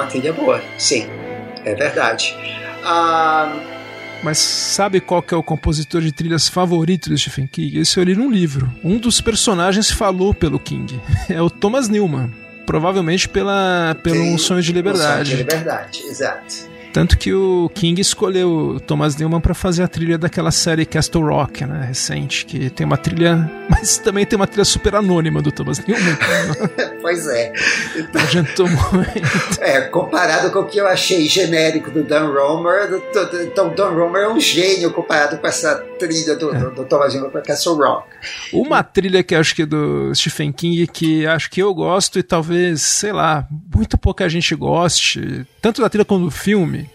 Trilha 0.08 0.32
boa, 0.32 0.62
sim, 0.78 1.06
é 1.64 1.74
verdade. 1.74 2.34
Ah, 2.84 3.52
mas 4.22 4.38
sabe 4.38 5.00
qual 5.00 5.22
que 5.22 5.34
é 5.34 5.36
o 5.36 5.42
compositor 5.42 6.00
de 6.00 6.12
trilhas 6.12 6.48
favorito 6.48 7.08
do 7.08 7.18
Stephen 7.18 7.46
King? 7.46 7.78
Esse 7.78 7.98
eu 7.98 8.04
li 8.04 8.14
num 8.14 8.30
livro. 8.30 8.72
Um 8.82 8.98
dos 8.98 9.20
personagens 9.20 9.90
falou 9.90 10.34
pelo 10.34 10.58
King. 10.58 11.00
É 11.28 11.40
o 11.40 11.50
Thomas 11.50 11.88
Newman. 11.88 12.32
Provavelmente 12.64 13.28
pela, 13.28 13.96
pelo 14.02 14.16
Sim, 14.16 14.38
Sonho 14.38 14.62
de 14.62 14.72
Liberdade. 14.72 15.12
Sonho 15.12 15.24
de 15.24 15.36
Liberdade, 15.36 16.02
exato. 16.06 16.75
Tanto 16.96 17.18
que 17.18 17.30
o 17.34 17.70
King 17.74 18.00
escolheu 18.00 18.48
o 18.48 18.80
Thomas 18.80 19.16
Newman 19.16 19.38
para 19.38 19.52
fazer 19.52 19.82
a 19.82 19.88
trilha 19.88 20.16
daquela 20.16 20.50
série 20.50 20.86
Castle 20.86 21.26
Rock, 21.26 21.66
né, 21.66 21.84
recente, 21.88 22.46
que 22.46 22.70
tem 22.70 22.86
uma 22.86 22.96
trilha, 22.96 23.52
mas 23.68 23.98
também 23.98 24.24
tem 24.24 24.34
uma 24.34 24.46
trilha 24.46 24.64
super 24.64 24.94
anônima 24.94 25.42
do 25.42 25.52
Thomas 25.52 25.78
Newman. 25.86 26.16
pois 27.02 27.26
é. 27.26 27.52
Então, 27.96 28.22
Adiantou 28.22 28.66
muito. 28.66 29.60
É, 29.60 29.82
comparado 29.82 30.50
com 30.50 30.60
o 30.60 30.64
que 30.64 30.78
eu 30.78 30.86
achei 30.86 31.28
genérico 31.28 31.90
do 31.90 32.02
Dan 32.02 32.28
Romer, 32.28 32.88
então 33.42 33.68
Dan 33.74 33.90
Romer 33.90 34.22
é 34.22 34.28
um 34.30 34.40
gênio 34.40 34.90
comparado 34.90 35.36
com 35.36 35.46
essa 35.46 35.74
trilha 35.98 36.36
do, 36.36 36.52
do, 36.52 36.70
do 36.74 36.84
Thomas 36.84 37.14
para 37.14 37.42
Castle 37.42 37.76
Rock. 37.76 38.08
Uma 38.52 38.82
trilha 38.82 39.22
que 39.22 39.34
acho 39.34 39.54
que 39.54 39.62
é 39.62 39.66
do 39.66 40.14
Stephen 40.14 40.52
King 40.52 40.86
que 40.86 41.26
acho 41.26 41.50
que 41.50 41.62
eu 41.62 41.74
gosto 41.74 42.18
e 42.18 42.22
talvez, 42.22 42.82
sei 42.82 43.12
lá, 43.12 43.46
muito 43.74 43.98
pouca 43.98 44.28
gente 44.28 44.54
goste, 44.54 45.46
tanto 45.60 45.80
da 45.80 45.88
trilha 45.88 46.04
quanto 46.04 46.24
do 46.24 46.30
filme, 46.30 46.88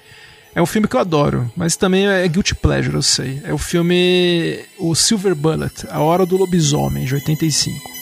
é 0.54 0.62
um 0.62 0.66
filme 0.66 0.88
que 0.88 0.96
eu 0.96 1.00
adoro, 1.00 1.50
mas 1.56 1.78
também 1.78 2.08
é 2.08 2.28
guilty 2.28 2.56
pleasure, 2.56 2.96
eu 2.96 3.02
sei. 3.02 3.42
É 3.46 3.54
o 3.54 3.58
filme 3.58 4.60
O 4.78 4.94
Silver 4.94 5.34
Bullet, 5.34 5.88
A 5.90 6.02
Hora 6.02 6.26
do 6.26 6.36
Lobisomem, 6.36 7.06
de 7.06 7.16
85. 7.16 8.01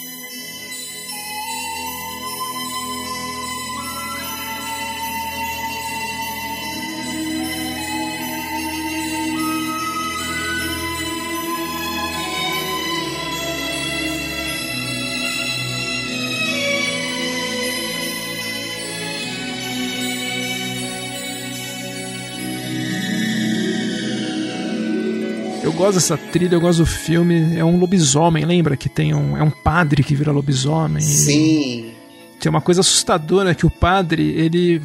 Gosto 25.90 25.96
dessa 25.96 26.18
trilha, 26.18 26.56
eu 26.56 26.62
gosto 26.62 26.80
do 26.80 26.86
filme. 26.86 27.58
É 27.58 27.66
um 27.66 27.78
lobisomem, 27.78 28.46
lembra? 28.46 28.78
Que 28.78 28.88
tem 28.88 29.14
um. 29.14 29.36
É 29.36 29.44
um 29.44 29.50
padre 29.50 30.04
que 30.04 30.16
vira 30.16 30.32
lobisomem. 30.32 31.02
Sim. 31.02 31.92
Tem 32.40 32.50
uma 32.50 32.62
coisa 32.62 32.82
assustadora 32.82 33.56
que 33.56 33.66
o 33.66 33.70
padre, 33.70 34.30
ele. 34.30 34.82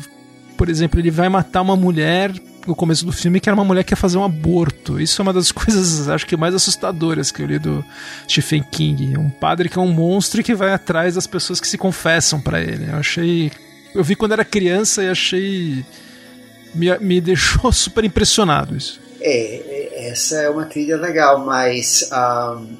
Por 0.56 0.68
exemplo, 0.68 0.98
ele 1.00 1.10
vai 1.10 1.28
matar 1.28 1.62
uma 1.62 1.76
mulher 1.76 2.32
no 2.66 2.74
começo 2.74 3.04
do 3.04 3.12
filme 3.12 3.40
que 3.40 3.48
era 3.48 3.54
uma 3.54 3.64
mulher 3.64 3.84
que 3.84 3.92
ia 3.92 3.96
fazer 3.96 4.16
um 4.16 4.24
aborto. 4.24 5.00
Isso 5.00 5.20
é 5.20 5.22
uma 5.22 5.32
das 5.32 5.50
coisas, 5.52 6.08
acho 6.08 6.26
que 6.26 6.36
mais 6.36 6.54
assustadoras 6.54 7.30
que 7.30 7.42
eu 7.42 7.46
li 7.46 7.58
do 7.58 7.84
Stephen 8.28 8.64
King. 8.70 9.18
Um 9.18 9.28
padre 9.28 9.68
que 9.68 9.78
é 9.78 9.82
um 9.82 9.92
monstro 9.92 10.40
e 10.40 10.44
que 10.44 10.54
vai 10.54 10.72
atrás 10.72 11.16
das 11.16 11.26
pessoas 11.26 11.60
que 11.60 11.66
se 11.66 11.76
confessam 11.76 12.40
para 12.40 12.60
ele. 12.60 12.86
Eu 12.90 12.96
achei. 12.96 13.52
Eu 13.94 14.02
vi 14.02 14.16
quando 14.16 14.32
era 14.32 14.44
criança 14.44 15.02
e 15.02 15.08
achei. 15.08 15.84
Me, 16.74 16.96
me 16.98 17.20
deixou 17.20 17.70
super 17.72 18.04
impressionado 18.04 18.76
isso. 18.76 19.03
É, 19.26 20.08
essa 20.08 20.42
é 20.42 20.50
uma 20.50 20.66
trilha 20.66 20.98
legal, 20.98 21.42
mas 21.42 22.10
um, 22.12 22.76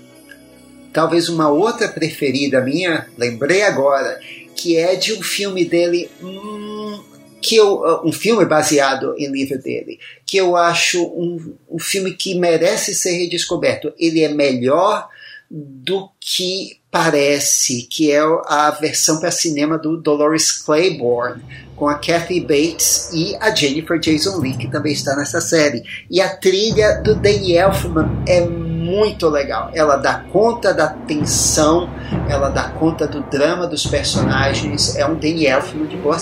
talvez 0.93 1.31
uma 1.31 1.49
outra 1.49 1.89
preferida 1.89 2.61
minha, 2.61 3.09
lembrei 3.17 3.63
agora, 3.63 4.21
que 4.55 4.77
é 4.77 4.95
de 4.95 5.15
um 5.15 5.23
filme 5.23 5.65
dele. 5.65 6.11
Hum, 6.23 7.03
que 7.41 7.57
eu, 7.57 7.81
uh, 7.83 8.09
um 8.09 8.13
filme 8.13 8.47
baseado 8.47 9.15
em 9.19 9.31
livro 9.31 9.59
dele, 9.59 9.99
que 10.25 10.39
eu 10.39 10.57
acho 10.57 11.05
um, 11.05 11.55
um 11.71 11.79
filme 11.79 12.15
que 12.15 12.35
merece 12.35 12.95
ser 12.95 13.13
redescoberto. 13.19 13.93
Ele 13.99 14.23
é 14.23 14.29
melhor 14.29 15.09
do 15.57 16.11
que 16.19 16.81
parece, 16.91 17.83
que 17.83 18.11
é 18.11 18.21
a 18.21 18.73
versão 18.73 19.21
para 19.21 19.31
cinema 19.31 19.79
do 19.79 19.97
Dolores 19.97 20.51
Claiborne, 20.51 21.41
com 21.77 21.87
a 21.89 21.95
Kathy 21.95 22.41
Bates 22.41 23.11
e 23.13 23.37
a 23.37 23.55
Jennifer 23.55 24.01
Jason 24.01 24.41
Leigh, 24.41 24.59
que 24.59 24.69
também 24.69 24.93
está 24.93 25.15
nessa 25.15 25.41
série. 25.41 25.85
E 26.11 26.21
a 26.21 26.37
trilha 26.37 27.01
do 27.05 27.15
Danny 27.15 27.57
Elfman 27.57 28.25
é 28.27 28.41
muito 28.41 29.29
legal. 29.29 29.71
Ela 29.75 29.97
dá 29.97 30.25
conta 30.33 30.75
da 30.75 30.89
tensão, 30.89 31.89
ela 32.29 32.49
dá 32.49 32.71
conta 32.71 33.07
do 33.07 33.23
drama 33.23 33.69
dos 33.69 33.87
personagens. 33.87 34.97
É 34.97 35.07
um 35.07 35.15
Danny 35.15 35.47
Elfman 35.47 35.87
de 35.87 35.97
boa 35.97 36.19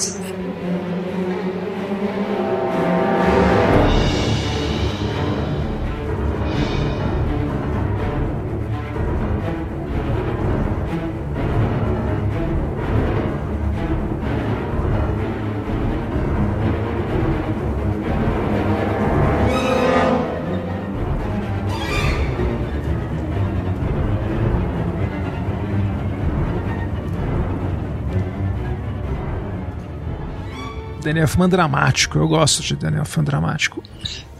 Daniel 31.13 31.25
Elfman 31.25 31.49
dramático. 31.49 32.19
Eu 32.19 32.27
gosto 32.27 32.63
de 32.63 32.75
Daniel 32.75 33.03
Elfman 33.03 33.25
dramático. 33.25 33.83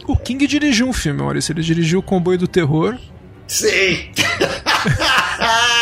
O 0.07 0.17
King 0.17 0.47
dirigiu 0.47 0.87
um 0.87 0.93
filme, 0.93 1.21
Maurício. 1.21 1.53
Ele 1.53 1.61
dirigiu 1.61 1.99
O 1.99 2.03
Comboio 2.03 2.39
do 2.39 2.47
Terror. 2.47 2.97
Sim! 3.47 4.09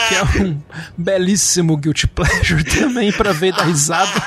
que 0.10 0.16
é 0.16 0.44
um 0.44 0.62
belíssimo 0.98 1.78
guilty 1.78 2.08
pleasure 2.08 2.64
também 2.66 3.12
para 3.14 3.32
ver 3.32 3.54
da 3.54 3.64
risada. 3.64 4.22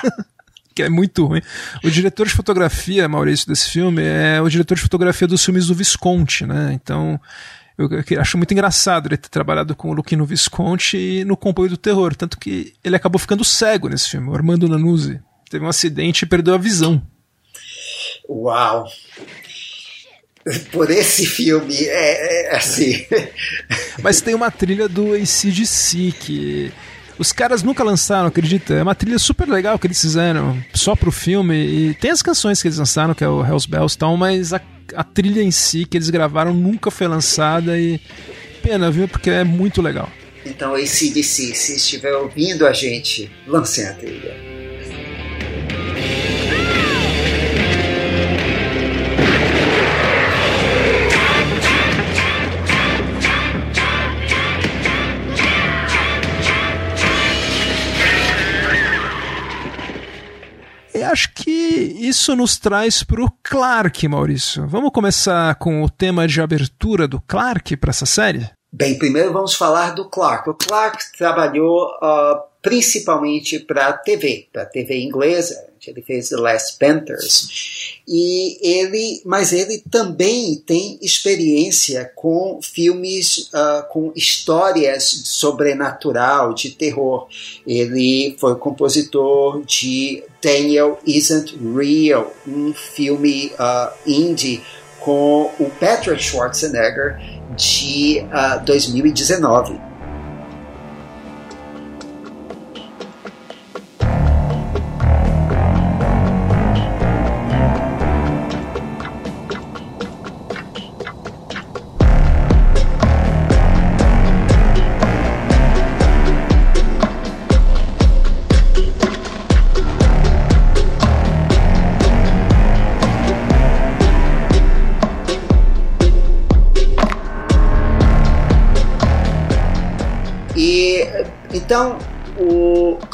que 0.74 0.82
é 0.82 0.88
muito 0.88 1.26
ruim. 1.26 1.42
O 1.84 1.90
diretor 1.90 2.26
de 2.26 2.32
fotografia, 2.32 3.06
Maurício, 3.06 3.46
desse 3.46 3.68
filme 3.70 4.02
é 4.02 4.40
o 4.40 4.48
diretor 4.48 4.74
de 4.74 4.80
fotografia 4.80 5.28
dos 5.28 5.44
filmes 5.44 5.66
do 5.66 5.74
Visconti, 5.74 6.46
né? 6.46 6.72
Então, 6.72 7.20
eu, 7.76 7.88
eu 7.90 8.20
acho 8.20 8.38
muito 8.38 8.52
engraçado 8.52 9.06
ele 9.06 9.18
ter 9.18 9.28
trabalhado 9.28 9.76
com 9.76 9.90
o 9.90 9.92
Luquino 9.92 10.24
Visconti 10.24 11.24
no 11.26 11.36
Comboio 11.36 11.68
do 11.68 11.76
Terror. 11.76 12.16
Tanto 12.16 12.38
que 12.38 12.72
ele 12.82 12.96
acabou 12.96 13.18
ficando 13.18 13.44
cego 13.44 13.90
nesse 13.90 14.08
filme, 14.08 14.34
Armando 14.34 14.66
Nanuzzi 14.66 15.20
teve 15.54 15.64
um 15.64 15.68
acidente 15.68 16.24
e 16.24 16.26
perdeu 16.26 16.54
a 16.54 16.58
visão. 16.58 17.00
Uau! 18.28 18.88
Por 20.72 20.90
esse 20.90 21.24
filme, 21.24 21.76
é, 21.84 22.52
é 22.52 22.56
assim. 22.56 23.06
Mas 24.02 24.20
tem 24.20 24.34
uma 24.34 24.50
trilha 24.50 24.88
do 24.88 25.14
ACDC 25.14 26.12
que 26.18 26.72
os 27.18 27.32
caras 27.32 27.62
nunca 27.62 27.84
lançaram, 27.84 28.26
acredita? 28.26 28.74
É 28.74 28.82
uma 28.82 28.94
trilha 28.94 29.18
super 29.18 29.48
legal 29.48 29.78
que 29.78 29.86
eles 29.86 30.00
fizeram 30.00 30.62
só 30.74 30.96
pro 30.96 31.12
filme. 31.12 31.54
E 31.54 31.94
tem 31.94 32.10
as 32.10 32.20
canções 32.20 32.60
que 32.60 32.68
eles 32.68 32.78
lançaram, 32.78 33.14
que 33.14 33.24
é 33.24 33.28
o 33.28 33.44
Hells 33.44 33.68
Bells 33.68 33.94
e 33.94 33.98
tal, 33.98 34.16
mas 34.16 34.52
a, 34.52 34.60
a 34.94 35.04
trilha 35.04 35.40
em 35.40 35.52
si 35.52 35.86
que 35.86 35.96
eles 35.96 36.10
gravaram 36.10 36.52
nunca 36.52 36.90
foi 36.90 37.06
lançada 37.06 37.78
e 37.78 38.00
pena, 38.60 38.90
viu? 38.90 39.06
Porque 39.06 39.30
é 39.30 39.44
muito 39.44 39.80
legal. 39.80 40.10
Então, 40.44 40.74
ACDC, 40.74 41.54
se 41.54 41.76
estiver 41.76 42.14
ouvindo 42.16 42.66
a 42.66 42.72
gente, 42.72 43.30
lancem 43.46 43.86
a 43.86 43.94
trilha. 43.94 44.53
Acho 61.14 61.32
que 61.32 61.50
isso 61.50 62.34
nos 62.34 62.58
traz 62.58 63.04
para 63.04 63.22
o 63.22 63.30
Clark, 63.42 64.06
Maurício. 64.08 64.66
Vamos 64.66 64.90
começar 64.90 65.54
com 65.54 65.82
o 65.82 65.88
tema 65.88 66.26
de 66.26 66.40
abertura 66.40 67.06
do 67.06 67.20
Clark 67.20 67.76
para 67.76 67.90
essa 67.90 68.04
série? 68.04 68.50
Bem, 68.72 68.98
primeiro 68.98 69.32
vamos 69.32 69.54
falar 69.54 69.94
do 69.94 70.08
Clark. 70.10 70.50
O 70.50 70.54
Clark 70.54 70.98
trabalhou 71.16 71.86
uh, 71.86 72.40
principalmente 72.60 73.60
para 73.60 73.92
TV, 73.92 74.48
para 74.52 74.66
TV 74.66 75.00
inglesa. 75.02 75.54
Ele 75.88 76.02
fez 76.02 76.28
The 76.28 76.36
Last 76.36 76.78
Panthers. 76.78 78.00
E 78.06 78.58
ele, 78.60 79.22
mas 79.24 79.52
ele 79.52 79.82
também 79.90 80.56
tem 80.56 80.98
experiência 81.00 82.10
com 82.14 82.60
filmes 82.62 83.50
uh, 83.52 83.88
com 83.90 84.12
histórias 84.14 85.04
sobrenatural, 85.04 86.52
de 86.54 86.70
terror. 86.70 87.26
Ele 87.66 88.36
foi 88.38 88.56
compositor 88.56 89.64
de 89.64 90.22
Daniel 90.42 90.98
Isn't 91.06 91.56
Real, 91.56 92.32
um 92.46 92.74
filme 92.74 93.52
uh, 93.54 93.92
indie 94.06 94.62
com 95.00 95.50
o 95.58 95.70
Patrick 95.78 96.22
Schwarzenegger 96.22 97.18
de 97.56 98.24
uh, 98.24 98.64
2019. 98.64 99.93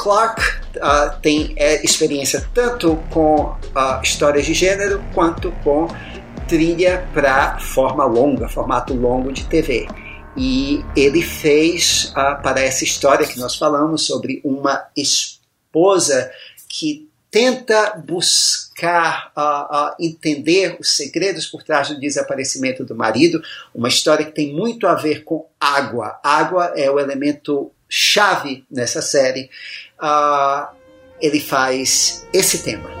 Clark 0.01 0.41
uh, 0.77 1.21
tem 1.21 1.53
é, 1.55 1.83
experiência 1.85 2.49
tanto 2.55 2.95
com 3.11 3.43
uh, 3.43 4.01
histórias 4.01 4.45
de 4.45 4.53
gênero 4.55 5.03
quanto 5.13 5.51
com 5.63 5.87
trilha 6.47 7.07
para 7.13 7.59
forma 7.59 8.03
longa, 8.03 8.49
formato 8.49 8.95
longo 8.95 9.31
de 9.31 9.45
TV. 9.45 9.87
E 10.35 10.83
ele 10.95 11.21
fez 11.21 12.11
uh, 12.11 12.41
para 12.41 12.61
essa 12.61 12.83
história 12.83 13.27
que 13.27 13.39
nós 13.39 13.55
falamos 13.55 14.07
sobre 14.07 14.41
uma 14.43 14.87
esposa 14.97 16.31
que 16.67 17.07
tenta 17.29 17.95
buscar 17.95 19.31
uh, 19.37 19.91
uh, 19.91 19.95
entender 19.99 20.77
os 20.79 20.97
segredos 20.97 21.45
por 21.45 21.63
trás 21.63 21.89
do 21.89 21.99
desaparecimento 21.99 22.83
do 22.83 22.95
marido, 22.95 23.41
uma 23.73 23.87
história 23.87 24.25
que 24.25 24.33
tem 24.33 24.53
muito 24.53 24.87
a 24.87 24.95
ver 24.95 25.23
com 25.23 25.47
água. 25.59 26.19
Água 26.23 26.73
é 26.75 26.89
o 26.89 26.99
elemento 26.99 27.71
chave 27.93 28.65
nessa 28.71 29.01
série, 29.01 29.49
uh, 30.01 30.67
ele 31.19 31.39
faz 31.39 32.27
esse 32.33 32.63
tema. 32.63 33.00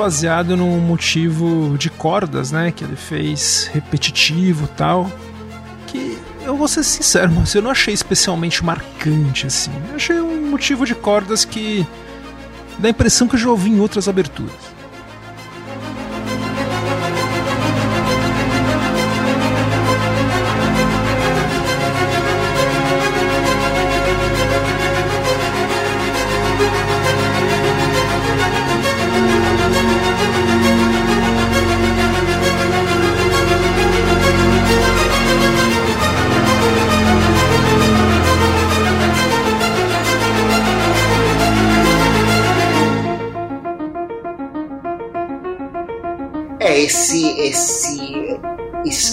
Baseado 0.00 0.56
num 0.56 0.80
motivo 0.80 1.76
de 1.76 1.90
cordas, 1.90 2.50
né? 2.50 2.72
Que 2.72 2.84
ele 2.84 2.96
fez 2.96 3.68
repetitivo 3.70 4.66
tal. 4.68 5.12
Que 5.86 6.18
eu 6.42 6.56
vou 6.56 6.66
ser 6.66 6.82
sincero, 6.84 7.30
mas 7.30 7.54
eu 7.54 7.60
não 7.60 7.70
achei 7.70 7.92
especialmente 7.92 8.64
marcante 8.64 9.46
assim. 9.46 9.70
Eu 9.90 9.96
achei 9.96 10.18
um 10.18 10.50
motivo 10.50 10.86
de 10.86 10.94
cordas 10.94 11.44
que 11.44 11.86
dá 12.78 12.88
a 12.88 12.90
impressão 12.90 13.28
que 13.28 13.34
eu 13.34 13.38
já 13.38 13.50
ouvi 13.50 13.68
em 13.68 13.78
outras 13.78 14.08
aberturas. 14.08 14.69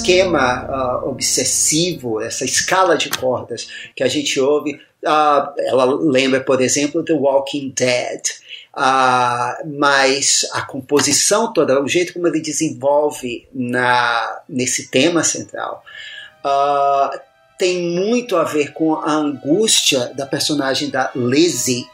Esquema 0.07 0.65
uh, 1.03 1.09
obsessivo, 1.09 2.21
essa 2.21 2.45
escala 2.45 2.97
de 2.97 3.09
cordas 3.09 3.67
que 3.93 4.03
a 4.03 4.07
gente 4.07 4.39
ouve, 4.39 4.75
uh, 5.03 5.53
ela 5.59 5.85
lembra, 5.85 6.39
por 6.39 6.61
exemplo, 6.61 7.03
The 7.03 7.13
Walking 7.13 7.73
Dead. 7.75 8.21
Uh, 8.73 9.67
mas 9.79 10.47
a 10.53 10.61
composição 10.61 11.51
toda, 11.51 11.81
o 11.81 11.87
jeito 11.87 12.13
como 12.13 12.27
ele 12.27 12.39
desenvolve 12.39 13.47
na, 13.51 14.41
nesse 14.47 14.89
tema 14.89 15.23
central, 15.23 15.83
tem 17.57 17.81
muito 17.89 18.37
a 18.37 18.43
ver 18.43 18.71
com 18.71 18.93
a 18.93 19.11
angústia 19.11 20.13
da 20.15 20.25
personagem 20.25 20.89
da 20.89 21.11
Lizzie 21.13 21.85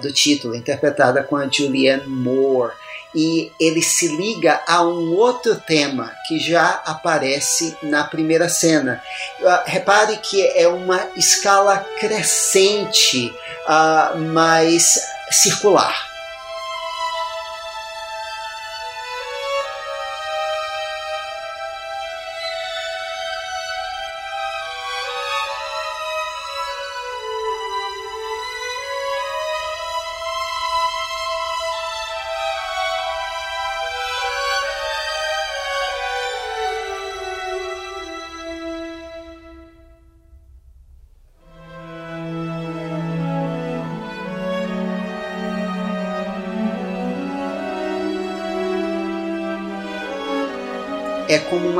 do 0.00 0.12
título, 0.12 0.54
interpretada 0.54 1.24
com 1.24 1.34
a 1.34 1.48
Julianne 1.48 2.06
Moore 2.06 2.72
e 3.14 3.50
ele 3.58 3.82
se 3.82 4.08
liga 4.08 4.60
a 4.66 4.82
um 4.82 5.14
outro 5.14 5.56
tema 5.56 6.12
que 6.26 6.38
já 6.38 6.82
aparece 6.84 7.76
na 7.82 8.04
primeira 8.04 8.48
cena. 8.48 9.02
Uh, 9.40 9.62
repare 9.66 10.16
que 10.18 10.46
é 10.56 10.68
uma 10.68 11.08
escala 11.16 11.78
crescente, 11.98 13.32
uh, 13.66 14.18
mas 14.32 15.00
circular. 15.30 16.07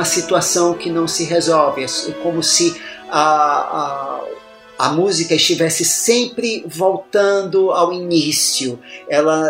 Situação 0.08 0.74
que 0.74 0.90
não 0.90 1.06
se 1.06 1.24
resolve, 1.24 1.84
é 1.84 2.12
como 2.22 2.42
se 2.42 2.80
a, 3.08 3.20
a, 3.20 4.86
a 4.86 4.88
música 4.88 5.34
estivesse 5.34 5.84
sempre 5.84 6.64
voltando 6.66 7.70
ao 7.70 7.92
início, 7.92 8.80
ela 9.08 9.44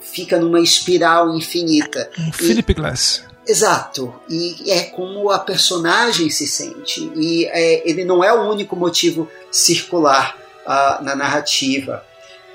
fica 0.00 0.38
numa 0.38 0.60
espiral 0.60 1.36
infinita. 1.36 2.10
Um 2.18 2.32
Philip 2.32 2.72
Glass. 2.72 3.22
Exato, 3.46 4.12
e 4.28 4.72
é 4.72 4.84
como 4.84 5.30
a 5.30 5.38
personagem 5.38 6.30
se 6.30 6.48
sente, 6.48 7.08
e 7.14 7.46
é, 7.46 7.88
ele 7.88 8.04
não 8.04 8.24
é 8.24 8.32
o 8.32 8.50
único 8.50 8.74
motivo 8.74 9.30
circular 9.52 10.36
uh, 10.64 11.04
na 11.04 11.14
narrativa. 11.14 12.04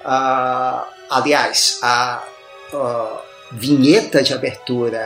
Uh, 0.04 0.86
aliás, 1.10 1.80
a 1.82 2.24
uh, 2.74 3.20
vinheta 3.54 4.22
de 4.22 4.34
abertura, 4.34 5.00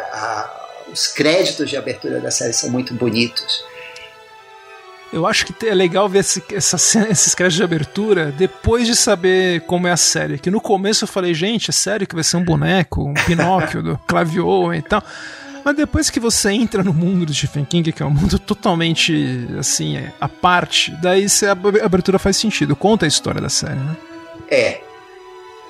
os 0.92 1.08
créditos 1.08 1.70
de 1.70 1.78
abertura 1.78 2.20
da 2.20 2.32
série 2.32 2.54
são 2.54 2.70
muito 2.70 2.94
bonitos. 2.94 3.64
Eu 5.14 5.26
acho 5.26 5.46
que 5.46 5.68
é 5.68 5.74
legal 5.74 6.10
ver 6.10 6.20
esse, 6.20 6.44
essa, 6.52 6.76
esses 7.10 7.34
créditos 7.34 7.58
de 7.58 7.64
abertura 7.64 8.32
depois 8.32 8.86
de 8.86 8.96
saber 8.96 9.62
como 9.62 9.88
é 9.88 9.92
a 9.92 9.98
série. 9.98 10.38
Que 10.38 10.52
no 10.52 10.60
começo 10.60 11.06
eu 11.06 11.08
falei, 11.08 11.34
gente, 11.34 11.70
é 11.70 11.74
sério 11.74 12.06
que 12.08 12.16
vai 12.16 12.24
ser 12.24 12.38
um 12.38 12.44
boneco, 12.44 13.04
um 13.04 13.14
Pinóquio 13.14 13.82
do 13.82 13.98
Clavio 14.06 14.74
e 14.74 14.82
tal. 14.82 15.02
Mas 15.64 15.76
depois 15.76 16.10
que 16.10 16.20
você 16.20 16.52
entra 16.52 16.84
no 16.84 16.94
mundo 16.94 17.26
do 17.26 17.34
Stephen 17.34 17.66
King, 17.66 17.92
que 17.92 18.04
é 18.04 18.06
um 18.06 18.12
mundo 18.12 18.38
totalmente 18.38 19.48
assim, 19.58 19.98
à 20.20 20.30
parte, 20.30 20.92
daí 21.02 21.26
a 21.26 21.86
abertura 21.86 22.20
faz 22.20 22.38
sentido. 22.38 22.76
Conta 22.76 23.06
a 23.06 23.08
história 23.08 23.42
da 23.42 23.50
série, 23.50 23.80
né? 23.80 23.98
É. 24.50 24.85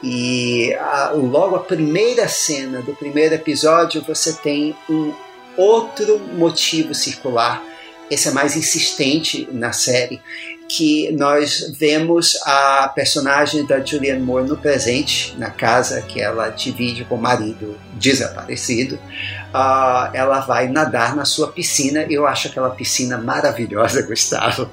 E 0.04 0.74
a, 0.74 1.12
logo 1.14 1.56
a 1.56 1.60
primeira 1.60 2.28
cena 2.28 2.82
do 2.82 2.94
primeiro 2.94 3.36
episódio 3.36 4.04
você 4.06 4.34
tem 4.34 4.76
um 4.90 5.14
outro 5.58 6.20
motivo 6.20 6.94
circular. 6.94 7.64
Esse 8.10 8.28
é 8.28 8.32
mais 8.32 8.56
insistente 8.56 9.48
na 9.52 9.72
série, 9.72 10.22
que 10.68 11.12
nós 11.14 11.74
vemos 11.80 12.36
a 12.44 12.92
personagem 12.94 13.66
da 13.66 13.84
Julianne 13.84 14.22
Moore 14.22 14.48
no 14.48 14.58
presente, 14.58 15.36
na 15.38 15.50
casa 15.50 16.02
que 16.02 16.22
ela 16.22 16.50
divide 16.50 17.04
com 17.06 17.16
o 17.16 17.22
marido 17.22 17.78
desaparecido. 17.94 18.96
Uh, 18.96 20.14
ela 20.14 20.40
vai 20.42 20.68
nadar 20.68 21.16
na 21.16 21.26
sua 21.26 21.52
piscina. 21.52 22.06
Eu 22.10 22.28
acho 22.28 22.48
aquela 22.48 22.70
piscina 22.70 23.18
maravilhosa, 23.18 24.02
Gustavo. 24.06 24.70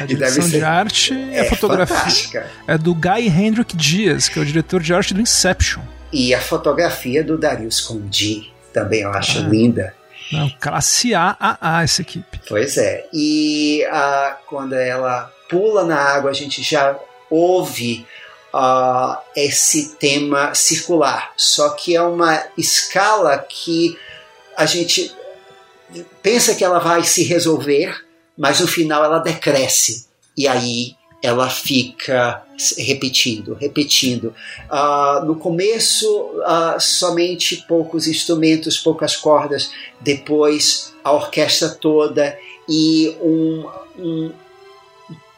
A 0.00 0.04
direção 0.04 0.42
ser... 0.42 0.58
de 0.58 0.64
arte 0.64 1.14
é, 1.32 1.40
a 1.40 1.44
fotografia. 1.44 1.96
Fantástica. 1.96 2.50
É 2.66 2.76
do 2.76 2.94
Guy 2.94 3.28
Hendrick 3.28 3.76
Dias, 3.76 4.28
que 4.28 4.38
é 4.38 4.42
o 4.42 4.44
diretor 4.44 4.82
de 4.82 4.92
arte 4.92 5.14
do 5.14 5.20
Inception. 5.20 5.82
E 6.12 6.34
a 6.34 6.40
fotografia 6.40 7.22
do 7.22 7.36
Darius 7.36 7.80
Condi, 7.80 8.52
também 8.72 9.02
eu 9.02 9.10
acho 9.10 9.38
ah. 9.38 9.42
linda. 9.42 9.94
Não, 10.32 10.50
classe 10.60 11.14
A, 11.14 11.36
A, 11.38 11.78
A 11.78 11.82
essa 11.82 12.02
equipe. 12.02 12.40
Pois 12.48 12.76
é. 12.76 13.06
E 13.12 13.84
uh, 13.86 14.36
quando 14.46 14.74
ela 14.74 15.32
pula 15.48 15.84
na 15.84 15.96
água, 15.96 16.30
a 16.30 16.34
gente 16.34 16.62
já 16.62 16.98
ouve 17.30 18.06
uh, 18.52 19.18
esse 19.36 19.94
tema 19.96 20.54
circular. 20.54 21.32
Só 21.36 21.70
que 21.70 21.94
é 21.94 22.02
uma 22.02 22.42
escala 22.56 23.38
que 23.38 23.96
a 24.56 24.66
gente 24.66 25.14
pensa 26.22 26.54
que 26.54 26.64
ela 26.64 26.78
vai 26.78 27.04
se 27.04 27.22
resolver, 27.22 28.05
mas 28.36 28.60
no 28.60 28.66
final 28.66 29.04
ela 29.04 29.18
decresce. 29.18 30.06
E 30.36 30.46
aí 30.46 30.96
ela 31.22 31.48
fica 31.48 32.42
repetindo, 32.78 33.54
repetindo. 33.54 34.34
Uh, 34.70 35.24
no 35.24 35.36
começo, 35.36 36.06
uh, 36.06 36.80
somente 36.80 37.64
poucos 37.68 38.06
instrumentos, 38.06 38.78
poucas 38.78 39.16
cordas, 39.16 39.70
depois 40.00 40.94
a 41.02 41.12
orquestra 41.12 41.68
toda 41.68 42.38
e 42.68 43.16
um, 43.20 43.68
um 43.98 44.32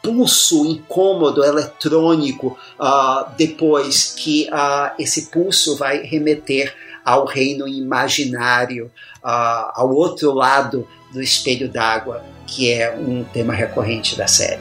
pulso 0.01 0.65
incômodo 0.65 1.43
eletrônico, 1.43 2.57
uh, 2.79 3.29
depois 3.37 4.13
que 4.15 4.47
esse 4.97 5.27
pulso 5.27 5.75
vai 5.75 6.03
remeter 6.03 6.73
ao 7.03 7.25
reino 7.25 7.67
imaginário, 7.67 8.91
ao 9.23 9.93
outro 9.93 10.33
lado 10.33 10.87
do 11.11 11.21
espelho 11.21 11.67
d'água, 11.67 12.23
que 12.49 12.71
é 12.71 12.91
um 12.95 13.23
tema 13.23 13.53
recorrente 13.53 14.17
da 14.17 14.27
série. 14.27 14.59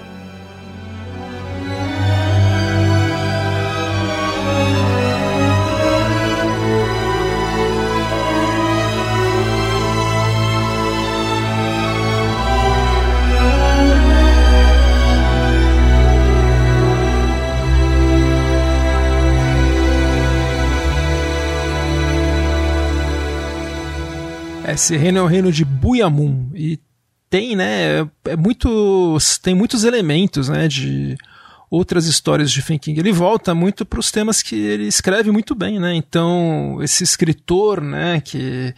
Esse 24.70 24.96
reino 24.96 25.18
é 25.18 25.22
o 25.22 25.26
reino 25.26 25.50
de 25.50 25.64
Buyamun 25.64 26.50
e 26.54 26.78
tem, 27.30 27.54
né, 27.56 28.08
é 28.24 28.36
muito, 28.36 29.16
tem 29.42 29.54
muitos 29.54 29.84
elementos, 29.84 30.48
né, 30.48 30.68
de 30.68 31.16
outras 31.70 32.06
histórias 32.06 32.50
de 32.50 32.60
Stephen 32.60 32.78
King. 32.78 32.98
Ele 32.98 33.12
volta 33.12 33.54
muito 33.54 33.84
para 33.84 34.00
os 34.00 34.10
temas 34.10 34.42
que 34.42 34.56
ele 34.56 34.86
escreve 34.86 35.30
muito 35.30 35.54
bem, 35.54 35.78
né? 35.78 35.94
Então, 35.94 36.78
esse 36.82 37.04
escritor, 37.04 37.82
né, 37.82 38.20
que 38.20 38.74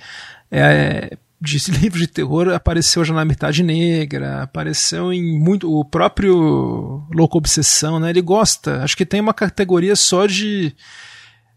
é 0.50 1.16
de 1.40 1.58
livro 1.70 1.98
de 1.98 2.06
terror 2.06 2.48
apareceu 2.50 3.04
já 3.04 3.14
na 3.14 3.24
metade 3.24 3.62
negra, 3.62 4.42
apareceu 4.42 5.12
em 5.12 5.38
muito 5.38 5.72
o 5.72 5.84
próprio 5.84 7.04
Louco 7.12 7.38
Obsessão, 7.38 7.98
né? 7.98 8.10
Ele 8.10 8.20
gosta, 8.20 8.82
acho 8.82 8.96
que 8.96 9.06
tem 9.06 9.20
uma 9.20 9.34
categoria 9.34 9.96
só 9.96 10.26
de 10.26 10.74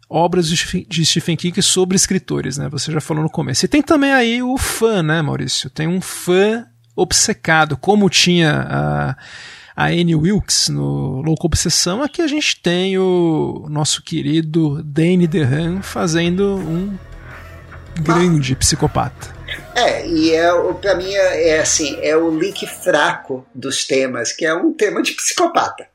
obras 0.07 0.47
de 0.47 1.05
Stephen 1.05 1.35
King 1.35 1.59
sobre 1.61 1.95
escritores, 1.95 2.57
né? 2.57 2.69
Você 2.69 2.91
já 2.91 3.01
falou 3.01 3.23
no 3.23 3.29
começo. 3.29 3.65
E 3.65 3.67
tem 3.67 3.81
também 3.81 4.13
aí 4.13 4.43
o 4.43 4.57
fã, 4.57 5.01
né, 5.01 5.21
Maurício? 5.23 5.71
Tem 5.71 5.87
um 5.87 5.99
fã 5.99 6.67
obcecado, 6.95 7.77
como 7.77 8.09
tinha 8.09 8.67
a, 8.69 9.17
a 9.75 9.85
Annie 9.87 10.15
Wilkes 10.15 10.69
no 10.69 11.21
Louco 11.21 11.47
Obsessão, 11.47 12.03
aqui 12.03 12.21
a 12.21 12.27
gente 12.27 12.61
tem 12.61 12.97
o 12.97 13.67
nosso 13.69 14.01
querido 14.03 14.81
Danny 14.83 15.27
DeHaan 15.27 15.81
fazendo 15.81 16.55
um 16.55 16.97
grande 18.01 18.55
psicopata. 18.55 19.33
É, 19.75 20.07
e 20.07 20.33
é, 20.33 20.51
para 20.81 20.95
mim 20.95 21.13
é, 21.13 21.49
é 21.49 21.59
assim, 21.59 21.97
é 22.01 22.15
o 22.15 22.37
link 22.37 22.65
fraco 22.65 23.45
dos 23.53 23.85
temas, 23.85 24.31
que 24.31 24.45
é 24.45 24.53
um 24.53 24.73
tema 24.73 25.01
de 25.01 25.13
psicopata. 25.13 25.87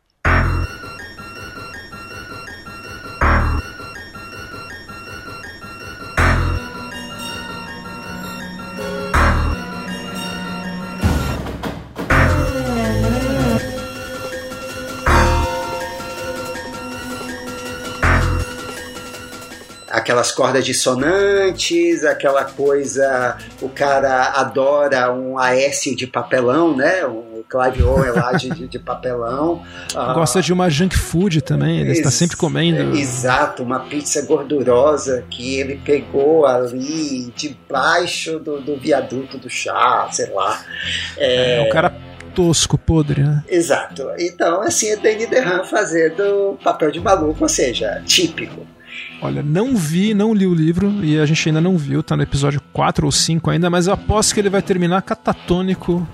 Aquelas 20.08 20.32
cordas 20.32 20.64
dissonantes, 20.64 22.02
aquela 22.02 22.44
coisa, 22.44 23.36
o 23.60 23.68
cara 23.68 24.32
adora 24.36 25.12
um 25.12 25.38
Aécio 25.38 25.94
de 25.94 26.06
papelão, 26.06 26.74
né? 26.74 27.04
Um 27.04 27.42
Clive 27.46 27.82
Owen 27.82 28.12
lá 28.12 28.32
de, 28.32 28.48
de, 28.68 28.78
papelão. 28.78 29.62
Gosta 30.14 30.40
de 30.40 30.50
uma 30.50 30.70
junk 30.70 30.96
food 30.96 31.42
também, 31.42 31.80
ele 31.80 31.92
está 31.92 32.10
sempre 32.10 32.38
comendo. 32.38 32.96
Exato, 32.96 33.62
uma 33.62 33.80
pizza 33.80 34.22
gordurosa 34.22 35.24
que 35.28 35.58
ele 35.58 35.76
pegou 35.84 36.46
ali 36.46 37.30
debaixo 37.36 38.38
do, 38.38 38.62
do 38.62 38.78
viaduto 38.78 39.36
do 39.36 39.50
chá, 39.50 40.08
sei 40.10 40.30
lá. 40.32 40.58
É, 41.18 41.66
é 41.66 41.68
o 41.68 41.70
cara 41.70 41.94
tosco, 42.34 42.78
podre, 42.78 43.22
né? 43.22 43.44
Exato. 43.46 44.08
Então, 44.18 44.62
assim, 44.62 44.88
é 44.88 44.96
Danny 44.96 45.26
DeHaan 45.26 45.64
fazendo 45.64 46.58
papel 46.64 46.90
de 46.90 47.00
maluco, 47.00 47.42
ou 47.42 47.48
seja, 47.48 48.02
típico. 48.06 48.66
Olha, 49.20 49.42
não 49.42 49.76
vi, 49.76 50.14
não 50.14 50.32
li 50.32 50.46
o 50.46 50.54
livro 50.54 51.04
e 51.04 51.18
a 51.18 51.26
gente 51.26 51.48
ainda 51.48 51.60
não 51.60 51.76
viu, 51.76 52.02
tá 52.02 52.16
no 52.16 52.22
episódio 52.22 52.60
4 52.72 53.04
ou 53.04 53.10
5 53.10 53.50
ainda, 53.50 53.68
mas 53.68 53.88
aposto 53.88 54.32
que 54.32 54.40
ele 54.40 54.50
vai 54.50 54.62
terminar 54.62 55.02
catatônico 55.02 56.06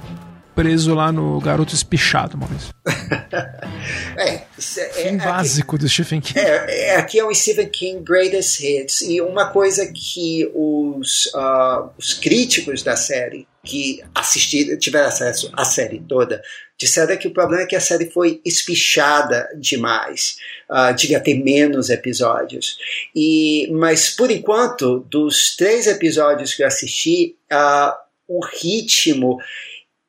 preso 0.55 0.95
lá 0.95 1.11
no 1.11 1.41
Garoto 1.41 1.75
Espichado, 1.75 2.39
Maurício. 2.39 2.73
é, 4.17 4.29
é, 4.29 5.09
é 5.09 5.13
básico 5.17 5.77
do 5.77 5.89
Stephen 5.89 6.21
King. 6.21 6.39
É, 6.39 6.89
é, 6.89 6.97
aqui 6.97 7.19
é 7.19 7.27
um 7.27 7.35
Stephen 7.35 7.69
King 7.69 8.03
Greatest 8.03 8.61
Hits. 8.61 9.03
E 9.03 9.21
uma 9.21 9.51
coisa 9.51 9.91
que 9.93 10.51
os, 10.55 11.27
uh, 11.35 11.91
os 11.99 12.15
críticos 12.15 12.83
da 12.83 12.97
série 12.97 13.47
que 13.65 14.03
assistiram, 14.15 14.79
tiveram 14.79 15.09
acesso 15.09 15.51
à 15.55 15.65
série 15.65 15.99
toda, 16.07 16.43
disseram 16.79 17.17
que 17.17 17.27
o 17.27 17.33
problema 17.33 17.63
é 17.63 17.67
que 17.67 17.77
a 17.77 17.81
série 17.81 18.11
foi 18.11 18.41
espichada 18.45 19.49
demais, 19.57 20.37
uh, 20.71 20.95
devia 20.95 21.19
ter 21.19 21.35
menos 21.35 21.89
episódios. 21.89 22.77
E, 23.15 23.69
mas, 23.73 24.11
por 24.11 24.31
enquanto, 24.31 25.01
dos 25.11 25.57
três 25.57 25.87
episódios 25.87 26.55
que 26.55 26.63
eu 26.63 26.67
assisti, 26.67 27.37
uh, 27.51 27.95
o 28.29 28.45
ritmo 28.45 29.39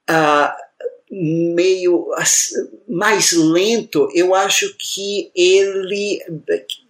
uh, 0.10 0.66
meio 1.12 2.08
mais 2.88 3.32
lento, 3.32 4.10
eu 4.14 4.34
acho 4.34 4.76
que 4.78 5.32
ele, 5.36 6.20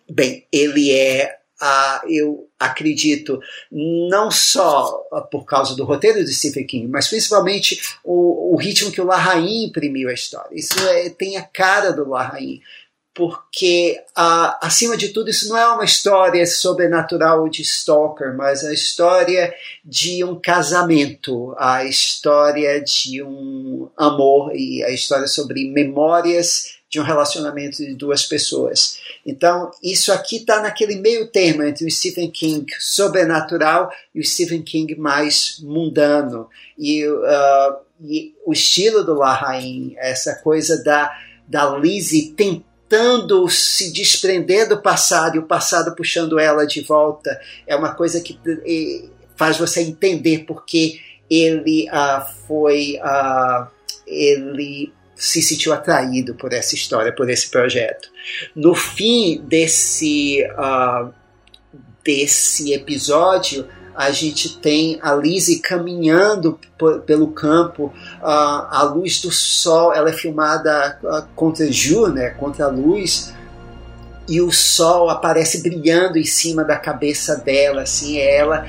bem, 0.10 0.46
ele 0.52 0.92
é 0.92 1.38
ah, 1.62 2.02
eu 2.08 2.50
acredito, 2.60 3.40
não 3.72 4.30
só 4.30 5.04
por 5.32 5.46
causa 5.46 5.76
do 5.76 5.86
roteiro 5.86 6.24
de 6.24 6.34
Stephen 6.34 6.66
King, 6.66 6.88
mas 6.88 7.08
principalmente 7.08 7.82
o, 8.04 8.54
o 8.54 8.58
ritmo 8.58 8.92
que 8.92 9.00
o 9.00 9.06
Larraín 9.06 9.66
imprimiu 9.66 10.10
à 10.10 10.14
história. 10.14 10.54
Isso 10.54 10.78
é, 10.88 11.10
tem 11.10 11.38
a 11.38 11.44
cara 11.44 11.92
do 11.92 12.10
Larraín, 12.10 12.62
porque, 13.16 13.98
ah, 14.14 14.60
acima 14.62 14.98
de 14.98 15.08
tudo, 15.08 15.30
isso 15.30 15.48
não 15.48 15.58
é 15.58 15.66
uma 15.70 15.86
história 15.86 16.46
sobrenatural 16.46 17.48
de 17.48 17.62
Stalker, 17.62 18.36
mas 18.36 18.66
a 18.66 18.74
história 18.74 19.54
de 19.86 20.22
um 20.26 20.36
casamento, 20.38 21.56
a 21.58 21.86
história 21.86 22.84
de 22.84 23.24
um 23.24 23.90
amor 23.96 24.54
e 24.54 24.84
a 24.84 24.92
história 24.92 25.28
sobre 25.28 25.72
memórias 25.72 26.76
de 26.90 27.00
um 27.00 27.04
relacionamento 27.04 27.78
de 27.78 27.96
duas 27.96 28.26
pessoas. 28.26 29.00
Então, 29.26 29.72
isso 29.82 30.12
aqui 30.12 30.38
está 30.38 30.62
naquele 30.62 30.96
meio 30.96 31.28
termo 31.28 31.64
entre 31.64 31.86
o 31.86 31.92
Stephen 31.92 32.30
King 32.30 32.66
sobrenatural 32.80 33.90
e 34.14 34.20
o 34.20 34.26
Stephen 34.26 34.62
King 34.62 34.94
mais 34.96 35.58
mundano. 35.64 36.50
E, 36.78 37.08
uh, 37.08 37.78
e 38.02 38.36
o 38.46 38.52
estilo 38.52 39.06
do 39.06 39.14
Larraín, 39.14 39.96
essa 39.98 40.36
coisa 40.36 40.84
da, 40.84 41.18
da 41.48 41.78
Lizzie 41.78 42.34
tentando 42.34 42.75
se 43.50 43.92
desprender 43.92 44.70
do 44.70 44.82
passado 44.82 45.36
e 45.36 45.40
o 45.40 45.44
passado 45.44 45.96
puxando 45.96 46.40
ela 46.40 46.66
de 46.66 46.82
volta, 46.82 47.40
é 47.66 47.76
uma 47.76 47.94
coisa 47.94 48.22
que 48.22 48.40
faz 49.36 49.58
você 49.58 49.82
entender 49.82 50.46
porque 50.46 51.00
ele 51.30 51.88
uh, 51.90 52.26
foi. 52.48 53.00
Uh, 53.00 53.68
ele 54.08 54.94
se 55.16 55.42
sentiu 55.42 55.74
atraído 55.74 56.36
por 56.36 56.52
essa 56.54 56.76
história, 56.76 57.14
por 57.14 57.30
esse 57.30 57.50
projeto. 57.50 58.10
No 58.54 58.76
fim 58.76 59.42
desse, 59.46 60.46
uh, 60.52 61.12
desse 62.04 62.74
episódio, 62.74 63.68
a 63.96 64.12
gente 64.12 64.58
tem 64.58 65.00
a 65.02 65.14
Lizzie 65.16 65.60
caminhando 65.60 66.60
pelo 67.06 67.28
campo 67.28 67.86
uh, 68.22 68.24
à 68.24 68.84
luz 68.84 69.22
do 69.22 69.32
sol. 69.32 69.94
Ela 69.94 70.10
é 70.10 70.14
filmada 70.14 71.00
contra 71.36 71.72
Ju, 71.72 72.08
né, 72.08 72.32
contra 72.32 72.66
a 72.66 72.70
luz, 72.70 73.34
e 74.28 74.42
o 74.42 74.52
sol 74.52 75.10
aparece 75.10 75.62
brilhando 75.62 76.18
em 76.18 76.26
cima 76.26 76.64
da 76.64 76.76
cabeça 76.76 77.38
dela. 77.38 77.84
Assim, 77.84 78.18
é 78.18 78.38
ela 78.38 78.66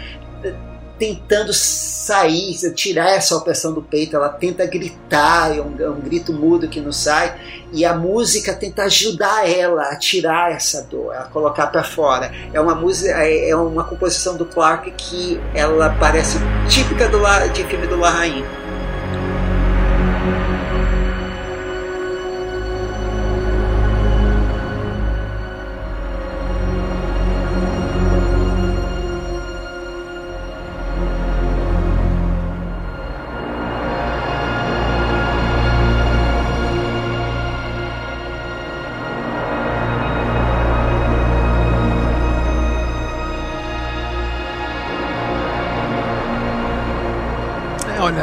tentando 0.99 1.53
sair, 1.53 2.57
tirar 2.75 3.11
essa 3.11 3.37
opressão 3.37 3.73
do 3.73 3.83
peito, 3.83 4.17
ela 4.17 4.29
tenta 4.29 4.67
gritar, 4.67 5.57
é 5.57 5.61
um, 5.61 5.75
é 5.79 5.89
um, 5.91 6.01
grito 6.01 6.33
mudo 6.33 6.69
que 6.69 6.81
não 6.81 6.93
sai, 6.93 7.39
e 7.73 7.85
a 7.85 7.95
música 7.95 8.55
tenta 8.55 8.85
ajudar 8.85 9.49
ela 9.49 9.83
a 9.91 9.97
tirar 9.97 10.53
essa 10.53 10.83
dor, 10.83 11.15
a 11.15 11.25
colocar 11.25 11.67
para 11.67 11.85
fora. 11.85 12.33
É 12.53 12.61
uma 12.61 12.75
música, 12.75 13.11
é, 13.13 13.51
é 13.51 13.57
uma 13.57 13.85
composição 13.85 14.37
do 14.37 14.47
Clark 14.47 14.91
que 14.93 15.41
ela 15.55 15.95
parece 15.99 16.39
típica 16.69 17.09
do, 17.09 17.19
de 17.53 17.65
filme 17.65 17.87
do 17.87 17.99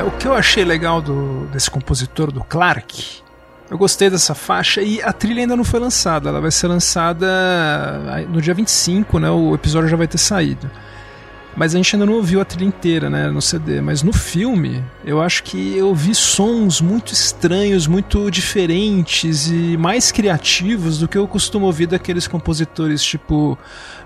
Larraín. 0.05 0.19
que 0.19 0.27
eu 0.27 0.33
achei 0.33 0.63
legal 0.63 1.01
do, 1.01 1.45
desse 1.47 1.69
compositor, 1.69 2.31
do 2.31 2.43
Clark, 2.43 3.21
eu 3.69 3.77
gostei 3.77 4.09
dessa 4.09 4.35
faixa 4.35 4.81
e 4.81 5.01
a 5.01 5.11
trilha 5.11 5.41
ainda 5.41 5.55
não 5.55 5.63
foi 5.63 5.79
lançada. 5.79 6.29
Ela 6.29 6.41
vai 6.41 6.51
ser 6.51 6.67
lançada 6.67 7.27
no 8.29 8.41
dia 8.41 8.53
25, 8.53 9.19
né? 9.19 9.29
O 9.29 9.55
episódio 9.55 9.89
já 9.89 9.97
vai 9.97 10.07
ter 10.07 10.17
saído. 10.17 10.69
Mas 11.55 11.73
a 11.73 11.77
gente 11.77 11.95
ainda 11.95 12.05
não 12.05 12.13
ouviu 12.13 12.41
a 12.41 12.45
trilha 12.45 12.67
inteira, 12.67 13.09
né, 13.09 13.29
no 13.29 13.41
CD. 13.41 13.81
Mas 13.81 14.01
no 14.01 14.11
filme, 14.11 14.83
eu 15.05 15.21
acho 15.21 15.43
que 15.43 15.77
eu 15.77 15.93
vi 15.93 16.15
sons 16.15 16.81
muito 16.81 17.13
estranhos, 17.13 17.85
muito 17.85 18.29
diferentes 18.31 19.47
e 19.47 19.77
mais 19.77 20.11
criativos 20.11 20.97
do 20.97 21.07
que 21.07 21.17
eu 21.17 21.27
costumo 21.27 21.65
ouvir 21.65 21.87
daqueles 21.87 22.27
compositores 22.27 23.03
tipo 23.03 23.57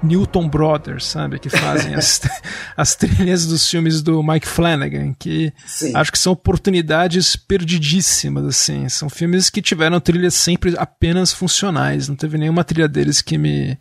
Newton 0.03 0.47
Brothers, 0.49 1.05
sabe? 1.05 1.39
Que 1.39 1.49
fazem 1.49 1.95
as, 1.95 2.21
as 2.75 2.95
trilhas 2.95 3.45
dos 3.45 3.69
filmes 3.69 4.01
do 4.01 4.21
Mike 4.21 4.47
Flanagan, 4.47 5.13
que 5.17 5.53
Sim. 5.65 5.95
acho 5.95 6.11
que 6.11 6.19
são 6.19 6.33
oportunidades 6.33 7.35
perdidíssimas, 7.35 8.45
assim. 8.45 8.89
São 8.89 9.09
filmes 9.09 9.49
que 9.49 9.61
tiveram 9.61 9.99
trilhas 9.99 10.33
sempre 10.33 10.75
apenas 10.77 11.33
funcionais. 11.33 12.07
Não 12.07 12.15
teve 12.15 12.37
nenhuma 12.37 12.63
trilha 12.63 12.87
deles 12.87 13.21
que 13.21 13.37
me 13.37 13.77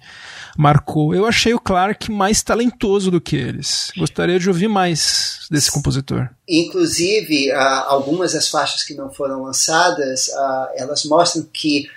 marcou. 0.56 1.14
Eu 1.14 1.26
achei 1.26 1.52
o 1.52 1.60
Clark 1.60 2.10
mais 2.10 2.42
talentoso 2.42 3.10
do 3.10 3.20
que 3.20 3.55
eles. 3.56 3.90
Gostaria 3.96 4.38
de 4.38 4.48
ouvir 4.48 4.68
mais 4.68 5.46
desse 5.50 5.70
compositor. 5.70 6.28
Inclusive, 6.48 7.50
uh, 7.52 7.56
algumas 7.86 8.32
das 8.32 8.48
faixas 8.48 8.84
que 8.84 8.94
não 8.94 9.10
foram 9.12 9.42
lançadas, 9.42 10.28
uh, 10.28 10.68
elas 10.76 11.04
mostram 11.04 11.44
que 11.52 11.88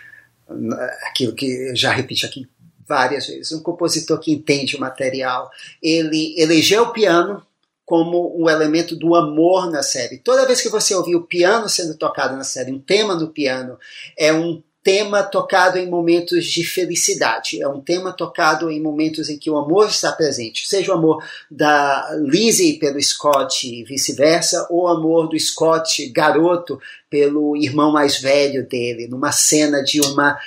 uh, 0.50 0.74
aquilo 1.08 1.36
que 1.36 1.76
já 1.76 1.92
repito 1.92 2.26
aqui 2.26 2.48
várias 2.88 3.28
vezes, 3.28 3.52
um 3.52 3.62
compositor 3.62 4.20
que 4.20 4.32
entende 4.32 4.76
o 4.76 4.80
material, 4.80 5.52
ele 5.82 6.34
elegeu 6.40 6.84
o 6.84 6.94
piano 6.94 7.46
como 7.86 8.36
um 8.40 8.50
elemento 8.50 8.96
do 8.96 9.16
amor 9.16 9.70
na 9.70 9.84
série. 9.84 10.18
Toda 10.20 10.46
vez 10.46 10.62
que 10.62 10.70
você 10.70 10.96
ouvir 10.96 11.16
o 11.16 11.24
piano 11.24 11.70
sendo 11.70 11.96
tocado 11.96 12.36
na 12.36 12.44
série, 12.44 12.72
um 12.72 12.80
tema 12.80 13.16
do 13.16 13.30
piano, 13.30 13.78
é 14.18 14.34
um 14.34 14.62
tema 14.84 15.24
tocado 15.24 15.78
em 15.78 15.90
momentos 15.90 16.46
de 16.46 16.64
felicidade. 16.64 17.62
É 17.62 17.68
um 17.68 17.82
tema 17.82 18.14
tocado 18.14 18.72
em 18.72 18.82
momentos 18.82 19.30
em 19.30 19.38
que 19.38 19.50
o 19.50 19.58
amor 19.58 19.88
está 19.88 20.12
presente, 20.12 20.68
seja 20.68 20.92
o 20.92 20.96
amor 20.96 21.24
da 21.50 22.10
Lizzie 22.22 22.80
pelo 22.80 23.02
Scott 23.02 23.68
e 23.68 23.84
vice-versa, 23.84 24.68
ou 24.70 24.84
o 24.84 24.88
amor 24.88 25.28
do 25.28 25.40
Scott 25.40 26.08
garoto 26.10 26.80
pelo 27.10 27.58
irmão 27.58 27.92
mais 27.92 28.20
velho 28.20 28.68
dele, 28.68 29.08
numa 29.08 29.32
cena 29.32 29.84
de 29.84 30.00
uma 30.02 30.38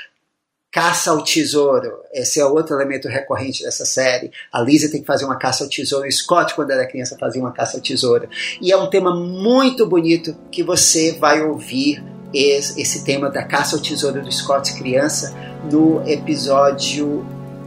caça 0.73 1.11
ao 1.11 1.23
tesouro. 1.23 1.99
Esse 2.15 2.41
é 2.41 2.47
outro 2.47 2.75
elemento 2.75 3.07
recorrente 3.07 3.63
dessa 3.63 3.85
série. 3.85 4.33
A 4.51 4.63
Lizzie 4.63 4.91
tem 4.91 5.03
que 5.03 5.07
fazer 5.07 5.27
uma 5.27 5.37
caça 5.37 5.65
ao 5.65 5.71
tesouro. 5.71 6.09
O 6.09 6.13
Scott, 6.13 6.55
quando 6.55 6.71
era 6.71 6.89
criança, 6.89 7.19
fazia 7.21 7.43
uma 7.43 7.53
caça 7.53 7.77
ao 7.77 7.83
tesouro. 7.83 8.27
E 8.61 8.73
é 8.73 8.77
um 8.77 8.89
tema 8.89 9.15
muito 9.15 9.87
bonito 9.87 10.35
que 10.51 10.63
você 10.63 11.13
vai 11.13 11.43
ouvir 11.43 12.03
esse 12.35 13.05
tema 13.05 13.31
da 13.31 13.43
caça 13.45 13.77
ao 13.77 13.83
tesouro 13.83 14.23
do 14.23 14.33
Scott 14.33 14.75
criança 14.75 15.35
no 15.71 16.03
episódio 16.09 17.25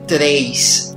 3. 0.07 0.95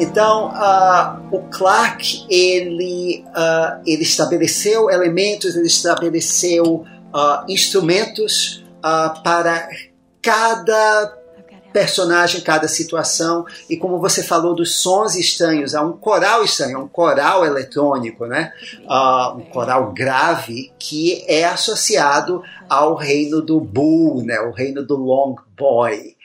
Então, 0.00 0.48
uh, 0.48 1.20
o 1.30 1.42
Clark 1.50 2.26
ele, 2.28 3.24
uh, 3.28 3.80
ele 3.86 4.02
estabeleceu 4.02 4.90
elementos, 4.90 5.54
ele 5.54 5.66
estabeleceu 5.66 6.84
uh, 7.14 7.44
instrumentos 7.48 8.64
para 9.22 9.68
cada 10.22 11.18
personagem, 11.72 12.40
cada 12.40 12.68
situação. 12.68 13.46
E 13.68 13.76
como 13.76 13.98
você 13.98 14.22
falou 14.22 14.54
dos 14.54 14.76
sons 14.76 15.14
estranhos, 15.14 15.74
há 15.74 15.82
um 15.82 15.92
coral 15.92 16.44
estranho, 16.44 16.80
um 16.80 16.88
coral 16.88 17.44
eletrônico, 17.44 18.26
né? 18.26 18.52
Uh, 18.84 19.38
um 19.38 19.44
coral 19.46 19.92
grave 19.92 20.72
que 20.78 21.24
é 21.26 21.44
associado 21.44 22.42
ao 22.68 22.94
reino 22.94 23.40
do 23.40 23.60
Bull, 23.60 24.22
né? 24.24 24.40
o 24.40 24.50
reino 24.50 24.84
do 24.84 24.96
Long 24.96 25.36
Boy 25.56 26.16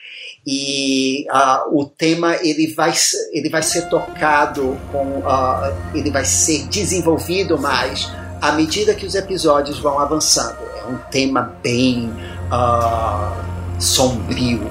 e 0.46 1.26
uh, 1.28 1.76
o 1.76 1.84
tema 1.84 2.36
ele 2.36 2.72
vai, 2.72 2.92
ele 3.32 3.50
vai 3.50 3.62
ser 3.62 3.88
tocado 3.88 4.78
com 4.92 5.18
uh, 5.18 5.74
ele 5.92 6.10
vai 6.10 6.24
ser 6.24 6.68
desenvolvido 6.68 7.58
mais 7.58 8.08
à 8.40 8.52
medida 8.52 8.94
que 8.94 9.04
os 9.04 9.16
episódios 9.16 9.80
vão 9.80 9.98
avançando 9.98 10.58
é 10.76 10.84
um 10.84 10.98
tema 11.10 11.56
bem 11.62 12.08
uh, 12.46 13.55
sombrio 13.78 14.70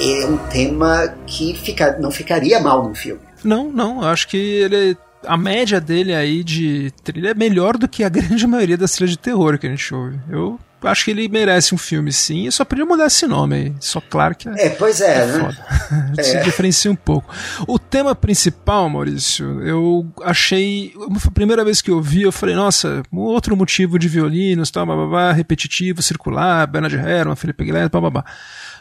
é 0.00 0.26
um 0.26 0.36
tema 0.48 1.14
que 1.26 1.54
fica, 1.54 1.98
não 1.98 2.10
ficaria 2.10 2.60
mal 2.60 2.88
no 2.88 2.94
filme. 2.94 3.20
Não, 3.44 3.70
não, 3.70 4.02
acho 4.02 4.28
que 4.28 4.36
ele 4.36 4.96
a 5.26 5.36
média 5.36 5.80
dele 5.80 6.14
aí 6.14 6.44
de 6.44 6.92
trilha 7.02 7.30
é 7.30 7.34
melhor 7.34 7.76
do 7.76 7.88
que 7.88 8.04
a 8.04 8.08
grande 8.08 8.46
maioria 8.46 8.76
das 8.76 8.92
trilhas 8.92 9.10
de 9.12 9.18
terror 9.18 9.58
que 9.58 9.66
a 9.66 9.70
gente 9.70 9.94
ouve. 9.94 10.18
Eu 10.30 10.58
acho 10.82 11.04
que 11.04 11.10
ele 11.10 11.28
merece 11.28 11.74
um 11.74 11.78
filme 11.78 12.12
sim, 12.12 12.46
e 12.46 12.52
só 12.52 12.64
podia 12.64 12.84
mudar 12.84 13.06
esse 13.06 13.26
nome 13.26 13.56
aí. 13.56 13.74
Só 13.80 14.00
claro 14.00 14.34
que 14.34 14.48
é. 14.48 14.66
É, 14.66 14.70
pois 14.70 15.00
é, 15.00 15.22
é 15.22 15.26
né? 15.26 15.40
Foda. 15.40 15.68
É. 16.18 16.22
Se 16.22 16.40
diferencia 16.42 16.90
um 16.90 16.96
pouco. 16.96 17.32
O 17.66 17.78
tema 17.78 18.14
principal, 18.14 18.88
Maurício, 18.88 19.62
eu 19.62 20.06
achei. 20.22 20.92
A 21.26 21.30
primeira 21.30 21.64
vez 21.64 21.80
que 21.80 21.90
eu 21.90 22.00
vi, 22.00 22.22
eu 22.22 22.32
falei, 22.32 22.54
nossa, 22.54 23.02
outro 23.12 23.56
motivo 23.56 23.98
de 23.98 24.08
violinos, 24.08 24.70
tal, 24.70 24.84
babá, 24.84 25.32
repetitivo, 25.32 26.02
circular, 26.02 26.66
Bernard 26.66 26.96
Herrmann, 26.96 27.36
Felipe 27.36 27.64
Guilherme, 27.64 27.88
babá. 27.88 28.24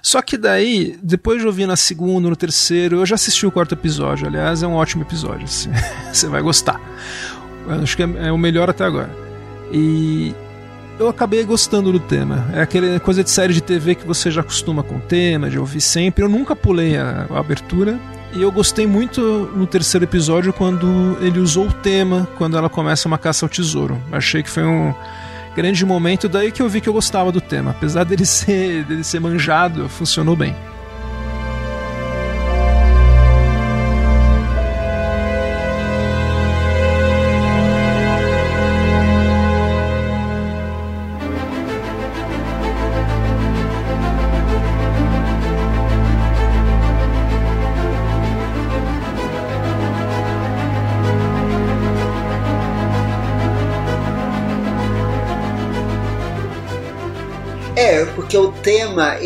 Só 0.01 0.21
que 0.21 0.37
daí, 0.37 0.97
depois 1.01 1.41
de 1.41 1.47
ouvir 1.47 1.65
na 1.65 1.75
segunda, 1.75 2.29
no 2.29 2.35
terceiro, 2.35 2.97
eu 2.97 3.05
já 3.05 3.15
assisti 3.15 3.45
o 3.45 3.51
quarto 3.51 3.73
episódio. 3.73 4.27
Aliás, 4.27 4.63
é 4.63 4.67
um 4.67 4.73
ótimo 4.73 5.03
episódio. 5.03 5.45
Assim. 5.45 5.69
Você 6.11 6.27
vai 6.27 6.41
gostar. 6.41 6.79
Eu 7.67 7.81
acho 7.81 7.95
que 7.95 8.03
é, 8.03 8.27
é 8.27 8.31
o 8.31 8.37
melhor 8.37 8.69
até 8.69 8.83
agora. 8.83 9.11
E 9.71 10.33
eu 10.99 11.07
acabei 11.07 11.43
gostando 11.43 11.91
do 11.91 11.99
tema. 11.99 12.49
É 12.53 12.61
aquela 12.61 12.99
coisa 12.99 13.23
de 13.23 13.29
série 13.29 13.53
de 13.53 13.61
TV 13.61 13.95
que 13.95 14.05
você 14.05 14.31
já 14.31 14.41
acostuma 14.41 14.83
com 14.83 14.95
o 14.95 14.99
tema, 14.99 15.49
de 15.49 15.59
ouvir 15.59 15.81
sempre. 15.81 16.23
Eu 16.23 16.29
nunca 16.29 16.55
pulei 16.55 16.97
a, 16.97 17.27
a, 17.29 17.39
abertura. 17.39 17.99
E 18.33 18.41
eu 18.41 18.51
gostei 18.51 18.85
muito 18.85 19.21
no 19.55 19.65
terceiro 19.65 20.03
episódio 20.03 20.51
quando 20.51 21.17
ele 21.21 21.39
usou 21.39 21.67
o 21.67 21.73
tema, 21.73 22.27
quando 22.37 22.57
ela 22.57 22.69
começa 22.69 23.07
uma 23.07 23.17
caça 23.17 23.45
ao 23.45 23.49
tesouro. 23.49 24.01
Achei 24.11 24.43
que 24.43 24.49
foi 24.49 24.63
um 24.63 24.93
grande 25.55 25.85
momento, 25.85 26.27
daí 26.27 26.51
que 26.51 26.61
eu 26.61 26.69
vi 26.69 26.81
que 26.81 26.89
eu 26.89 26.93
gostava 26.93 27.31
do 27.31 27.41
tema. 27.41 27.71
Apesar 27.71 28.03
dele 28.03 28.25
ser, 28.27 28.83
dele 28.83 29.03
ser 29.03 29.19
manjado, 29.19 29.87
funcionou 29.89 30.35
bem. 30.35 30.55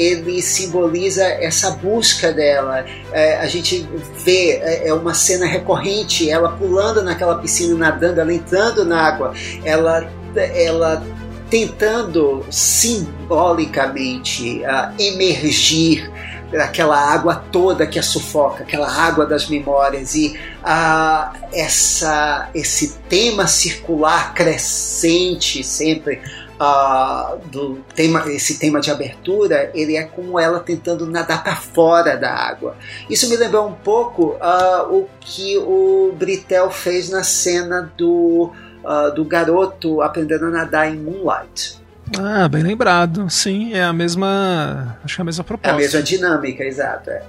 Ele 0.01 0.41
simboliza 0.41 1.23
essa 1.23 1.71
busca 1.71 2.31
dela. 2.31 2.85
É, 3.11 3.37
a 3.37 3.47
gente 3.47 3.87
vê 4.23 4.59
é, 4.61 4.87
é 4.87 4.93
uma 4.93 5.13
cena 5.13 5.45
recorrente, 5.45 6.29
ela 6.29 6.53
pulando 6.53 7.03
naquela 7.03 7.37
piscina, 7.37 7.75
nadando, 7.75 8.19
ela 8.19 8.33
entrando 8.33 8.83
na 8.83 8.99
água, 8.99 9.33
ela 9.63 10.09
ela 10.33 11.05
tentando 11.49 12.45
simbolicamente 12.49 14.61
uh, 14.61 14.93
emergir 14.97 16.09
daquela 16.49 16.97
água 16.97 17.43
toda 17.51 17.85
que 17.85 17.99
a 17.99 18.03
sufoca, 18.03 18.63
aquela 18.63 18.89
água 18.89 19.25
das 19.25 19.49
memórias 19.49 20.15
e 20.15 20.39
uh, 20.63 21.29
essa 21.53 22.49
esse 22.55 22.93
tema 23.09 23.47
circular 23.47 24.33
crescente 24.33 25.61
sempre 25.63 26.21
uh, 26.61 27.39
do 27.47 27.83
tema, 27.95 28.23
esse 28.27 28.59
tema 28.59 28.79
de 28.79 28.91
abertura, 28.91 29.71
ele 29.73 29.95
é 29.95 30.03
como 30.03 30.39
ela 30.39 30.59
tentando 30.59 31.07
nadar 31.07 31.43
para 31.43 31.55
fora 31.55 32.15
da 32.15 32.31
água. 32.31 32.75
Isso 33.09 33.27
me 33.27 33.35
lembrou 33.35 33.67
um 33.67 33.73
pouco 33.73 34.35
uh, 34.35 34.95
o 34.95 35.09
que 35.19 35.57
o 35.57 36.13
Britel 36.17 36.69
fez 36.69 37.09
na 37.09 37.23
cena 37.23 37.91
do, 37.97 38.51
uh, 38.83 39.13
do 39.15 39.25
garoto 39.25 40.01
aprendendo 40.01 40.45
a 40.45 40.49
nadar 40.51 40.91
em 40.91 40.97
Moonlight. 40.97 41.81
Ah, 42.19 42.47
bem 42.47 42.61
lembrado. 42.61 43.29
Sim, 43.29 43.73
é 43.73 43.83
a 43.83 43.93
mesma. 43.93 44.97
Acho 45.03 45.15
que 45.15 45.21
é 45.21 45.23
a 45.23 45.25
mesma 45.25 45.43
proposta. 45.43 45.71
É 45.71 45.73
a 45.73 45.77
mesma 45.77 46.01
dinâmica, 46.03 46.63
exato. 46.63 47.09
É. 47.09 47.23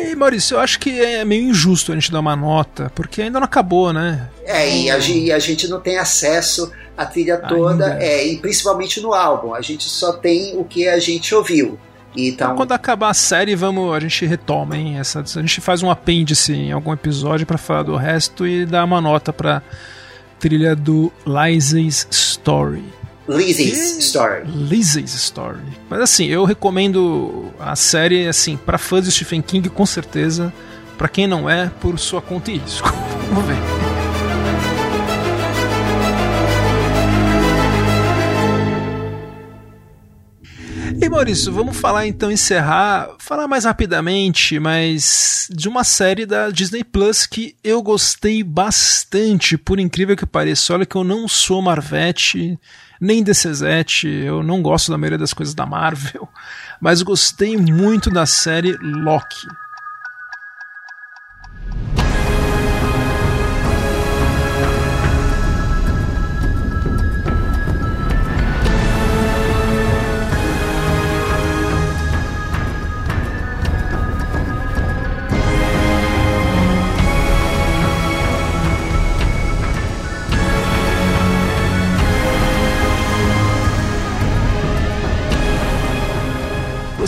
E 0.00 0.16
Maurício, 0.16 0.56
eu 0.56 0.60
acho 0.60 0.78
que 0.78 1.00
é 1.00 1.24
meio 1.24 1.50
injusto 1.50 1.92
a 1.92 1.94
gente 1.94 2.10
dar 2.10 2.20
uma 2.20 2.36
nota, 2.36 2.90
porque 2.94 3.22
ainda 3.22 3.38
não 3.38 3.44
acabou, 3.44 3.92
né? 3.92 4.28
É, 4.44 4.68
e 4.68 4.90
a, 4.90 4.98
e 4.98 5.32
a 5.32 5.38
gente 5.38 5.68
não 5.68 5.80
tem 5.80 5.98
acesso 5.98 6.72
à 6.96 7.06
trilha 7.06 7.38
toda, 7.38 7.98
é, 8.00 8.26
e 8.26 8.38
principalmente 8.38 9.00
no 9.00 9.14
álbum. 9.14 9.54
A 9.54 9.60
gente 9.60 9.84
só 9.84 10.12
tem 10.12 10.56
o 10.56 10.64
que 10.64 10.88
a 10.88 10.98
gente 10.98 11.34
ouviu. 11.34 11.78
Então, 12.16 12.56
quando 12.56 12.72
acabar 12.72 13.10
a 13.10 13.14
série, 13.14 13.54
vamos, 13.54 13.94
a 13.94 14.00
gente 14.00 14.26
retoma, 14.26 14.76
hein? 14.76 14.98
Essa, 14.98 15.20
a 15.20 15.40
gente 15.40 15.60
faz 15.60 15.82
um 15.82 15.90
apêndice 15.90 16.52
em 16.52 16.72
algum 16.72 16.92
episódio 16.92 17.46
para 17.46 17.56
falar 17.56 17.84
do 17.84 17.96
resto 17.96 18.46
e 18.46 18.66
dar 18.66 18.84
uma 18.84 19.00
nota 19.00 19.32
pra 19.32 19.62
trilha 20.38 20.74
do 20.74 21.12
Lizzie's 21.24 22.08
Story. 22.10 22.99
Lizzie's 23.36 23.96
Story. 23.98 24.42
Lizzie's 24.46 25.14
Story. 25.14 25.60
Mas 25.88 26.00
assim, 26.00 26.26
eu 26.26 26.44
recomendo 26.44 27.52
a 27.58 27.76
série 27.76 28.26
assim 28.26 28.56
para 28.56 28.76
fãs 28.76 29.04
de 29.04 29.12
Stephen 29.12 29.40
King 29.40 29.68
com 29.68 29.86
certeza, 29.86 30.52
para 30.98 31.08
quem 31.08 31.26
não 31.26 31.48
é, 31.48 31.70
por 31.80 31.98
sua 31.98 32.20
conta 32.20 32.50
e 32.50 32.58
risco. 32.58 32.92
Vamos 33.30 33.44
ver. 33.46 33.56
E 41.02 41.08
Maurício, 41.08 41.50
vamos 41.50 41.78
falar 41.78 42.06
então, 42.06 42.30
encerrar, 42.30 43.08
falar 43.18 43.48
mais 43.48 43.64
rapidamente, 43.64 44.58
mas 44.58 45.48
de 45.50 45.66
uma 45.66 45.82
série 45.82 46.26
da 46.26 46.50
Disney 46.50 46.84
Plus 46.84 47.24
que 47.24 47.56
eu 47.64 47.82
gostei 47.82 48.42
bastante, 48.42 49.56
por 49.56 49.80
incrível 49.80 50.14
que 50.14 50.26
pareça. 50.26 50.74
Olha 50.74 50.84
que 50.84 50.96
eu 50.96 51.02
não 51.02 51.26
sou 51.26 51.62
Marvete, 51.62 52.58
nem 53.00 53.22
DCZ, 53.22 53.62
eu 54.04 54.42
não 54.42 54.60
gosto 54.60 54.90
da 54.90 54.98
maioria 54.98 55.18
das 55.18 55.32
coisas 55.32 55.54
da 55.54 55.64
Marvel, 55.64 56.28
mas 56.80 57.02
gostei 57.02 57.56
muito 57.56 58.10
da 58.10 58.26
série 58.26 58.76
Loki. 58.80 59.46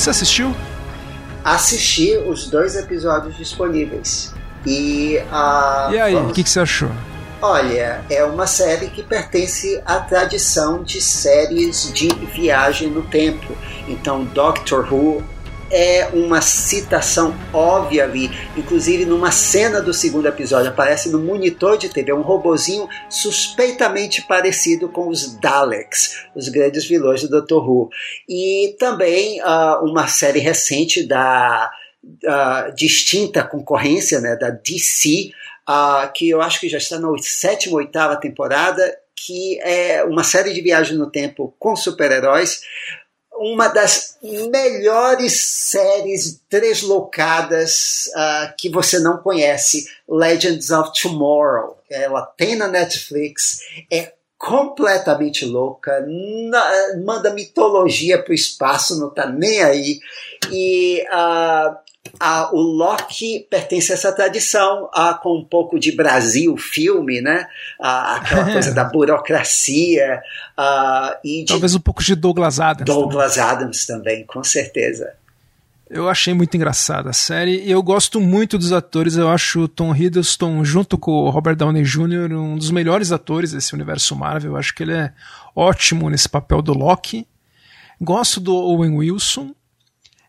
Você 0.03 0.11
assistiu? 0.11 0.53
Assisti 1.45 2.17
os 2.17 2.51
dois 2.51 2.75
episódios 2.75 3.37
disponíveis. 3.37 4.35
E, 4.67 5.23
uh, 5.31 5.93
e 5.93 6.01
aí, 6.01 6.17
o 6.17 6.33
que, 6.33 6.43
que 6.43 6.51
você 6.51 6.59
achou? 6.59 6.91
Olha, 7.41 8.05
é 8.11 8.25
uma 8.25 8.49
série 8.49 8.89
que 8.89 9.05
pertence 9.05 9.81
à 9.87 10.01
tradição 10.01 10.83
de 10.83 11.01
séries 11.01 11.93
de 11.93 12.09
viagem 12.35 12.91
no 12.91 13.03
tempo. 13.03 13.57
Então, 13.87 14.25
Doctor 14.25 14.93
Who 14.93 15.23
é 15.73 16.07
uma 16.13 16.43
citação 16.43 17.35
óbvia 17.51 18.05
ali, 18.05 18.31
inclusive 18.57 19.07
numa 19.07 19.31
cena 19.33 19.81
do 19.81 19.95
segundo 19.95 20.29
episódio, 20.29 20.71
aparece 20.71 21.09
no 21.09 21.19
monitor 21.19 21.79
de 21.79 21.89
TV 21.89 22.13
um 22.13 22.21
robozinho 22.21 22.87
suspeitamente 23.09 24.21
parecido 24.23 24.89
com 24.91 25.09
os 25.09 25.35
Daleks, 25.41 26.27
os 26.35 26.49
grandes 26.51 26.85
vilões 26.85 27.23
do 27.23 27.41
Dr. 27.41 27.55
Who. 27.55 27.91
E 28.29 28.77
também 28.79 29.41
uh, 29.41 29.83
uma 29.83 30.07
série 30.07 30.41
recente 30.41 31.03
da 31.05 31.73
uh, 32.05 32.75
distinta 32.75 33.43
concorrência 33.43 34.21
né, 34.21 34.37
da 34.37 34.51
DC, 34.51 35.31
uh, 35.67 36.13
que 36.13 36.29
eu 36.29 36.43
acho 36.43 36.61
que 36.61 36.69
já 36.69 36.77
está 36.77 36.99
na 36.99 37.09
sétima 37.19 37.75
ou 37.75 37.79
oitava 37.79 38.17
temporada, 38.17 38.99
que 39.25 39.59
é 39.61 40.05
uma 40.05 40.25
série 40.25 40.53
de 40.53 40.61
viagens 40.61 40.99
no 40.99 41.11
tempo 41.11 41.55
com 41.59 41.77
super-heróis, 41.77 42.63
uma 43.43 43.67
das 43.67 44.19
melhores 44.23 45.41
séries 45.41 46.41
deslocadas 46.49 48.05
uh, 48.15 48.55
que 48.57 48.69
você 48.69 49.01
não 49.01 49.19
conhece, 49.19 49.89
Legends 50.09 50.71
of 50.71 50.93
Tomorrow. 51.01 51.77
Ela 51.91 52.23
tem 52.23 52.55
na 52.55 52.69
Netflix, 52.69 53.59
é 53.91 54.13
completamente 54.39 55.45
louca, 55.45 56.05
na, 56.07 56.97
manda 57.05 57.35
mitologia 57.35 58.23
para 58.23 58.33
o 58.33 58.35
espaço, 58.35 58.99
não 58.99 59.09
está 59.09 59.27
nem 59.27 59.63
aí. 59.63 60.01
E 60.51 61.05
uh, 61.13 61.77
ah, 62.19 62.51
o 62.53 62.61
Loki 62.61 63.47
pertence 63.49 63.93
a 63.93 63.95
essa 63.95 64.13
tradição, 64.13 64.91
com 65.23 65.39
um 65.39 65.45
pouco 65.45 65.79
de 65.79 65.93
Brasil 65.93 66.57
filme, 66.57 67.21
né? 67.21 67.47
Aquela 67.79 68.53
coisa 68.53 68.73
da 68.75 68.85
burocracia. 68.85 70.21
E 71.25 71.45
de 71.45 71.47
Talvez 71.47 71.75
um 71.75 71.81
pouco 71.81 72.03
de 72.03 72.15
Douglas 72.15 72.61
Adams. 72.61 72.87
Douglas 72.87 73.35
também. 73.35 73.51
Adams 73.51 73.87
também, 73.87 74.27
com 74.27 74.43
certeza. 74.43 75.13
Eu 75.89 76.09
achei 76.09 76.33
muito 76.33 76.57
engraçada 76.57 77.11
a 77.11 77.13
série 77.13 77.65
e 77.65 77.71
eu 77.71 77.83
gosto 77.83 78.19
muito 78.19 78.57
dos 78.57 78.73
atores. 78.73 79.17
Eu 79.17 79.29
acho 79.29 79.61
o 79.61 79.69
Tom 79.69 79.95
Hiddleston, 79.95 80.65
junto 80.65 80.97
com 80.97 81.11
o 81.11 81.31
Robert 81.31 81.55
Downey 81.55 81.83
Jr., 81.83 82.33
um 82.33 82.57
dos 82.57 82.71
melhores 82.71 83.13
atores 83.13 83.53
desse 83.53 83.75
universo 83.75 84.17
Marvel. 84.17 84.53
Eu 84.53 84.57
acho 84.57 84.75
que 84.75 84.83
ele 84.83 84.95
é 84.95 85.13
ótimo 85.55 86.09
nesse 86.09 86.29
papel 86.29 86.63
do 86.63 86.73
Loki. 86.73 87.27
Gosto 88.01 88.41
do 88.41 88.55
Owen 88.55 88.97
Wilson. 88.97 89.55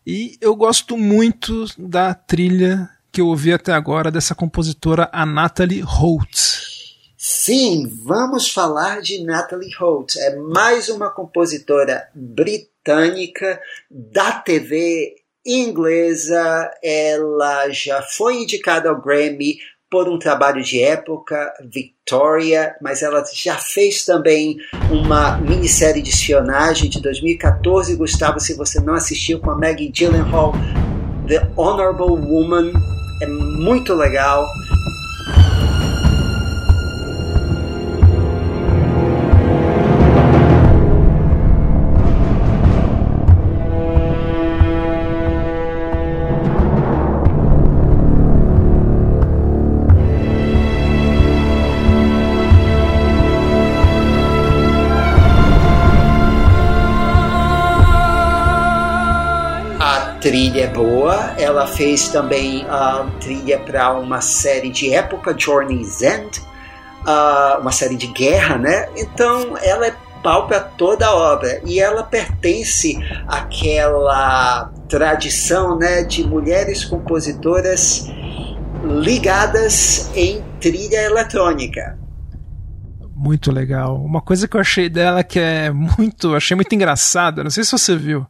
E 0.06 0.36
eu 0.38 0.54
gosto 0.54 0.98
muito 0.98 1.64
da 1.78 2.12
trilha 2.12 2.90
que 3.10 3.22
eu 3.22 3.28
ouvi 3.28 3.52
até 3.52 3.72
agora 3.72 4.10
dessa 4.10 4.34
compositora, 4.34 5.08
a 5.12 5.24
Natalie 5.24 5.80
Holt. 5.80 6.36
Sim, 7.16 7.88
vamos 8.04 8.50
falar 8.50 9.00
de 9.00 9.24
Natalie 9.24 9.74
Holt. 9.78 10.16
É 10.18 10.36
mais 10.36 10.90
uma 10.90 11.08
compositora 11.08 12.06
britânica 12.14 13.58
da 13.90 14.32
TV 14.32 15.14
inglesa. 15.46 16.70
Ela 16.82 17.70
já 17.70 18.02
foi 18.02 18.42
indicada 18.42 18.90
ao 18.90 19.00
Grammy 19.00 19.56
por 19.94 20.08
um 20.08 20.18
trabalho 20.18 20.60
de 20.60 20.82
época, 20.82 21.54
Victoria, 21.72 22.74
mas 22.82 23.00
ela 23.00 23.22
já 23.32 23.54
fez 23.54 24.04
também 24.04 24.56
uma 24.90 25.36
minissérie 25.36 26.02
de 26.02 26.10
espionagem 26.10 26.90
de 26.90 27.00
2014, 27.00 27.94
Gustavo, 27.94 28.40
se 28.40 28.54
você 28.54 28.80
não 28.80 28.94
assistiu, 28.94 29.38
com 29.38 29.52
a 29.52 29.54
Maggie 29.56 29.92
Gyllenhaal, 29.92 30.52
The 31.28 31.48
Honorable 31.54 32.26
Woman, 32.28 32.72
é 33.22 33.26
muito 33.28 33.94
legal. 33.94 34.44
Trilha 60.24 60.62
é 60.62 60.66
boa. 60.68 61.34
Ela 61.36 61.66
fez 61.66 62.08
também 62.08 62.64
a 62.70 63.02
uh, 63.02 63.10
trilha 63.20 63.58
para 63.58 63.92
uma 63.92 64.22
série 64.22 64.70
de 64.70 64.90
época, 64.90 65.36
Journey's 65.38 66.00
End, 66.00 66.40
uh, 67.02 67.60
uma 67.60 67.70
série 67.70 67.94
de 67.94 68.06
guerra, 68.06 68.56
né? 68.56 68.88
Então 68.96 69.54
ela 69.62 69.86
é 69.86 69.94
pau 70.22 70.46
para 70.46 70.60
toda 70.60 71.06
a 71.06 71.14
obra 71.14 71.60
e 71.66 71.78
ela 71.78 72.02
pertence 72.02 72.98
àquela 73.28 74.72
tradição, 74.88 75.76
né, 75.76 76.02
de 76.02 76.26
mulheres 76.26 76.82
compositoras 76.86 78.10
ligadas 78.82 80.10
em 80.16 80.42
trilha 80.58 81.02
eletrônica. 81.02 81.98
Muito 83.14 83.52
legal. 83.52 84.02
Uma 84.02 84.22
coisa 84.22 84.48
que 84.48 84.56
eu 84.56 84.60
achei 84.62 84.88
dela 84.88 85.22
que 85.22 85.38
é 85.38 85.70
muito, 85.70 86.34
achei 86.34 86.54
muito 86.54 86.74
engraçada, 86.74 87.44
não 87.44 87.50
sei 87.50 87.62
se 87.62 87.72
você 87.72 87.94
viu 87.94 88.26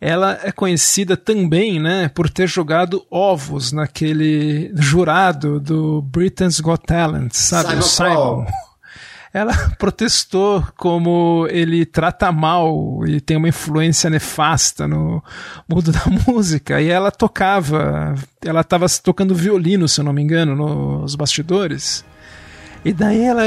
ela 0.00 0.38
é 0.42 0.52
conhecida 0.52 1.16
também, 1.16 1.80
né, 1.80 2.08
por 2.08 2.28
ter 2.28 2.46
jogado 2.46 3.04
ovos 3.10 3.72
naquele 3.72 4.70
jurado 4.74 5.58
do 5.58 6.02
Britain's 6.02 6.60
Got 6.60 6.82
Talent, 6.86 7.32
sabe? 7.32 7.68
Simon. 7.68 7.80
O 7.80 7.82
Simon. 7.82 8.46
Ela 9.36 9.52
protestou 9.78 10.66
como 10.78 11.46
ele 11.50 11.84
trata 11.84 12.32
mal 12.32 13.02
e 13.06 13.20
tem 13.20 13.36
uma 13.36 13.50
influência 13.50 14.08
nefasta 14.08 14.88
no 14.88 15.22
mundo 15.68 15.92
da 15.92 16.04
música. 16.26 16.80
E 16.80 16.88
ela 16.88 17.10
tocava, 17.10 18.14
ela 18.42 18.62
estava 18.62 18.86
tocando 19.02 19.34
violino, 19.34 19.86
se 19.88 20.00
eu 20.00 20.06
não 20.06 20.12
me 20.14 20.22
engano, 20.22 20.56
nos 20.56 21.14
bastidores. 21.14 22.02
E 22.86 22.92
daí 22.92 23.24
ela 23.24 23.42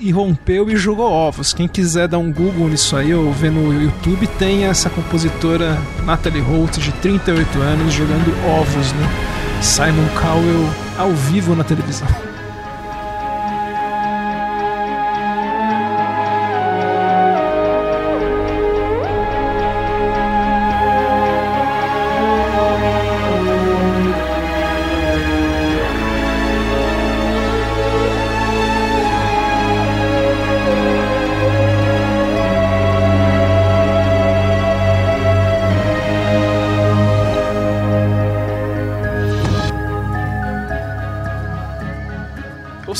irrompeu 0.00 0.70
e 0.70 0.76
jogou 0.78 1.12
ovos. 1.12 1.52
Quem 1.52 1.68
quiser 1.68 2.08
dar 2.08 2.16
um 2.16 2.32
Google 2.32 2.68
nisso 2.68 2.96
aí 2.96 3.14
ou 3.14 3.30
ver 3.30 3.50
no 3.50 3.70
YouTube, 3.70 4.26
tem 4.38 4.64
essa 4.64 4.88
compositora 4.88 5.78
Natalie 6.06 6.40
Holt, 6.40 6.78
de 6.78 6.90
38 6.92 7.58
anos, 7.60 7.92
jogando 7.92 8.34
ovos, 8.46 8.90
né? 8.94 9.06
Simon 9.60 10.08
Cowell 10.18 10.70
ao 10.96 11.12
vivo 11.12 11.54
na 11.54 11.64
televisão. 11.64 12.08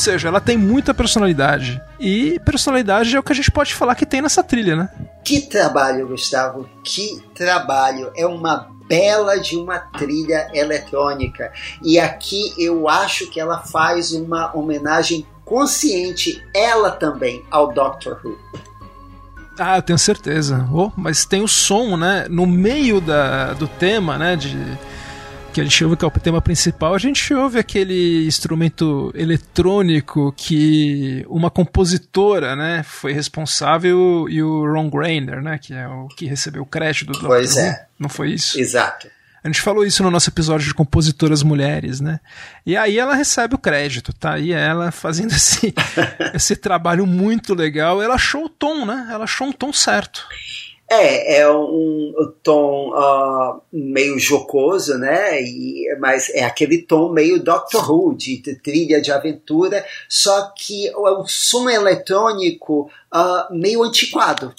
seja, 0.09 0.29
ela 0.29 0.41
tem 0.41 0.57
muita 0.57 0.95
personalidade. 0.95 1.81
E 2.01 2.41
personalidade 2.45 3.15
é 3.15 3.19
o 3.19 3.23
que 3.23 3.33
a 3.33 3.35
gente 3.35 3.51
pode 3.51 3.75
falar 3.75 3.95
que 3.95 4.07
tem 4.07 4.23
nessa 4.23 4.43
trilha, 4.43 4.75
né? 4.75 4.89
Que 5.23 5.43
trabalho, 5.43 6.09
Gustavo, 6.09 6.69
que 6.83 7.23
trabalho. 7.35 8.11
É 8.17 8.27
uma 8.27 8.69
bela 8.89 9.39
de 9.39 9.55
uma 9.57 9.79
trilha 9.79 10.49
eletrônica. 10.55 11.53
E 11.83 11.99
aqui 11.99 12.55
eu 12.59 12.89
acho 12.89 13.29
que 13.29 13.39
ela 13.39 13.59
faz 13.59 14.13
uma 14.13 14.57
homenagem 14.57 15.27
consciente, 15.45 16.43
ela 16.55 16.91
também, 16.91 17.45
ao 17.51 17.73
Doctor 17.73 18.21
Who. 18.25 18.39
Ah, 19.59 19.77
eu 19.77 19.83
tenho 19.83 19.99
certeza. 19.99 20.67
Oh, 20.73 20.91
mas 20.97 21.25
tem 21.27 21.43
o 21.43 21.49
som, 21.49 21.97
né? 21.97 22.27
No 22.31 22.47
meio 22.47 23.01
da, 23.01 23.53
do 23.55 23.67
tema, 23.67 24.17
né? 24.17 24.37
De 24.37 24.57
que 25.53 25.61
a 25.61 25.65
gente 25.65 25.85
ouve 25.85 25.97
que 25.97 26.05
é 26.05 26.09
o 26.09 26.11
tema 26.11 26.41
principal, 26.41 26.95
a 26.95 26.99
gente 26.99 27.35
ouve 27.35 27.59
aquele 27.59 28.27
instrumento 28.27 29.13
eletrônico 29.15 30.33
que 30.37 31.25
uma 31.29 31.51
compositora, 31.51 32.55
né, 32.55 32.83
foi 32.85 33.13
responsável 33.13 34.27
e 34.29 34.43
o 34.43 34.65
Ron 34.73 34.91
Grainer, 34.91 35.43
né, 35.43 35.59
que 35.59 35.75
é 35.75 35.89
o 35.89 36.09
que 36.09 36.27
recebeu 36.27 36.63
o 36.63 36.67
crédito 36.67 37.13
do 37.13 37.21
Pois 37.27 37.55
Doctor 37.55 37.65
é. 37.65 37.87
Não 37.99 38.09
foi 38.09 38.33
isso? 38.33 38.59
Exato. 38.61 39.09
A 39.43 39.49
gente 39.49 39.61
falou 39.61 39.87
isso 39.87 40.03
no 40.03 40.11
nosso 40.11 40.29
episódio 40.29 40.67
de 40.67 40.75
compositoras 40.75 41.43
mulheres, 41.43 42.01
né? 42.01 42.19
E 42.67 42.77
aí 42.77 42.99
ela 42.99 43.15
recebe 43.15 43.55
o 43.55 43.59
crédito, 43.59 44.13
tá? 44.13 44.39
E 44.39 44.53
ela 44.53 44.91
fazendo 44.91 45.31
esse, 45.31 45.73
esse 46.35 46.57
trabalho 46.57 47.07
muito 47.07 47.55
legal. 47.55 48.03
Ela 48.03 48.15
achou 48.15 48.47
o 48.47 48.49
tom, 48.49 48.85
né? 48.85 49.09
Ela 49.11 49.25
achou 49.25 49.47
um 49.47 49.53
tom 49.53 49.73
certo. 49.73 50.27
É, 50.91 51.41
é 51.41 51.51
um, 51.51 52.33
tom 52.43 52.93
uh, 52.95 53.61
meio 53.71 54.19
jocoso, 54.19 54.97
né? 54.97 55.43
E, 55.43 55.85
mas 56.01 56.31
é 56.31 56.45
aquele 56.45 56.79
tom 56.79 57.13
meio 57.13 57.43
Doctor 57.43 57.91
Who, 57.91 58.15
de, 58.15 58.39
de 58.39 58.55
trilha 58.55 59.01
de 59.01 59.13
aventura, 59.13 59.85
só 60.09 60.51
que 60.57 60.89
é 60.89 60.97
um 60.97 61.27
som 61.27 61.69
eletrônico 61.69 62.91
uh, 63.15 63.55
meio 63.55 63.83
antiquado. 63.83 64.55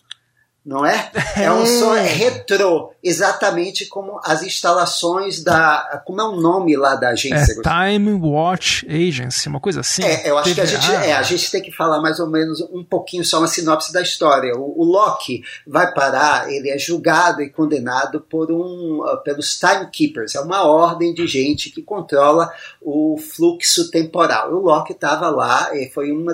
Não 0.70 0.86
é? 0.86 1.12
É 1.36 1.52
um 1.52 1.66
som 1.80 1.94
retrô, 1.94 2.94
exatamente 3.04 3.88
como 3.88 4.20
as 4.24 4.44
instalações 4.44 5.44
da. 5.44 6.04
Como 6.06 6.22
é 6.22 6.24
o 6.24 6.36
nome 6.36 6.78
lá 6.78 6.96
da 6.96 7.10
agência? 7.10 7.54
É 7.54 7.88
Time 7.90 8.14
Watch 8.14 8.86
Agency, 8.88 9.50
uma 9.50 9.60
coisa 9.60 9.80
assim. 9.80 10.04
É, 10.04 10.30
eu 10.30 10.38
acho 10.38 10.54
TVA. 10.54 10.56
que 10.56 10.62
a 10.62 10.66
gente, 10.66 10.92
é, 10.92 11.14
a 11.14 11.24
gente 11.24 11.52
tem 11.52 11.62
que 11.64 11.72
falar 11.72 12.00
mais 12.00 12.20
ou 12.20 12.30
menos 12.30 12.62
um 12.72 12.84
pouquinho 12.84 13.26
só 13.26 13.40
uma 13.40 13.48
sinopse 13.48 13.92
da 13.92 14.04
história. 14.04 14.54
O, 14.56 14.82
o 14.82 14.84
Loki 14.84 15.42
vai 15.66 15.92
parar, 15.92 16.52
ele 16.54 16.70
é 16.70 16.78
julgado 16.78 17.42
e 17.42 17.50
condenado 17.50 18.22
por 18.22 18.52
um, 18.52 19.02
uh, 19.02 19.18
pelos 19.24 19.60
Timekeepers, 19.60 20.36
é 20.36 20.40
uma 20.40 20.68
ordem 20.68 21.16
de 21.16 21.26
gente 21.26 21.72
que 21.72 21.82
controla 21.82 22.54
o 22.80 23.18
fluxo 23.18 23.90
temporal. 23.90 24.54
O 24.54 24.60
Loki 24.60 24.94
estava 24.94 25.30
lá 25.32 25.76
e 25.76 25.90
foi 25.90 26.12
um 26.12 26.28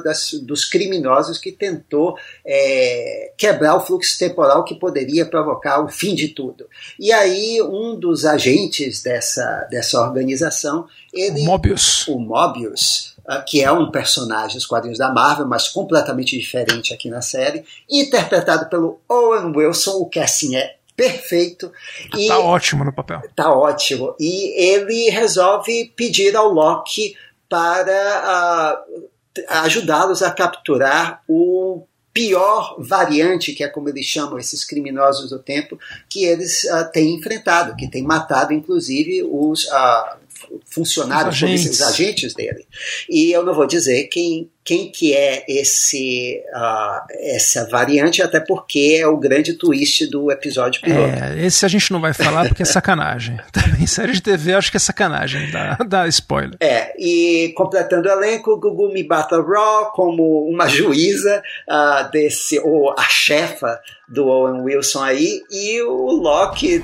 dos 0.44 0.66
criminosos 0.66 1.38
que 1.38 1.54
tentou 1.54 2.18
é, 2.46 3.32
quebrar 3.38 3.78
o 3.78 3.80
fluxo 3.80 4.18
temporal 4.18 4.25
que 4.64 4.76
poderia 4.76 5.26
provocar 5.26 5.84
o 5.84 5.88
fim 5.88 6.16
de 6.16 6.30
tudo. 6.30 6.68
E 7.00 7.12
aí 7.12 7.62
um 7.62 7.98
dos 8.00 8.26
agentes 8.26 9.02
dessa, 9.02 9.68
dessa 9.70 10.02
organização, 10.02 10.88
ele, 11.14 11.42
o 11.42 11.46
Mobius, 11.46 12.08
o 12.08 12.20
Mobius 12.20 13.16
uh, 13.28 13.44
que 13.46 13.62
é 13.62 13.72
um 13.72 13.92
personagem 13.92 14.58
dos 14.58 14.66
quadrinhos 14.66 14.98
da 14.98 15.12
Marvel, 15.12 15.48
mas 15.48 15.68
completamente 15.68 16.38
diferente 16.38 16.94
aqui 16.94 17.10
na 17.10 17.22
série, 17.22 17.64
interpretado 17.90 18.70
pelo 18.70 19.00
Owen 19.10 19.56
Wilson, 19.56 19.98
o 19.98 20.06
que 20.08 20.20
assim 20.20 20.56
é 20.56 20.76
perfeito. 20.96 21.72
E 22.16 22.28
tá 22.28 22.40
ótimo 22.40 22.84
no 22.84 22.94
papel. 22.94 23.22
Tá 23.36 23.54
ótimo. 23.54 24.16
E 24.20 24.54
ele 24.62 25.10
resolve 25.10 25.92
pedir 25.96 26.36
ao 26.36 26.50
Loki 26.50 27.16
para 27.50 28.84
uh, 28.98 29.10
ajudá-los 29.50 30.22
a 30.22 30.32
capturar 30.32 31.22
o 31.28 31.86
pior 32.16 32.78
variante, 32.80 33.52
que 33.52 33.62
é 33.62 33.68
como 33.68 33.90
eles 33.90 34.06
chamam 34.06 34.40
esses 34.40 34.64
criminosos 34.64 35.32
do 35.32 35.38
tempo, 35.38 35.78
que 36.08 36.24
eles 36.24 36.64
uh, 36.64 36.90
têm 36.90 37.16
enfrentado, 37.16 37.76
que 37.76 37.90
têm 37.90 38.04
matado, 38.04 38.54
inclusive, 38.54 39.22
os 39.22 39.66
uh, 39.66 40.18
funcionários, 40.66 41.36
os 41.36 41.44
agentes. 41.44 41.72
os 41.72 41.82
agentes 41.82 42.34
dele. 42.34 42.66
E 43.10 43.34
eu 43.34 43.44
não 43.44 43.54
vou 43.54 43.68
dizer 43.68 44.06
quem, 44.06 44.50
quem 44.66 44.90
que 44.92 45.14
é 45.14 45.46
esse 45.48 46.42
uh, 46.52 47.06
essa 47.12 47.70
variante, 47.70 48.24
até 48.24 48.40
porque 48.40 48.98
é 49.00 49.08
o 49.08 49.16
grande 49.16 49.54
twist 49.54 50.08
do 50.08 50.32
episódio 50.32 50.82
piloto. 50.82 51.24
É, 51.24 51.46
esse 51.46 51.64
a 51.64 51.70
gente 51.70 51.92
não 51.92 52.02
vai 52.02 52.16
falar 52.16 52.48
porque 52.48 52.64
é 52.64 52.66
sacanagem. 52.66 53.38
Também 53.54 53.86
série 53.86 54.14
de 54.14 54.22
TV 54.24 54.56
acho 54.56 54.72
que 54.72 54.78
é 54.78 54.80
sacanagem, 54.80 55.52
dá, 55.52 55.78
dá 55.88 56.08
spoiler. 56.08 56.58
É, 56.60 56.96
e 56.98 57.54
completando 57.56 58.10
o 58.10 58.12
elenco, 58.12 58.60
Gugu 58.60 58.92
Mibata 58.92 59.40
Raw 59.40 59.92
como 59.92 60.50
uma 60.50 60.68
juíza 60.68 61.44
uh, 61.70 62.10
desse, 62.10 62.60
ou 62.60 62.92
a 62.98 63.04
chefa 63.04 63.80
do 64.08 64.28
Owen 64.28 64.62
Wilson 64.62 65.04
aí, 65.04 65.42
e 65.52 65.82
o 65.84 66.12
Loki, 66.12 66.84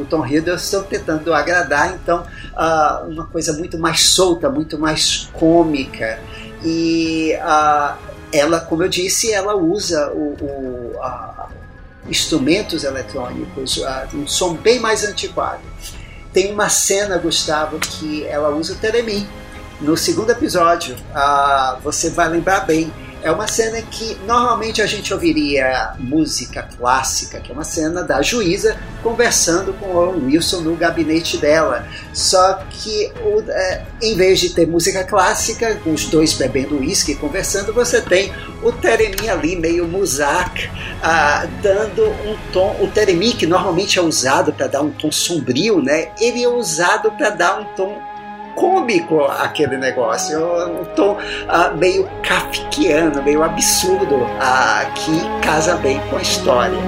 o 0.00 0.04
Tom 0.04 0.26
Hiddleston 0.26 0.82
tentando 0.82 1.32
agradar, 1.32 1.94
então 1.94 2.26
uh, 2.52 3.08
uma 3.08 3.26
coisa 3.26 3.54
muito 3.54 3.78
mais 3.78 4.02
solta, 4.02 4.50
muito 4.50 4.78
mais 4.78 5.30
cômica. 5.32 6.18
E 6.64 7.32
ela, 8.32 8.60
como 8.60 8.82
eu 8.82 8.88
disse, 8.88 9.32
ela 9.32 9.54
usa 9.54 10.10
o, 10.12 10.34
o 10.40 10.92
instrumentos 12.08 12.84
eletrônicos, 12.84 13.80
um 14.12 14.26
som 14.26 14.54
bem 14.54 14.78
mais 14.78 15.04
antiquado. 15.04 15.62
Tem 16.32 16.52
uma 16.52 16.68
cena, 16.68 17.16
Gustavo, 17.16 17.78
que 17.78 18.26
ela 18.26 18.50
usa 18.50 18.72
o 18.72 18.76
Teremin. 18.76 19.26
No 19.80 19.96
segundo 19.96 20.30
episódio, 20.30 20.96
você 21.82 22.10
vai 22.10 22.28
lembrar 22.28 22.60
bem, 22.60 22.92
é 23.24 23.30
uma 23.32 23.48
cena 23.48 23.80
que 23.80 24.18
normalmente 24.26 24.82
a 24.82 24.86
gente 24.86 25.12
ouviria 25.12 25.94
música 25.98 26.68
clássica, 26.76 27.40
que 27.40 27.50
é 27.50 27.54
uma 27.54 27.64
cena 27.64 28.02
da 28.02 28.20
juíza 28.20 28.76
conversando 29.02 29.72
com 29.72 29.86
o 29.86 30.26
Wilson 30.26 30.60
no 30.60 30.76
gabinete 30.76 31.38
dela. 31.38 31.88
Só 32.12 32.62
que 32.68 33.10
o, 33.24 33.40
é, 33.50 33.86
em 34.02 34.14
vez 34.14 34.40
de 34.40 34.50
ter 34.50 34.66
música 34.66 35.02
clássica, 35.04 35.74
com 35.76 35.94
os 35.94 36.04
dois 36.04 36.34
bebendo 36.34 36.76
uísque 36.76 37.14
conversando, 37.14 37.72
você 37.72 38.02
tem 38.02 38.30
o 38.62 38.70
Teremi 38.70 39.30
ali, 39.30 39.56
meio 39.56 39.88
musak, 39.88 40.70
ah, 41.02 41.46
dando 41.62 42.04
um 42.04 42.36
tom. 42.52 42.76
O 42.82 42.88
Teremi, 42.88 43.32
que 43.32 43.46
normalmente 43.46 43.98
é 43.98 44.02
usado 44.02 44.52
para 44.52 44.66
dar 44.66 44.82
um 44.82 44.90
tom 44.90 45.10
sombrio, 45.10 45.80
né? 45.82 46.10
Ele 46.20 46.44
é 46.44 46.48
usado 46.48 47.10
para 47.12 47.30
dar 47.30 47.58
um 47.58 47.64
tom 47.74 48.13
cômico 48.54 49.24
aquele 49.24 49.76
negócio, 49.76 50.38
um 50.66 50.84
tom 50.96 51.12
uh, 51.12 51.76
meio 51.76 52.08
kafkiano, 52.22 53.22
meio 53.22 53.42
absurdo, 53.42 54.16
uh, 54.16 54.92
que 54.94 55.46
casa 55.46 55.76
bem 55.76 56.00
com 56.10 56.16
a 56.16 56.22
história. 56.22 56.78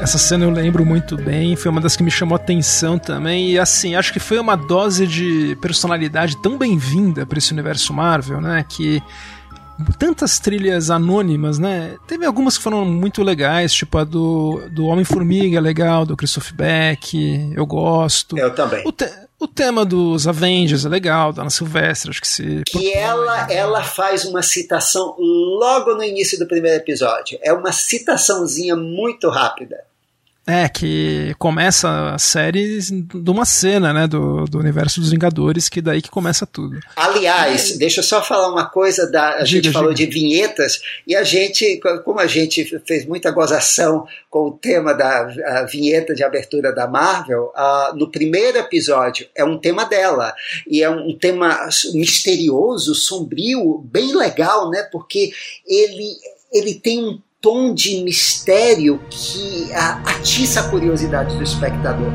Essa 0.00 0.16
cena 0.16 0.46
eu 0.46 0.50
lembro 0.50 0.84
muito 0.84 1.14
bem, 1.14 1.54
foi 1.54 1.70
uma 1.70 1.80
das 1.80 1.94
que 1.94 2.02
me 2.02 2.10
chamou 2.10 2.34
atenção 2.34 2.98
também. 2.98 3.50
E 3.50 3.58
assim, 3.58 3.94
acho 3.94 4.12
que 4.12 4.18
foi 4.18 4.38
uma 4.38 4.56
dose 4.56 5.06
de 5.06 5.56
personalidade 5.60 6.40
tão 6.40 6.56
bem-vinda 6.56 7.26
para 7.26 7.38
esse 7.38 7.52
universo 7.52 7.92
Marvel, 7.92 8.40
né? 8.40 8.64
Que 8.66 9.02
tantas 9.98 10.38
trilhas 10.38 10.90
anônimas, 10.90 11.58
né? 11.58 11.96
Teve 12.06 12.24
algumas 12.24 12.56
que 12.56 12.64
foram 12.64 12.82
muito 12.84 13.22
legais, 13.22 13.74
tipo 13.74 13.98
a 13.98 14.04
do, 14.04 14.62
do 14.70 14.86
Homem-Formiga, 14.86 15.58
é 15.58 15.60
legal, 15.60 16.06
do 16.06 16.16
Christoph 16.16 16.50
Beck, 16.52 17.52
eu 17.54 17.66
gosto. 17.66 18.38
Eu 18.38 18.54
também. 18.54 18.82
O, 18.86 18.92
te, 18.92 19.06
o 19.38 19.46
tema 19.46 19.84
dos 19.84 20.26
Avengers 20.26 20.86
é 20.86 20.88
legal, 20.88 21.30
da 21.30 21.42
Ana 21.42 21.50
Silvestre, 21.50 22.10
acho 22.10 22.20
que 22.22 22.28
se. 22.28 22.62
Que 22.66 22.92
ela, 22.94 23.50
ela 23.52 23.82
faz 23.82 24.24
uma 24.24 24.42
citação 24.42 25.14
logo 25.18 25.94
no 25.94 26.02
início 26.02 26.38
do 26.38 26.46
primeiro 26.46 26.78
episódio. 26.78 27.38
É 27.42 27.52
uma 27.52 27.70
citaçãozinha 27.70 28.74
muito 28.74 29.28
rápida. 29.28 29.89
É, 30.50 30.68
que 30.68 31.32
começa 31.38 32.12
a 32.12 32.18
série 32.18 32.80
de 32.80 33.30
uma 33.30 33.44
cena, 33.44 33.92
né, 33.92 34.08
do, 34.08 34.46
do 34.46 34.58
universo 34.58 34.98
dos 34.98 35.12
Vingadores, 35.12 35.68
que 35.68 35.80
daí 35.80 36.02
que 36.02 36.10
começa 36.10 36.44
tudo. 36.44 36.80
Aliás, 36.96 37.78
deixa 37.78 38.00
eu 38.00 38.04
só 38.04 38.20
falar 38.20 38.48
uma 38.48 38.68
coisa, 38.68 39.08
da, 39.08 39.28
a 39.28 39.42
diga, 39.44 39.62
gente 39.62 39.70
falou 39.70 39.94
diga. 39.94 40.10
de 40.10 40.18
vinhetas, 40.18 40.80
e 41.06 41.14
a 41.14 41.22
gente, 41.22 41.78
como 42.04 42.18
a 42.18 42.26
gente 42.26 42.64
fez 42.84 43.06
muita 43.06 43.30
gozação 43.30 44.04
com 44.28 44.48
o 44.48 44.50
tema 44.50 44.92
da 44.92 45.64
vinheta 45.70 46.16
de 46.16 46.24
abertura 46.24 46.74
da 46.74 46.88
Marvel, 46.88 47.52
uh, 47.56 47.96
no 47.96 48.10
primeiro 48.10 48.58
episódio 48.58 49.28
é 49.36 49.44
um 49.44 49.56
tema 49.56 49.84
dela, 49.84 50.34
e 50.66 50.82
é 50.82 50.90
um 50.90 51.16
tema 51.16 51.68
misterioso, 51.94 52.92
sombrio, 52.92 53.78
bem 53.84 54.16
legal, 54.16 54.68
né, 54.68 54.82
porque 54.90 55.30
ele, 55.64 56.16
ele 56.52 56.74
tem 56.74 57.04
um 57.04 57.20
tom 57.40 57.72
de 57.72 58.02
mistério 58.02 59.00
que 59.08 59.72
atiça 59.72 60.60
a 60.60 60.68
curiosidade 60.68 61.36
do 61.36 61.42
espectador. 61.42 62.12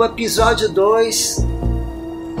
No 0.00 0.06
episódio 0.06 0.70
2, 0.70 1.46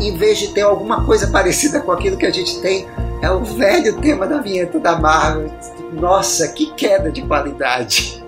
em 0.00 0.16
vez 0.16 0.38
de 0.38 0.48
ter 0.54 0.62
alguma 0.62 1.04
coisa 1.04 1.26
parecida 1.26 1.78
com 1.78 1.92
aquilo 1.92 2.16
que 2.16 2.24
a 2.24 2.30
gente 2.30 2.58
tem, 2.62 2.88
é 3.20 3.30
o 3.30 3.44
velho 3.44 4.00
tema 4.00 4.26
da 4.26 4.38
vinheta 4.38 4.80
da 4.80 4.98
Marvel. 4.98 5.52
Nossa, 5.92 6.48
que 6.48 6.72
queda 6.72 7.12
de 7.12 7.20
qualidade. 7.20 8.24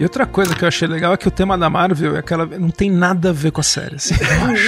E 0.00 0.02
outra 0.02 0.26
coisa 0.26 0.54
que 0.54 0.62
eu 0.62 0.68
achei 0.68 0.86
legal 0.86 1.14
é 1.14 1.16
que 1.16 1.28
o 1.28 1.30
tema 1.30 1.56
da 1.56 1.70
Marvel 1.70 2.16
é 2.16 2.22
que 2.22 2.34
ela 2.34 2.44
não 2.44 2.70
tem 2.70 2.90
nada 2.90 3.30
a 3.30 3.32
ver 3.32 3.52
com 3.52 3.60
a 3.60 3.64
série. 3.64 3.94
Assim, 3.96 4.14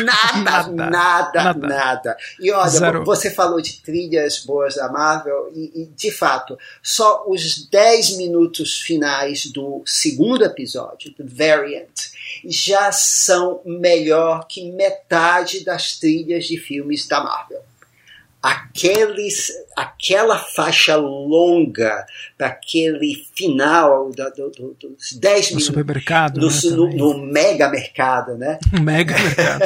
nada, 0.05 0.71
nada, 0.73 0.73
nada, 0.73 1.43
nada, 1.43 1.69
nada, 1.69 2.17
E 2.41 2.53
olha, 2.53 2.71
Zero. 2.71 3.05
você 3.05 3.31
falou 3.31 3.61
de 3.61 3.83
trilhas 3.83 4.45
boas 4.45 4.77
da 4.77 4.91
Marvel 4.91 5.51
e, 5.53 5.83
e, 5.83 5.87
de 5.87 6.11
fato, 6.13 6.57
só 6.83 7.25
os 7.27 7.69
10 7.69 8.17
minutos 8.17 8.81
finais 8.81 9.47
do 9.47 9.83
segundo 9.85 10.45
episódio, 10.45 11.13
do 11.19 11.27
Variant, 11.27 12.17
já 12.45 12.91
são 12.93 13.61
melhor 13.65 14.47
que 14.47 14.71
metade 14.73 15.65
das 15.65 15.99
trilhas 15.99 16.47
de 16.47 16.57
filmes 16.57 17.07
da 17.07 17.23
Marvel 17.23 17.63
aqueles, 18.43 19.53
aquela 19.77 20.39
faixa 20.39 20.97
longa 20.97 22.07
para 22.37 22.49
aquele 22.49 23.15
final 23.35 24.11
do, 24.11 24.31
do, 24.31 24.51
do, 24.51 24.77
dos 24.81 25.13
10 25.13 25.51
minutos. 25.51 25.53
No 25.53 25.61
supermercado. 25.61 26.41
No, 26.41 26.49
né, 26.49 26.71
no, 26.71 26.97
no, 26.97 27.27
mega 27.27 27.69
mercado, 27.69 28.37
né? 28.37 28.59
mega 28.81 29.17
mercado. 29.19 29.63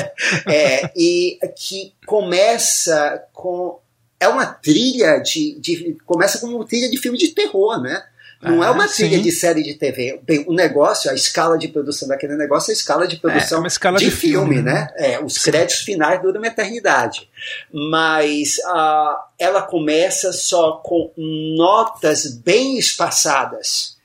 é, 0.46 0.90
e 0.96 1.38
que 1.56 1.94
começa 2.06 3.22
com. 3.32 3.80
É 4.18 4.28
uma 4.28 4.46
trilha 4.46 5.18
de, 5.18 5.58
de. 5.60 5.96
Começa 6.06 6.38
como 6.38 6.56
uma 6.56 6.66
trilha 6.66 6.90
de 6.90 6.96
filme 6.96 7.18
de 7.18 7.28
terror, 7.28 7.80
né? 7.80 8.02
Não 8.42 8.60
ah, 8.60 8.66
é 8.66 8.70
uma 8.70 8.88
trilha 8.88 9.18
sim. 9.18 9.22
de 9.22 9.30
série 9.30 9.62
de 9.62 9.74
TV. 9.74 10.20
Bem, 10.24 10.44
o 10.48 10.52
negócio, 10.52 11.08
a 11.08 11.14
escala 11.14 11.56
de 11.56 11.68
produção 11.68 12.08
daquele 12.08 12.34
negócio 12.34 12.70
é 12.70 12.72
a 12.72 12.76
escala 12.76 13.06
de 13.06 13.16
produção 13.16 13.60
é, 13.60 13.64
é 13.64 13.66
escala 13.68 13.98
de, 13.98 14.06
de, 14.06 14.10
filme, 14.10 14.54
filme 14.54 14.62
né? 14.62 14.88
né? 14.98 15.12
É, 15.12 15.24
os 15.24 15.34
sim. 15.34 15.50
créditos 15.50 15.84
finais 15.84 16.20
duram 16.20 16.40
uma 16.40 16.48
eternidade. 16.48 17.30
Mas 17.72 18.58
uh, 18.58 19.16
ela 19.38 19.62
começa 19.62 20.32
só 20.32 20.72
com 20.84 21.12
notas 21.56 22.26
bem 22.34 22.76
espaçadas 22.76 23.96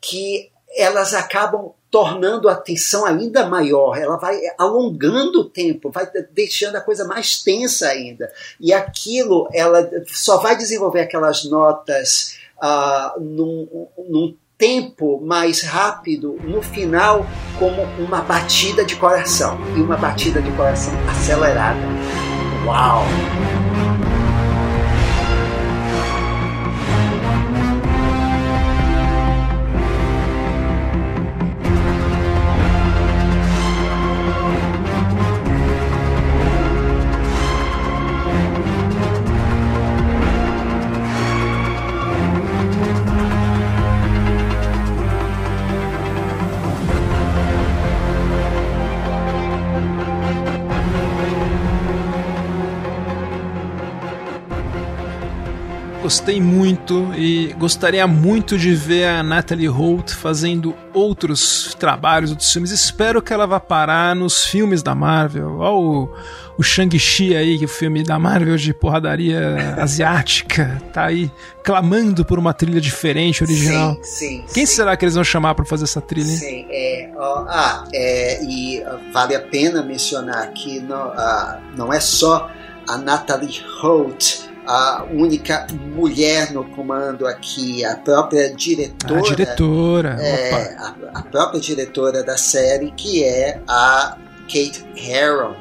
que 0.00 0.50
elas 0.74 1.12
acabam 1.12 1.72
tornando 1.90 2.48
a 2.48 2.54
tensão 2.54 3.04
ainda 3.04 3.46
maior, 3.46 3.98
ela 3.98 4.16
vai 4.16 4.40
alongando 4.56 5.42
o 5.42 5.44
tempo, 5.44 5.90
vai 5.90 6.10
deixando 6.30 6.76
a 6.76 6.80
coisa 6.80 7.04
mais 7.04 7.42
tensa 7.42 7.88
ainda. 7.88 8.32
E 8.58 8.72
aquilo, 8.72 9.46
ela 9.52 9.90
só 10.06 10.38
vai 10.38 10.56
desenvolver 10.56 11.00
aquelas 11.00 11.44
notas 11.44 12.40
uh, 12.62 13.20
num, 13.20 13.88
num 14.08 14.36
tempo 14.56 15.20
mais 15.20 15.62
rápido 15.62 16.38
no 16.44 16.62
final 16.62 17.26
como 17.58 17.82
uma 17.98 18.20
batida 18.20 18.84
de 18.84 18.94
coração 18.94 19.58
e 19.76 19.80
uma 19.80 19.96
batida 19.96 20.40
de 20.40 20.52
coração 20.52 20.94
acelerada. 21.10 21.80
Uau! 22.64 23.02
Gostei 56.12 56.42
muito 56.42 57.10
e 57.16 57.54
gostaria 57.54 58.06
muito 58.06 58.58
de 58.58 58.74
ver 58.74 59.06
a 59.06 59.22
Natalie 59.22 59.66
Holt 59.66 60.14
fazendo 60.14 60.74
outros 60.92 61.74
trabalhos, 61.78 62.28
outros 62.28 62.52
filmes. 62.52 62.70
Espero 62.70 63.22
que 63.22 63.32
ela 63.32 63.46
vá 63.46 63.58
parar 63.58 64.14
nos 64.14 64.44
filmes 64.44 64.82
da 64.82 64.94
Marvel. 64.94 65.56
Olha 65.56 65.72
o, 65.72 66.14
o 66.58 66.62
Shang-Chi 66.62 67.34
aí, 67.34 67.56
que 67.56 67.64
é 67.64 67.66
o 67.66 67.68
filme 67.68 68.02
da 68.02 68.18
Marvel 68.18 68.58
de 68.58 68.74
porradaria 68.74 69.74
asiática, 69.80 70.82
tá 70.92 71.06
aí 71.06 71.32
clamando 71.64 72.26
por 72.26 72.38
uma 72.38 72.52
trilha 72.52 72.78
diferente, 72.78 73.42
original. 73.42 73.94
Sim, 74.02 74.02
sim. 74.02 74.44
Quem 74.52 74.66
sim. 74.66 74.76
será 74.76 74.94
que 74.98 75.06
eles 75.06 75.14
vão 75.14 75.24
chamar 75.24 75.54
para 75.54 75.64
fazer 75.64 75.84
essa 75.84 76.02
trilha? 76.02 76.26
Sim, 76.26 76.66
é, 76.68 77.10
ah, 77.16 77.84
é, 77.90 78.44
e 78.44 78.84
vale 79.14 79.34
a 79.34 79.40
pena 79.40 79.82
mencionar 79.82 80.52
que 80.52 80.78
não, 80.78 81.08
uh, 81.08 81.58
não 81.74 81.90
é 81.90 82.00
só 82.00 82.50
a 82.86 82.98
Natalie 82.98 83.62
Holt 83.80 84.51
a 84.66 85.04
única 85.10 85.66
mulher 85.70 86.52
no 86.52 86.64
comando 86.64 87.26
aqui, 87.26 87.84
a 87.84 87.96
própria 87.96 88.54
diretora. 88.54 89.18
A 89.18 89.22
diretora. 89.22 90.08
É, 90.20 90.76
a, 90.78 90.94
a, 91.14 91.22
própria 91.22 91.60
diretora 91.60 92.22
da 92.22 92.36
série, 92.36 92.92
que 92.92 93.24
é 93.24 93.60
a 93.68 94.16
Kate 94.42 94.84
Herron, 94.96 95.54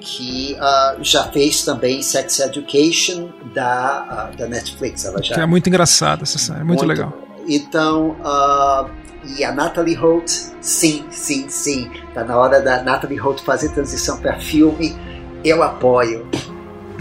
que 0.00 0.56
uh, 0.58 1.02
já 1.02 1.24
fez 1.24 1.64
também 1.64 2.02
Sex 2.02 2.40
Education 2.40 3.30
da, 3.54 4.30
uh, 4.32 4.36
da 4.36 4.48
Netflix. 4.48 5.04
Ela 5.04 5.22
já, 5.22 5.34
que 5.34 5.40
é 5.40 5.46
muito 5.46 5.68
engraçada 5.68 6.22
essa 6.22 6.38
série, 6.38 6.64
muito, 6.64 6.84
muito 6.84 6.86
legal. 6.86 7.12
Então, 7.46 8.16
uh, 8.20 8.90
e 9.36 9.44
a 9.44 9.52
Natalie 9.52 9.94
Holt, 9.94 10.28
sim, 10.60 11.04
sim, 11.10 11.48
sim. 11.48 11.90
Tá 12.14 12.24
na 12.24 12.36
hora 12.36 12.60
da 12.60 12.82
Natalie 12.82 13.18
Holt 13.18 13.42
fazer 13.42 13.70
transição 13.70 14.18
para 14.18 14.38
filme. 14.40 14.96
Eu 15.44 15.62
apoio. 15.62 16.28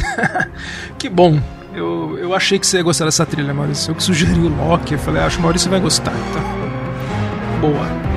que 0.97 1.09
bom. 1.09 1.39
Eu, 1.73 2.17
eu 2.19 2.33
achei 2.33 2.57
que 2.57 2.65
você 2.65 2.77
ia 2.77 2.83
gostar 2.83 3.05
dessa 3.05 3.25
trilha, 3.25 3.53
Maurício. 3.53 3.91
Eu 3.91 3.95
que 3.95 4.03
sugeri 4.03 4.39
o 4.39 4.49
Loki. 4.49 4.93
Eu 4.93 4.99
falei, 4.99 5.21
acho 5.21 5.37
que 5.37 5.39
o 5.39 5.43
Maurício 5.43 5.69
vai 5.69 5.79
gostar. 5.79 6.13
Então, 6.29 7.61
boa. 7.61 8.09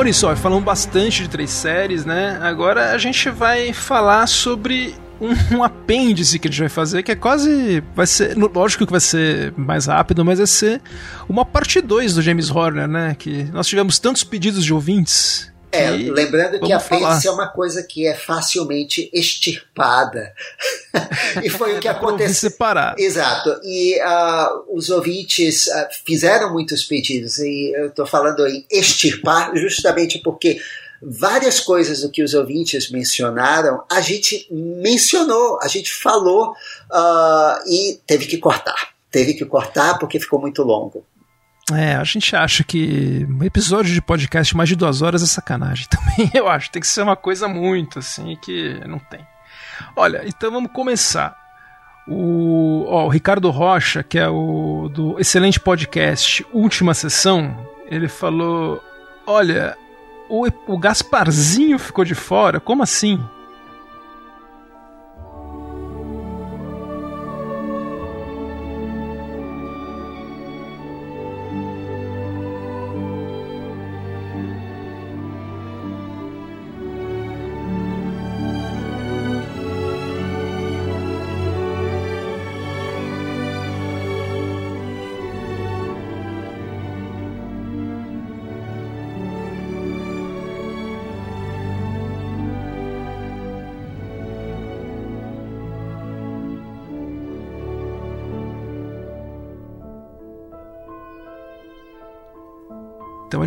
Maurício, 0.00 0.34
falamos 0.36 0.64
bastante 0.64 1.24
de 1.24 1.28
três 1.28 1.50
séries, 1.50 2.06
né? 2.06 2.38
Agora 2.40 2.92
a 2.92 2.96
gente 2.96 3.28
vai 3.28 3.72
falar 3.74 4.26
sobre 4.28 4.94
um, 5.20 5.56
um, 5.56 5.62
apêndice 5.62 6.38
que 6.38 6.48
a 6.48 6.50
gente 6.50 6.60
vai 6.60 6.68
fazer, 6.68 7.02
que 7.02 7.12
é 7.12 7.16
quase. 7.16 7.82
Vai 7.94 8.06
ser. 8.06 8.36
Lógico 8.36 8.86
que 8.86 8.92
vai 8.92 9.00
ser 9.00 9.52
mais 9.56 9.86
rápido, 9.86 10.24
mas 10.24 10.38
vai 10.38 10.46
ser 10.46 10.80
uma 11.28 11.44
parte 11.44 11.80
2 11.80 12.14
do 12.14 12.22
James 12.22 12.50
Horner, 12.50 12.88
né? 12.88 13.16
Que 13.18 13.44
nós 13.52 13.66
tivemos 13.66 13.98
tantos 13.98 14.24
pedidos 14.24 14.64
de 14.64 14.72
ouvintes. 14.72 15.50
É, 15.72 15.88
lembrando 15.90 16.58
que 16.58 16.72
apêndice 16.72 17.28
é 17.28 17.30
uma 17.30 17.46
coisa 17.46 17.82
que 17.84 18.04
é 18.04 18.14
facilmente 18.14 19.08
extirpada. 19.12 20.32
e 21.44 21.48
foi 21.48 21.76
o 21.76 21.80
que 21.80 21.86
aconteceu. 21.88 22.50
separar. 22.50 22.98
Exato. 22.98 23.60
E 23.62 23.96
uh, 24.02 24.76
os 24.76 24.90
ouvintes 24.90 25.68
uh, 25.68 25.86
fizeram 26.04 26.52
muitos 26.52 26.82
pedidos. 26.82 27.38
E 27.38 27.72
eu 27.76 27.86
estou 27.86 28.04
falando 28.04 28.44
em 28.48 28.66
extirpar 28.68 29.54
justamente 29.56 30.18
porque 30.18 30.60
várias 31.02 31.60
coisas 31.60 32.02
do 32.02 32.10
que 32.10 32.22
os 32.22 32.34
ouvintes 32.34 32.90
mencionaram, 32.90 33.82
a 33.90 34.00
gente 34.00 34.46
mencionou, 34.50 35.58
a 35.62 35.68
gente 35.68 35.92
falou 35.92 36.50
uh, 36.50 37.68
e 37.68 37.98
teve 38.06 38.26
que 38.26 38.38
cortar. 38.38 38.90
Teve 39.10 39.34
que 39.34 39.44
cortar 39.44 39.98
porque 39.98 40.20
ficou 40.20 40.40
muito 40.40 40.62
longo. 40.62 41.04
É, 41.72 41.94
a 41.94 42.04
gente 42.04 42.34
acha 42.34 42.64
que 42.64 43.26
um 43.28 43.44
episódio 43.44 43.94
de 43.94 44.02
podcast 44.02 44.56
mais 44.56 44.68
de 44.68 44.76
duas 44.76 45.02
horas 45.02 45.22
é 45.22 45.26
sacanagem 45.26 45.86
também, 45.90 46.30
eu 46.34 46.48
acho. 46.48 46.70
Tem 46.70 46.80
que 46.80 46.88
ser 46.88 47.02
uma 47.02 47.16
coisa 47.16 47.46
muito 47.48 47.98
assim 47.98 48.36
que 48.42 48.80
não 48.86 48.98
tem. 48.98 49.20
Olha, 49.96 50.22
então 50.26 50.50
vamos 50.50 50.72
começar. 50.72 51.38
O, 52.08 52.84
ó, 52.88 53.06
o 53.06 53.08
Ricardo 53.08 53.50
Rocha, 53.50 54.02
que 54.02 54.18
é 54.18 54.28
o 54.28 54.90
do 54.92 55.18
excelente 55.20 55.60
podcast 55.60 56.44
Última 56.52 56.92
Sessão, 56.92 57.56
ele 57.86 58.08
falou: 58.08 58.82
Olha, 59.26 59.76
o, 60.30 60.46
o 60.66 60.78
Gasparzinho 60.78 61.78
ficou 61.78 62.04
de 62.04 62.14
fora? 62.14 62.60
Como 62.60 62.82
assim? 62.82 63.20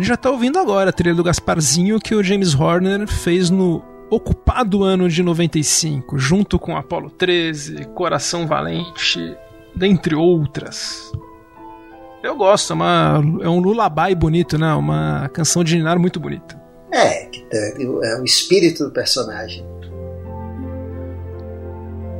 Gente 0.04 0.08
já 0.08 0.14
está 0.14 0.30
ouvindo 0.30 0.58
agora 0.58 0.90
a 0.90 0.92
trilha 0.92 1.14
do 1.14 1.24
Gasparzinho 1.24 1.98
que 1.98 2.14
o 2.14 2.22
James 2.22 2.54
Horner 2.54 3.08
fez 3.08 3.48
no 3.48 3.82
ocupado 4.10 4.84
ano 4.84 5.08
de 5.08 5.22
95, 5.22 6.18
junto 6.18 6.58
com 6.58 6.76
Apollo 6.76 7.08
13, 7.08 7.86
Coração 7.94 8.46
Valente, 8.46 9.34
dentre 9.74 10.14
outras. 10.14 11.10
Eu 12.22 12.36
gosto, 12.36 12.74
é, 12.74 12.76
uma, 12.76 13.22
é 13.40 13.48
um 13.48 13.60
lullaby 13.60 14.14
bonito, 14.14 14.58
né? 14.58 14.74
Uma 14.74 15.30
canção 15.32 15.64
de 15.64 15.74
Ninar 15.74 15.98
muito 15.98 16.20
bonita. 16.20 16.62
É, 16.92 17.24
é 17.54 18.20
o 18.20 18.24
espírito 18.24 18.84
do 18.84 18.90
personagem. 18.90 19.64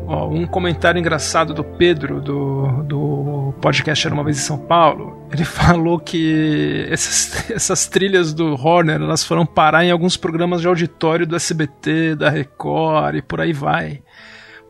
Ó, 0.07 0.29
um 0.29 0.47
comentário 0.47 0.99
engraçado 0.99 1.55
do 1.55 1.65
Pedro, 1.65 2.21
do, 2.21 2.83
do 2.83 3.55
podcast 3.61 4.07
Era 4.07 4.15
Uma 4.15 4.25
Vez 4.25 4.39
em 4.39 4.43
São 4.43 4.59
Paulo. 4.59 5.27
Ele 5.33 5.45
falou 5.47 5.99
que 5.99 6.87
essas, 6.91 7.51
essas 7.51 7.87
trilhas 7.87 8.35
do 8.35 8.55
Horner 8.55 9.01
elas 9.01 9.25
foram 9.25 9.47
parar 9.47 9.85
em 9.85 9.91
alguns 9.91 10.17
programas 10.17 10.61
de 10.61 10.69
auditório 10.69 11.27
do 11.27 11.37
SBT, 11.37 12.17
da 12.17 12.29
Record 12.29 13.17
e 13.17 13.23
por 13.23 13.41
aí 13.41 13.53
vai. 13.53 14.03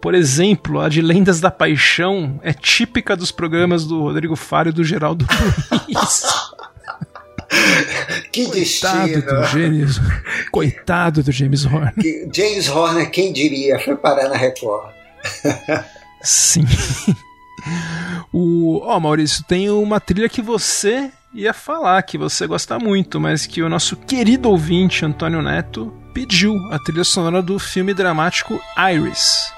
Por 0.01 0.15
exemplo, 0.15 0.81
a 0.81 0.89
de 0.89 1.01
Lendas 1.01 1.41
da 1.41 1.51
Paixão 1.51 2.39
é 2.43 2.53
típica 2.53 3.17
dos 3.17 3.33
programas 3.33 3.87
do 3.87 4.03
Rodrigo 4.03 4.37
Faro 4.37 4.69
e 4.69 4.73
do 4.73 4.85
Geraldo 4.85 5.27
Luiz. 5.89 6.23
que 8.31 8.47
Coitado 8.47 9.07
destino. 9.07 9.23
do 9.23 9.45
James, 9.47 10.01
coitado 10.51 11.23
do 11.23 11.33
James 11.33 11.65
Horner. 11.65 11.95
James 12.33 12.69
Horner, 12.69 13.11
quem 13.11 13.33
diria, 13.33 13.79
foi 13.79 13.97
parar 13.97 14.29
na 14.29 14.37
Record. 14.37 14.93
Sim. 16.23 16.65
o, 18.33 18.81
ó, 18.83 18.99
Maurício, 18.99 19.45
tem 19.45 19.71
uma 19.71 20.01
trilha 20.01 20.29
que 20.29 20.43
você 20.43 21.11
ia 21.35 21.53
falar 21.53 22.03
que 22.03 22.17
você 22.17 22.47
gosta 22.47 22.79
muito, 22.79 23.21
mas 23.21 23.47
que 23.47 23.63
o 23.63 23.69
nosso 23.69 23.97
querido 23.97 24.49
ouvinte 24.49 25.05
Antônio 25.05 25.43
Neto 25.43 25.93
pediu 26.15 26.55
a 26.71 26.79
trilha 26.79 27.05
sonora 27.05 27.43
do 27.43 27.59
filme 27.59 27.93
dramático 27.93 28.61
Iris. 28.93 29.53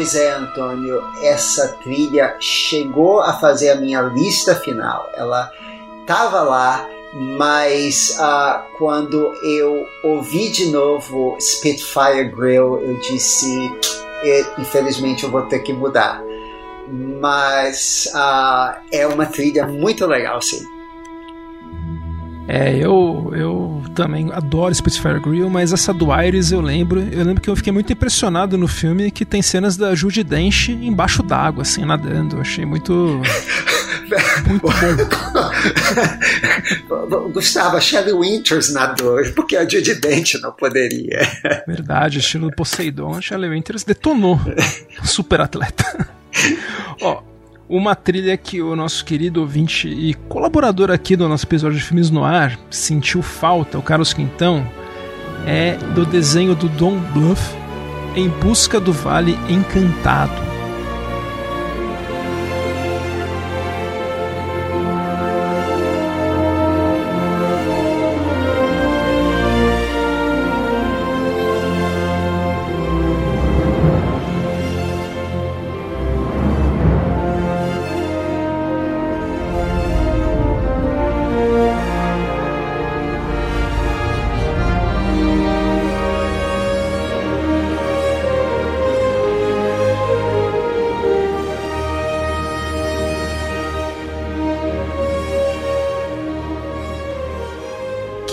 Pois 0.00 0.14
é, 0.14 0.30
Antônio, 0.30 1.04
essa 1.20 1.76
trilha 1.82 2.34
chegou 2.40 3.20
a 3.20 3.34
fazer 3.34 3.68
a 3.68 3.74
minha 3.74 4.00
lista 4.00 4.54
final. 4.54 5.10
Ela 5.12 5.52
estava 6.00 6.40
lá, 6.40 6.88
mas 7.12 8.16
uh, 8.18 8.62
quando 8.78 9.30
eu 9.44 9.84
ouvi 10.02 10.48
de 10.48 10.70
novo 10.70 11.36
Spitfire 11.38 12.30
Grill, 12.34 12.80
eu 12.80 12.98
disse: 13.00 13.70
infelizmente 14.56 15.24
eu 15.24 15.30
vou 15.30 15.42
ter 15.42 15.58
que 15.58 15.74
mudar. 15.74 16.22
Mas 17.20 18.08
uh, 18.14 18.80
é 18.90 19.06
uma 19.06 19.26
trilha 19.26 19.66
muito 19.66 20.06
legal, 20.06 20.40
sim. 20.40 20.64
É, 22.52 22.76
eu, 22.76 23.32
eu 23.32 23.80
também 23.94 24.28
adoro 24.32 24.74
Spitfire 24.74 25.20
Grill, 25.20 25.48
mas 25.48 25.72
essa 25.72 25.94
do 25.94 26.12
Iris 26.12 26.50
eu 26.50 26.60
lembro. 26.60 27.00
Eu 27.00 27.24
lembro 27.24 27.40
que 27.40 27.48
eu 27.48 27.54
fiquei 27.54 27.72
muito 27.72 27.92
impressionado 27.92 28.58
no 28.58 28.66
filme 28.66 29.12
que 29.12 29.24
tem 29.24 29.40
cenas 29.40 29.76
da 29.76 29.94
Judy 29.94 30.24
Dench 30.24 30.72
embaixo 30.72 31.22
d'água, 31.22 31.62
assim, 31.62 31.84
nadando. 31.84 32.34
Eu 32.36 32.40
achei 32.40 32.66
muito. 32.66 32.92
muito 34.48 34.66
bom. 36.88 37.30
Gustavo, 37.40 37.76
a 37.76 37.80
Shelley 37.80 38.14
Winters 38.14 38.72
nadou, 38.72 39.22
porque 39.36 39.56
a 39.56 39.62
Judy 39.62 39.94
Dench 39.94 40.40
não 40.40 40.50
poderia. 40.50 41.20
Verdade, 41.68 42.18
estilo 42.18 42.50
Poseidon, 42.50 43.14
a 43.14 43.20
Shelley 43.20 43.50
Winters 43.50 43.84
detonou. 43.84 44.40
Super 45.04 45.42
atleta. 45.42 46.08
Ó, 47.00 47.29
uma 47.70 47.94
trilha 47.94 48.36
que 48.36 48.60
o 48.60 48.74
nosso 48.74 49.04
querido 49.04 49.40
ouvinte 49.40 49.88
e 49.88 50.12
colaborador 50.28 50.90
aqui 50.90 51.14
do 51.14 51.28
nosso 51.28 51.46
episódio 51.46 51.78
de 51.78 51.84
Filmes 51.84 52.10
no 52.10 52.24
Ar 52.24 52.58
sentiu 52.68 53.22
falta, 53.22 53.78
o 53.78 53.82
Carlos 53.82 54.12
Quintão, 54.12 54.66
é 55.46 55.76
do 55.94 56.04
desenho 56.04 56.56
do 56.56 56.68
Don 56.68 56.98
Bluth 56.98 57.38
Em 58.16 58.28
Busca 58.28 58.80
do 58.80 58.92
Vale 58.92 59.38
Encantado. 59.48 60.49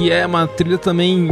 Que 0.08 0.12
é 0.12 0.26
uma 0.26 0.48
trilha 0.48 0.78
também 0.78 1.28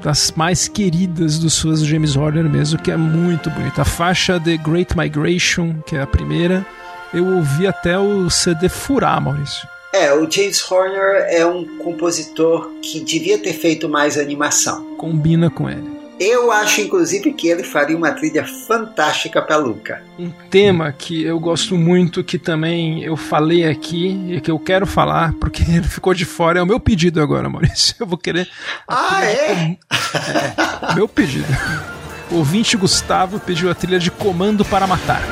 das 0.00 0.30
mais 0.36 0.68
queridas 0.68 1.36
dos 1.40 1.52
suas 1.52 1.84
James 1.84 2.14
Horner 2.14 2.44
mesmo, 2.44 2.80
que 2.80 2.92
é 2.92 2.96
muito 2.96 3.50
bonita. 3.50 3.82
A 3.82 3.84
faixa 3.84 4.38
The 4.38 4.56
Great 4.56 4.96
Migration, 4.96 5.74
que 5.84 5.96
é 5.96 6.02
a 6.02 6.06
primeira, 6.06 6.64
eu 7.12 7.26
ouvi 7.26 7.66
até 7.66 7.98
o 7.98 8.30
CD 8.30 8.68
furar, 8.68 9.20
Maurício. 9.20 9.68
É, 9.92 10.14
o 10.14 10.30
James 10.30 10.62
Horner 10.70 11.26
é 11.28 11.44
um 11.44 11.78
compositor 11.78 12.70
que 12.80 13.00
devia 13.00 13.36
ter 13.36 13.52
feito 13.52 13.88
mais 13.88 14.16
animação. 14.16 14.94
Combina 14.96 15.50
com 15.50 15.68
ele. 15.68 15.99
Eu 16.20 16.52
acho, 16.52 16.82
inclusive, 16.82 17.32
que 17.32 17.48
ele 17.48 17.62
faria 17.62 17.96
uma 17.96 18.12
trilha 18.12 18.44
fantástica 18.44 19.40
para 19.40 19.56
Luca. 19.56 20.02
Um 20.18 20.30
tema 20.50 20.92
que 20.92 21.22
eu 21.22 21.40
gosto 21.40 21.78
muito, 21.78 22.22
que 22.22 22.38
também 22.38 23.02
eu 23.02 23.16
falei 23.16 23.66
aqui 23.66 24.20
e 24.28 24.38
que 24.38 24.50
eu 24.50 24.58
quero 24.58 24.86
falar, 24.86 25.32
porque 25.40 25.62
ele 25.72 25.88
ficou 25.88 26.12
de 26.12 26.26
fora, 26.26 26.58
é 26.58 26.62
o 26.62 26.66
meu 26.66 26.78
pedido 26.78 27.22
agora, 27.22 27.48
Maurício. 27.48 27.94
Eu 27.98 28.06
vou 28.06 28.18
querer. 28.18 28.46
Ah, 28.86 29.24
é? 29.24 29.78
é? 30.90 30.94
Meu 30.94 31.08
pedido. 31.08 31.48
O 32.30 32.36
ouvinte 32.36 32.76
Gustavo 32.76 33.40
pediu 33.40 33.70
a 33.70 33.74
trilha 33.74 33.98
de 33.98 34.10
Comando 34.10 34.62
para 34.62 34.86
Matar. 34.86 35.22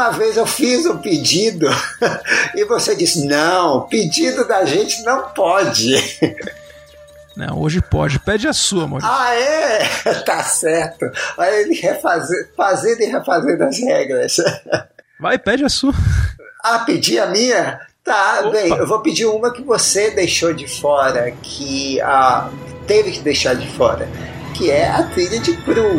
Uma 0.00 0.10
vez 0.10 0.36
eu 0.38 0.46
fiz 0.46 0.86
um 0.86 0.96
pedido 0.96 1.68
e 2.56 2.64
você 2.64 2.96
disse: 2.96 3.26
não, 3.26 3.82
pedido 3.86 4.48
da 4.48 4.64
gente 4.64 5.02
não 5.02 5.28
pode. 5.30 5.94
Não, 7.36 7.58
hoje 7.58 7.80
pode. 7.80 8.18
Pede 8.18 8.46
a 8.46 8.52
sua, 8.52 8.84
amor. 8.84 9.00
Ah, 9.02 9.34
é? 9.34 9.78
Tá 10.26 10.42
certo. 10.42 11.06
Olha 11.38 11.62
ele 11.62 11.74
refazer, 11.74 12.50
fazendo 12.54 13.00
e 13.00 13.06
refazendo 13.06 13.64
as 13.64 13.78
regras. 13.78 14.36
Vai, 15.18 15.38
pede 15.38 15.64
a 15.64 15.68
sua. 15.68 15.94
Ah, 16.62 16.80
pedir 16.80 17.18
a 17.18 17.26
minha? 17.28 17.80
Tá, 18.04 18.40
Opa. 18.40 18.50
bem, 18.50 18.68
eu 18.68 18.86
vou 18.86 19.00
pedir 19.00 19.24
uma 19.24 19.52
que 19.54 19.62
você 19.62 20.10
deixou 20.10 20.52
de 20.52 20.66
fora, 20.66 21.30
que 21.40 21.98
ah, 22.02 22.50
teve 22.86 23.12
que 23.12 23.20
deixar 23.20 23.54
de 23.54 23.68
fora, 23.70 24.06
que 24.52 24.70
é 24.70 24.90
a 24.90 25.04
trilha 25.04 25.38
de 25.38 25.56
Cru. 25.58 25.98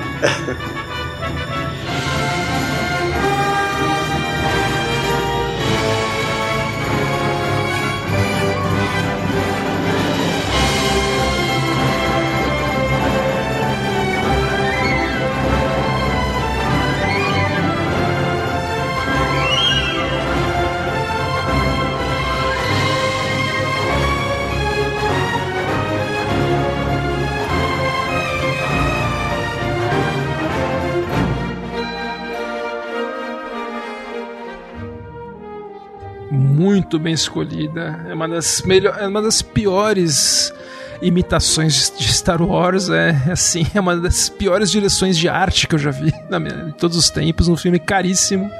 Muito 36.51 36.99
bem 36.99 37.13
escolhida. 37.13 38.05
É 38.07 38.13
uma 38.13 38.27
das, 38.27 38.61
melhor, 38.63 38.97
é 38.99 39.07
uma 39.07 39.21
das 39.21 39.41
piores 39.41 40.53
imitações 41.01 41.91
de 41.97 42.11
Star 42.13 42.41
Wars. 42.41 42.89
É 42.89 43.15
assim, 43.31 43.65
é 43.73 43.79
uma 43.79 43.95
das 43.95 44.29
piores 44.29 44.69
direções 44.69 45.17
de 45.17 45.29
arte 45.29 45.67
que 45.67 45.75
eu 45.75 45.79
já 45.79 45.91
vi 45.91 46.13
na 46.29 46.39
minha, 46.39 46.67
em 46.69 46.71
todos 46.71 46.97
os 46.97 47.09
tempos. 47.09 47.47
Um 47.47 47.55
filme 47.57 47.79
caríssimo, 47.79 48.51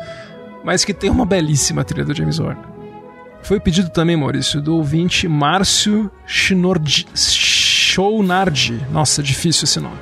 mas 0.63 0.85
que 0.85 0.93
tem 0.93 1.09
uma 1.09 1.25
belíssima 1.25 1.83
trilha 1.83 2.05
do 2.05 2.15
James 2.15 2.39
Horner. 2.39 2.71
Foi 3.43 3.59
pedido 3.59 3.89
também, 3.89 4.15
Maurício, 4.15 4.61
do 4.61 4.75
ouvinte 4.75 5.27
Márcio 5.27 6.11
Chounardi. 7.93 8.79
Nossa, 8.91 9.23
difícil 9.23 9.65
esse 9.65 9.79
nome. 9.79 9.97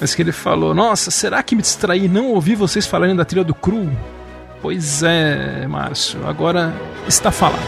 Mas 0.00 0.14
que 0.14 0.22
ele 0.22 0.32
falou: 0.32 0.72
Nossa, 0.74 1.10
será 1.10 1.42
que 1.42 1.56
me 1.56 1.62
distraí 1.62 2.06
não 2.08 2.28
ouvi 2.28 2.54
vocês 2.54 2.86
falarem 2.86 3.16
da 3.16 3.24
trilha 3.24 3.44
do 3.44 3.54
Cru? 3.54 3.90
Pois 4.62 5.02
é, 5.02 5.66
Márcio, 5.66 6.24
agora 6.24 6.72
está 7.08 7.32
falado. 7.32 7.60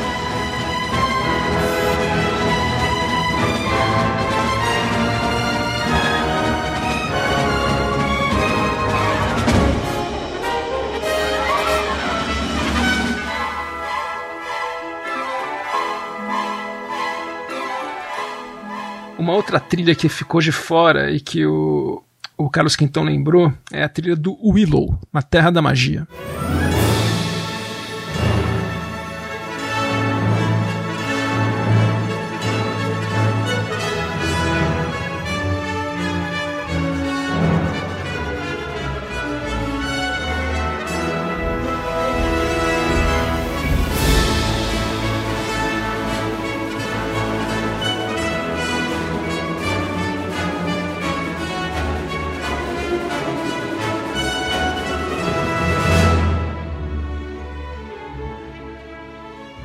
Uma 19.18 19.32
outra 19.32 19.58
trilha 19.58 19.96
que 19.96 20.08
ficou 20.08 20.40
de 20.40 20.52
fora 20.52 21.10
e 21.10 21.18
que 21.18 21.44
o, 21.44 22.04
o 22.38 22.48
Carlos 22.48 22.76
Quintão 22.76 23.02
lembrou 23.02 23.52
é 23.72 23.82
a 23.82 23.88
trilha 23.88 24.14
do 24.14 24.38
Willow, 24.40 24.96
na 25.12 25.22
Terra 25.22 25.50
da 25.50 25.60
Magia. 25.60 26.06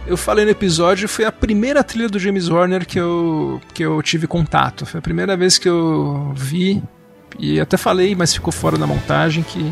Eu 0.10 0.18
falei 0.18 0.44
no 0.44 0.50
episódio, 0.50 1.08
foi 1.08 1.24
a 1.24 1.32
primeira 1.32 1.84
trilha 1.84 2.10
do 2.10 2.18
James 2.18 2.50
Horner 2.50 2.84
que 2.86 3.00
eu, 3.00 3.62
que 3.76 3.86
eu 3.86 4.02
tive 4.02 4.26
contato. 4.26 4.84
Foi 4.84 4.98
a 4.98 5.02
primeira 5.02 5.38
vez 5.38 5.60
que 5.60 5.70
eu 5.70 6.34
vi, 6.36 6.82
e 7.38 7.60
até 7.60 7.78
falei, 7.78 8.16
mas 8.16 8.34
ficou 8.34 8.52
fora 8.52 8.76
da 8.76 8.88
montagem, 8.88 9.44
que 9.44 9.72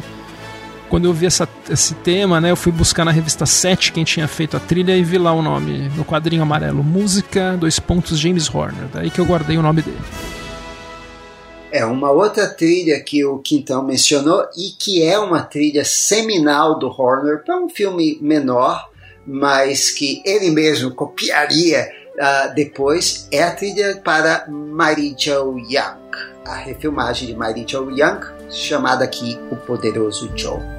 quando 0.90 1.06
eu 1.06 1.14
vi 1.14 1.26
essa, 1.26 1.50
esse 1.68 1.96
tema, 1.96 2.40
né, 2.40 2.52
eu 2.52 2.56
fui 2.56 2.72
buscar 2.72 3.04
na 3.04 3.10
revista 3.10 3.48
7 3.48 3.92
quem 3.92 4.04
tinha 4.04 4.28
feito 4.28 4.56
a 4.56 4.60
trilha 4.60 4.96
e 4.96 5.04
vi 5.04 5.18
lá 5.18 5.34
o 5.34 5.42
nome 5.42 5.90
no 5.98 6.06
quadrinho 6.06 6.44
amarelo, 6.44 6.84
Música, 6.84 7.58
dois 7.60 7.80
pontos, 7.80 8.20
James 8.20 8.48
Horner. 8.54 8.88
Daí 8.94 9.10
que 9.10 9.20
eu 9.20 9.26
guardei 9.26 9.58
o 9.58 9.64
nome 9.64 9.82
dele. 9.82 9.98
É 11.72 11.84
uma 11.84 12.12
outra 12.12 12.48
trilha 12.48 13.00
que 13.02 13.26
o 13.26 13.40
Quintão 13.40 13.84
mencionou 13.84 14.46
e 14.56 14.70
que 14.78 15.04
é 15.04 15.18
uma 15.18 15.42
trilha 15.42 15.84
seminal 15.84 16.78
do 16.78 16.88
Horner 16.88 17.44
para 17.44 17.60
um 17.60 17.68
filme 17.68 18.20
menor, 18.22 18.88
mas 19.28 19.92
que 19.92 20.22
ele 20.26 20.50
mesmo 20.50 20.96
copiaria 20.96 21.92
uh, 22.16 22.56
depois, 22.56 23.28
é 23.30 23.44
a 23.44 23.52
trilha 23.52 24.02
para 24.04 24.46
Mighty 24.48 25.16
Joe 25.18 25.62
Young, 25.62 26.12
a 26.46 26.56
refilmagem 26.56 27.28
de 27.28 27.36
Mighty 27.36 27.66
Joe 27.70 27.94
Young, 28.00 28.22
chamada 28.50 29.04
aqui 29.04 29.38
O 29.52 29.58
Poderoso 29.58 30.32
Joe. 30.34 30.77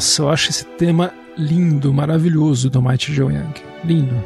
Nossa, 0.00 0.22
eu 0.22 0.30
acho 0.30 0.48
esse 0.48 0.64
tema 0.64 1.12
lindo, 1.36 1.92
maravilhoso 1.92 2.70
do 2.70 2.80
Mighty 2.80 3.12
Joe 3.12 3.34
Young. 3.34 3.52
Lindo. 3.84 4.24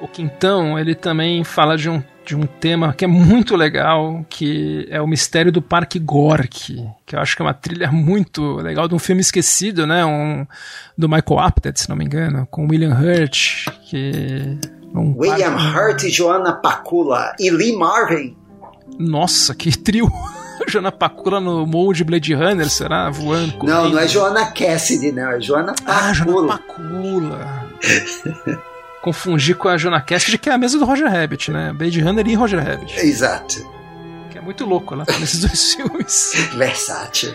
O 0.00 0.06
Quintão, 0.06 0.78
ele 0.78 0.94
também 0.94 1.42
fala 1.42 1.76
de 1.76 1.90
um, 1.90 2.00
de 2.24 2.36
um 2.36 2.46
tema 2.46 2.92
que 2.92 3.04
é 3.04 3.08
muito 3.08 3.56
legal, 3.56 4.24
que 4.28 4.86
é 4.88 5.00
o 5.00 5.06
Mistério 5.08 5.50
do 5.50 5.60
Parque 5.60 5.98
Gork, 5.98 6.80
que 7.04 7.16
eu 7.16 7.18
acho 7.18 7.34
que 7.34 7.42
é 7.42 7.44
uma 7.44 7.52
trilha 7.52 7.90
muito 7.90 8.54
legal 8.58 8.86
de 8.86 8.94
um 8.94 9.00
filme 9.00 9.20
esquecido, 9.20 9.84
né? 9.84 10.04
Um, 10.06 10.46
do 10.96 11.08
Michael 11.08 11.40
Apted, 11.40 11.80
se 11.80 11.88
não 11.88 11.96
me 11.96 12.04
engano, 12.04 12.46
com 12.52 12.68
William 12.68 12.96
Hurt, 12.96 13.66
que... 13.90 14.60
Um 14.94 15.12
William 15.18 15.56
parque... 15.56 16.04
Hurt, 16.04 16.14
Joanna 16.14 16.52
Pacula 16.52 17.34
e 17.36 17.50
Lee 17.50 17.76
Marvin. 17.76 18.36
Nossa, 18.96 19.56
que 19.56 19.76
trio! 19.76 20.08
Joana 20.68 20.92
Pacula 20.92 21.40
no 21.40 21.66
molde 21.66 22.04
Blade 22.04 22.34
Runner, 22.34 22.68
será? 22.68 23.10
Voando. 23.10 23.54
Correndo. 23.54 23.74
Não, 23.76 23.90
não 23.90 23.98
é 23.98 24.08
Joana 24.08 24.46
Cassidy, 24.46 25.12
não. 25.12 25.30
É 25.30 25.40
Joana 25.40 25.74
Pacula. 25.74 25.96
Ah, 25.96 26.12
Joana 26.12 26.48
Pacula. 26.48 27.70
Confundi 29.02 29.54
com 29.54 29.68
a 29.68 29.78
Joana 29.78 30.00
Cassidy, 30.00 30.36
que 30.38 30.50
é 30.50 30.52
a 30.52 30.58
mesa 30.58 30.78
do 30.78 30.84
Roger 30.84 31.08
Rabbit, 31.10 31.50
né? 31.50 31.72
Blade 31.72 32.00
Runner 32.00 32.26
e 32.26 32.34
Roger 32.34 32.62
Rabbit. 32.62 32.98
Exato. 33.00 33.66
Que 34.30 34.38
é 34.38 34.40
muito 34.40 34.66
louco 34.66 34.92
ela 34.94 35.06
tá 35.06 35.18
nesses 35.18 35.40
dois 35.46 35.74
filmes. 35.74 36.32
Versátil. 36.54 37.34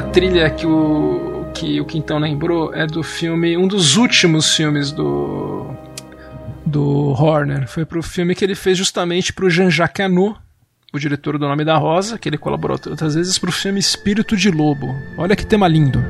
Outra 0.00 0.12
trilha 0.12 0.48
que 0.48 0.66
o 0.66 1.50
que 1.52 1.78
o 1.78 1.84
Quintão 1.84 2.18
lembrou 2.18 2.72
é 2.72 2.86
do 2.86 3.02
filme, 3.02 3.54
um 3.58 3.68
dos 3.68 3.98
últimos 3.98 4.54
filmes 4.54 4.90
do 4.90 5.66
do 6.64 7.10
Horner. 7.10 7.68
Foi 7.68 7.84
pro 7.84 8.02
filme 8.02 8.34
que 8.34 8.42
ele 8.42 8.54
fez 8.54 8.78
justamente 8.78 9.30
pro 9.30 9.50
Jean-Jacques 9.50 10.06
Annaud, 10.06 10.38
o 10.90 10.98
diretor 10.98 11.36
do 11.36 11.46
Nome 11.46 11.66
da 11.66 11.76
Rosa, 11.76 12.18
que 12.18 12.30
ele 12.30 12.38
colaborou 12.38 12.78
outras 12.88 13.14
vezes 13.14 13.38
pro 13.38 13.52
filme 13.52 13.78
Espírito 13.78 14.38
de 14.38 14.50
Lobo. 14.50 14.88
Olha 15.18 15.36
que 15.36 15.44
tema 15.44 15.68
lindo. 15.68 16.02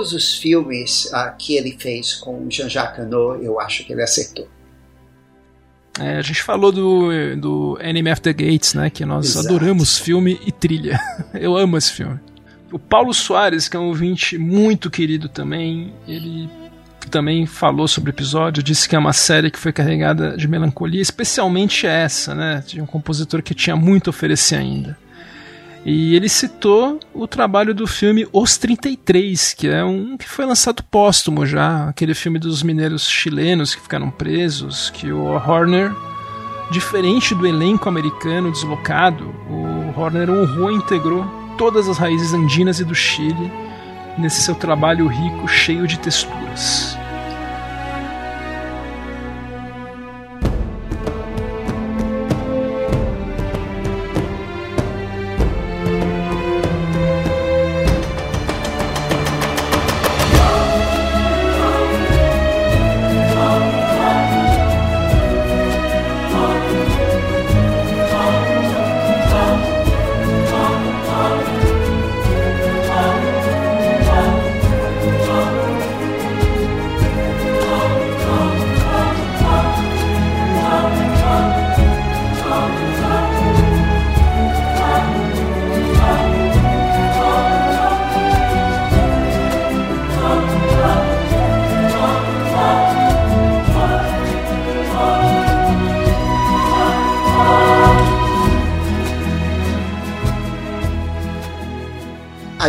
Todos 0.00 0.12
os 0.14 0.34
filmes 0.34 1.04
uh, 1.12 1.36
que 1.38 1.56
ele 1.56 1.76
fez 1.78 2.14
com 2.14 2.48
Jean-Jacques 2.48 3.00
Hano, 3.00 3.36
eu 3.42 3.60
acho 3.60 3.84
que 3.84 3.92
ele 3.92 4.02
acertou. 4.02 4.48
É, 5.98 6.16
a 6.16 6.22
gente 6.22 6.42
falou 6.42 6.72
do, 6.72 7.36
do 7.36 7.78
Enemy 7.80 8.10
After 8.10 8.34
Gates, 8.34 8.72
né? 8.72 8.88
Que 8.88 9.04
nós 9.04 9.26
Exato. 9.26 9.48
adoramos 9.48 9.98
filme 9.98 10.40
e 10.46 10.50
trilha. 10.50 10.98
Eu 11.34 11.54
amo 11.54 11.76
esse 11.76 11.92
filme. 11.92 12.18
O 12.72 12.78
Paulo 12.78 13.12
Soares, 13.12 13.68
que 13.68 13.76
é 13.76 13.80
um 13.80 13.88
ouvinte 13.88 14.38
muito 14.38 14.90
querido 14.90 15.28
também, 15.28 15.92
ele 16.08 16.48
também 17.10 17.44
falou 17.44 17.88
sobre 17.88 18.10
o 18.10 18.14
episódio, 18.14 18.62
disse 18.62 18.88
que 18.88 18.96
é 18.96 18.98
uma 18.98 19.12
série 19.12 19.50
que 19.50 19.58
foi 19.58 19.72
carregada 19.72 20.36
de 20.36 20.46
melancolia, 20.48 21.02
especialmente 21.02 21.86
essa, 21.86 22.34
né? 22.34 22.64
De 22.66 22.80
um 22.80 22.86
compositor 22.86 23.42
que 23.42 23.52
tinha 23.52 23.76
muito 23.76 24.08
a 24.08 24.12
oferecer 24.12 24.56
ainda. 24.56 24.96
E 25.84 26.14
ele 26.14 26.28
citou 26.28 27.00
o 27.14 27.26
trabalho 27.26 27.74
do 27.74 27.86
filme 27.86 28.28
Os 28.32 28.58
33, 28.58 29.54
que 29.54 29.66
é 29.68 29.82
um 29.82 30.16
que 30.16 30.28
foi 30.28 30.44
lançado 30.44 30.82
póstumo 30.82 31.46
já, 31.46 31.88
aquele 31.88 32.14
filme 32.14 32.38
dos 32.38 32.62
mineiros 32.62 33.08
chilenos 33.08 33.74
que 33.74 33.80
ficaram 33.80 34.10
presos, 34.10 34.90
que 34.90 35.10
o 35.10 35.24
Horner, 35.24 35.90
diferente 36.70 37.34
do 37.34 37.46
elenco 37.46 37.88
americano 37.88 38.52
deslocado, 38.52 39.34
o 39.48 39.98
Horner 39.98 40.30
honrou 40.30 40.70
e 40.70 40.74
integrou 40.74 41.24
todas 41.56 41.88
as 41.88 41.96
raízes 41.96 42.34
andinas 42.34 42.78
e 42.78 42.84
do 42.84 42.94
Chile 42.94 43.50
nesse 44.18 44.42
seu 44.42 44.54
trabalho 44.54 45.06
rico, 45.06 45.48
cheio 45.48 45.86
de 45.86 45.98
texturas. 45.98 46.99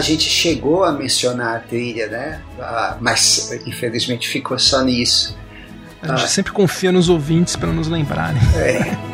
A 0.01 0.03
gente 0.03 0.27
chegou 0.27 0.83
a 0.83 0.91
mencionar 0.91 1.57
a 1.57 1.59
trilha, 1.59 2.07
né? 2.07 2.41
Ah, 2.59 2.97
mas 2.99 3.51
infelizmente 3.67 4.27
ficou 4.27 4.57
só 4.57 4.83
nisso. 4.83 5.37
A 6.01 6.07
gente 6.07 6.23
ah, 6.23 6.27
sempre 6.27 6.51
confia 6.51 6.91
nos 6.91 7.07
ouvintes 7.07 7.55
para 7.55 7.71
nos 7.71 7.87
lembrarem. 7.87 8.41
É. 8.55 8.97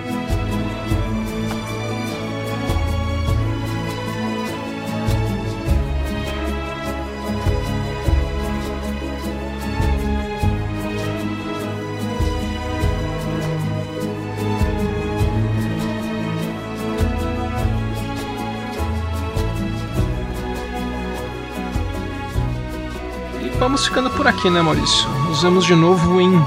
vamos 23.68 23.86
ficando 23.86 24.10
por 24.10 24.26
aqui, 24.26 24.50
né, 24.50 24.62
Maurício? 24.62 25.10
Nos 25.28 25.42
vemos 25.42 25.66
de 25.66 25.76
novo 25.76 26.22
em 26.22 26.42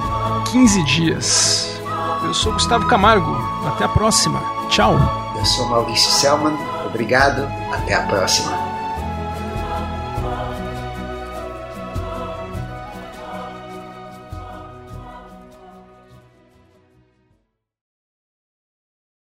15 0.52 0.82
dias. 0.84 1.78
Eu 2.24 2.32
sou 2.32 2.50
Gustavo 2.54 2.86
Camargo. 2.86 3.36
Até 3.66 3.84
a 3.84 3.88
próxima. 3.88 4.40
Tchau. 4.70 4.96
Eu 5.36 5.44
sou 5.44 5.68
Maurício 5.68 6.10
Selman. 6.10 6.56
Obrigado. 6.86 7.46
Até 7.74 7.92
a 7.92 8.06
próxima. 8.06 8.59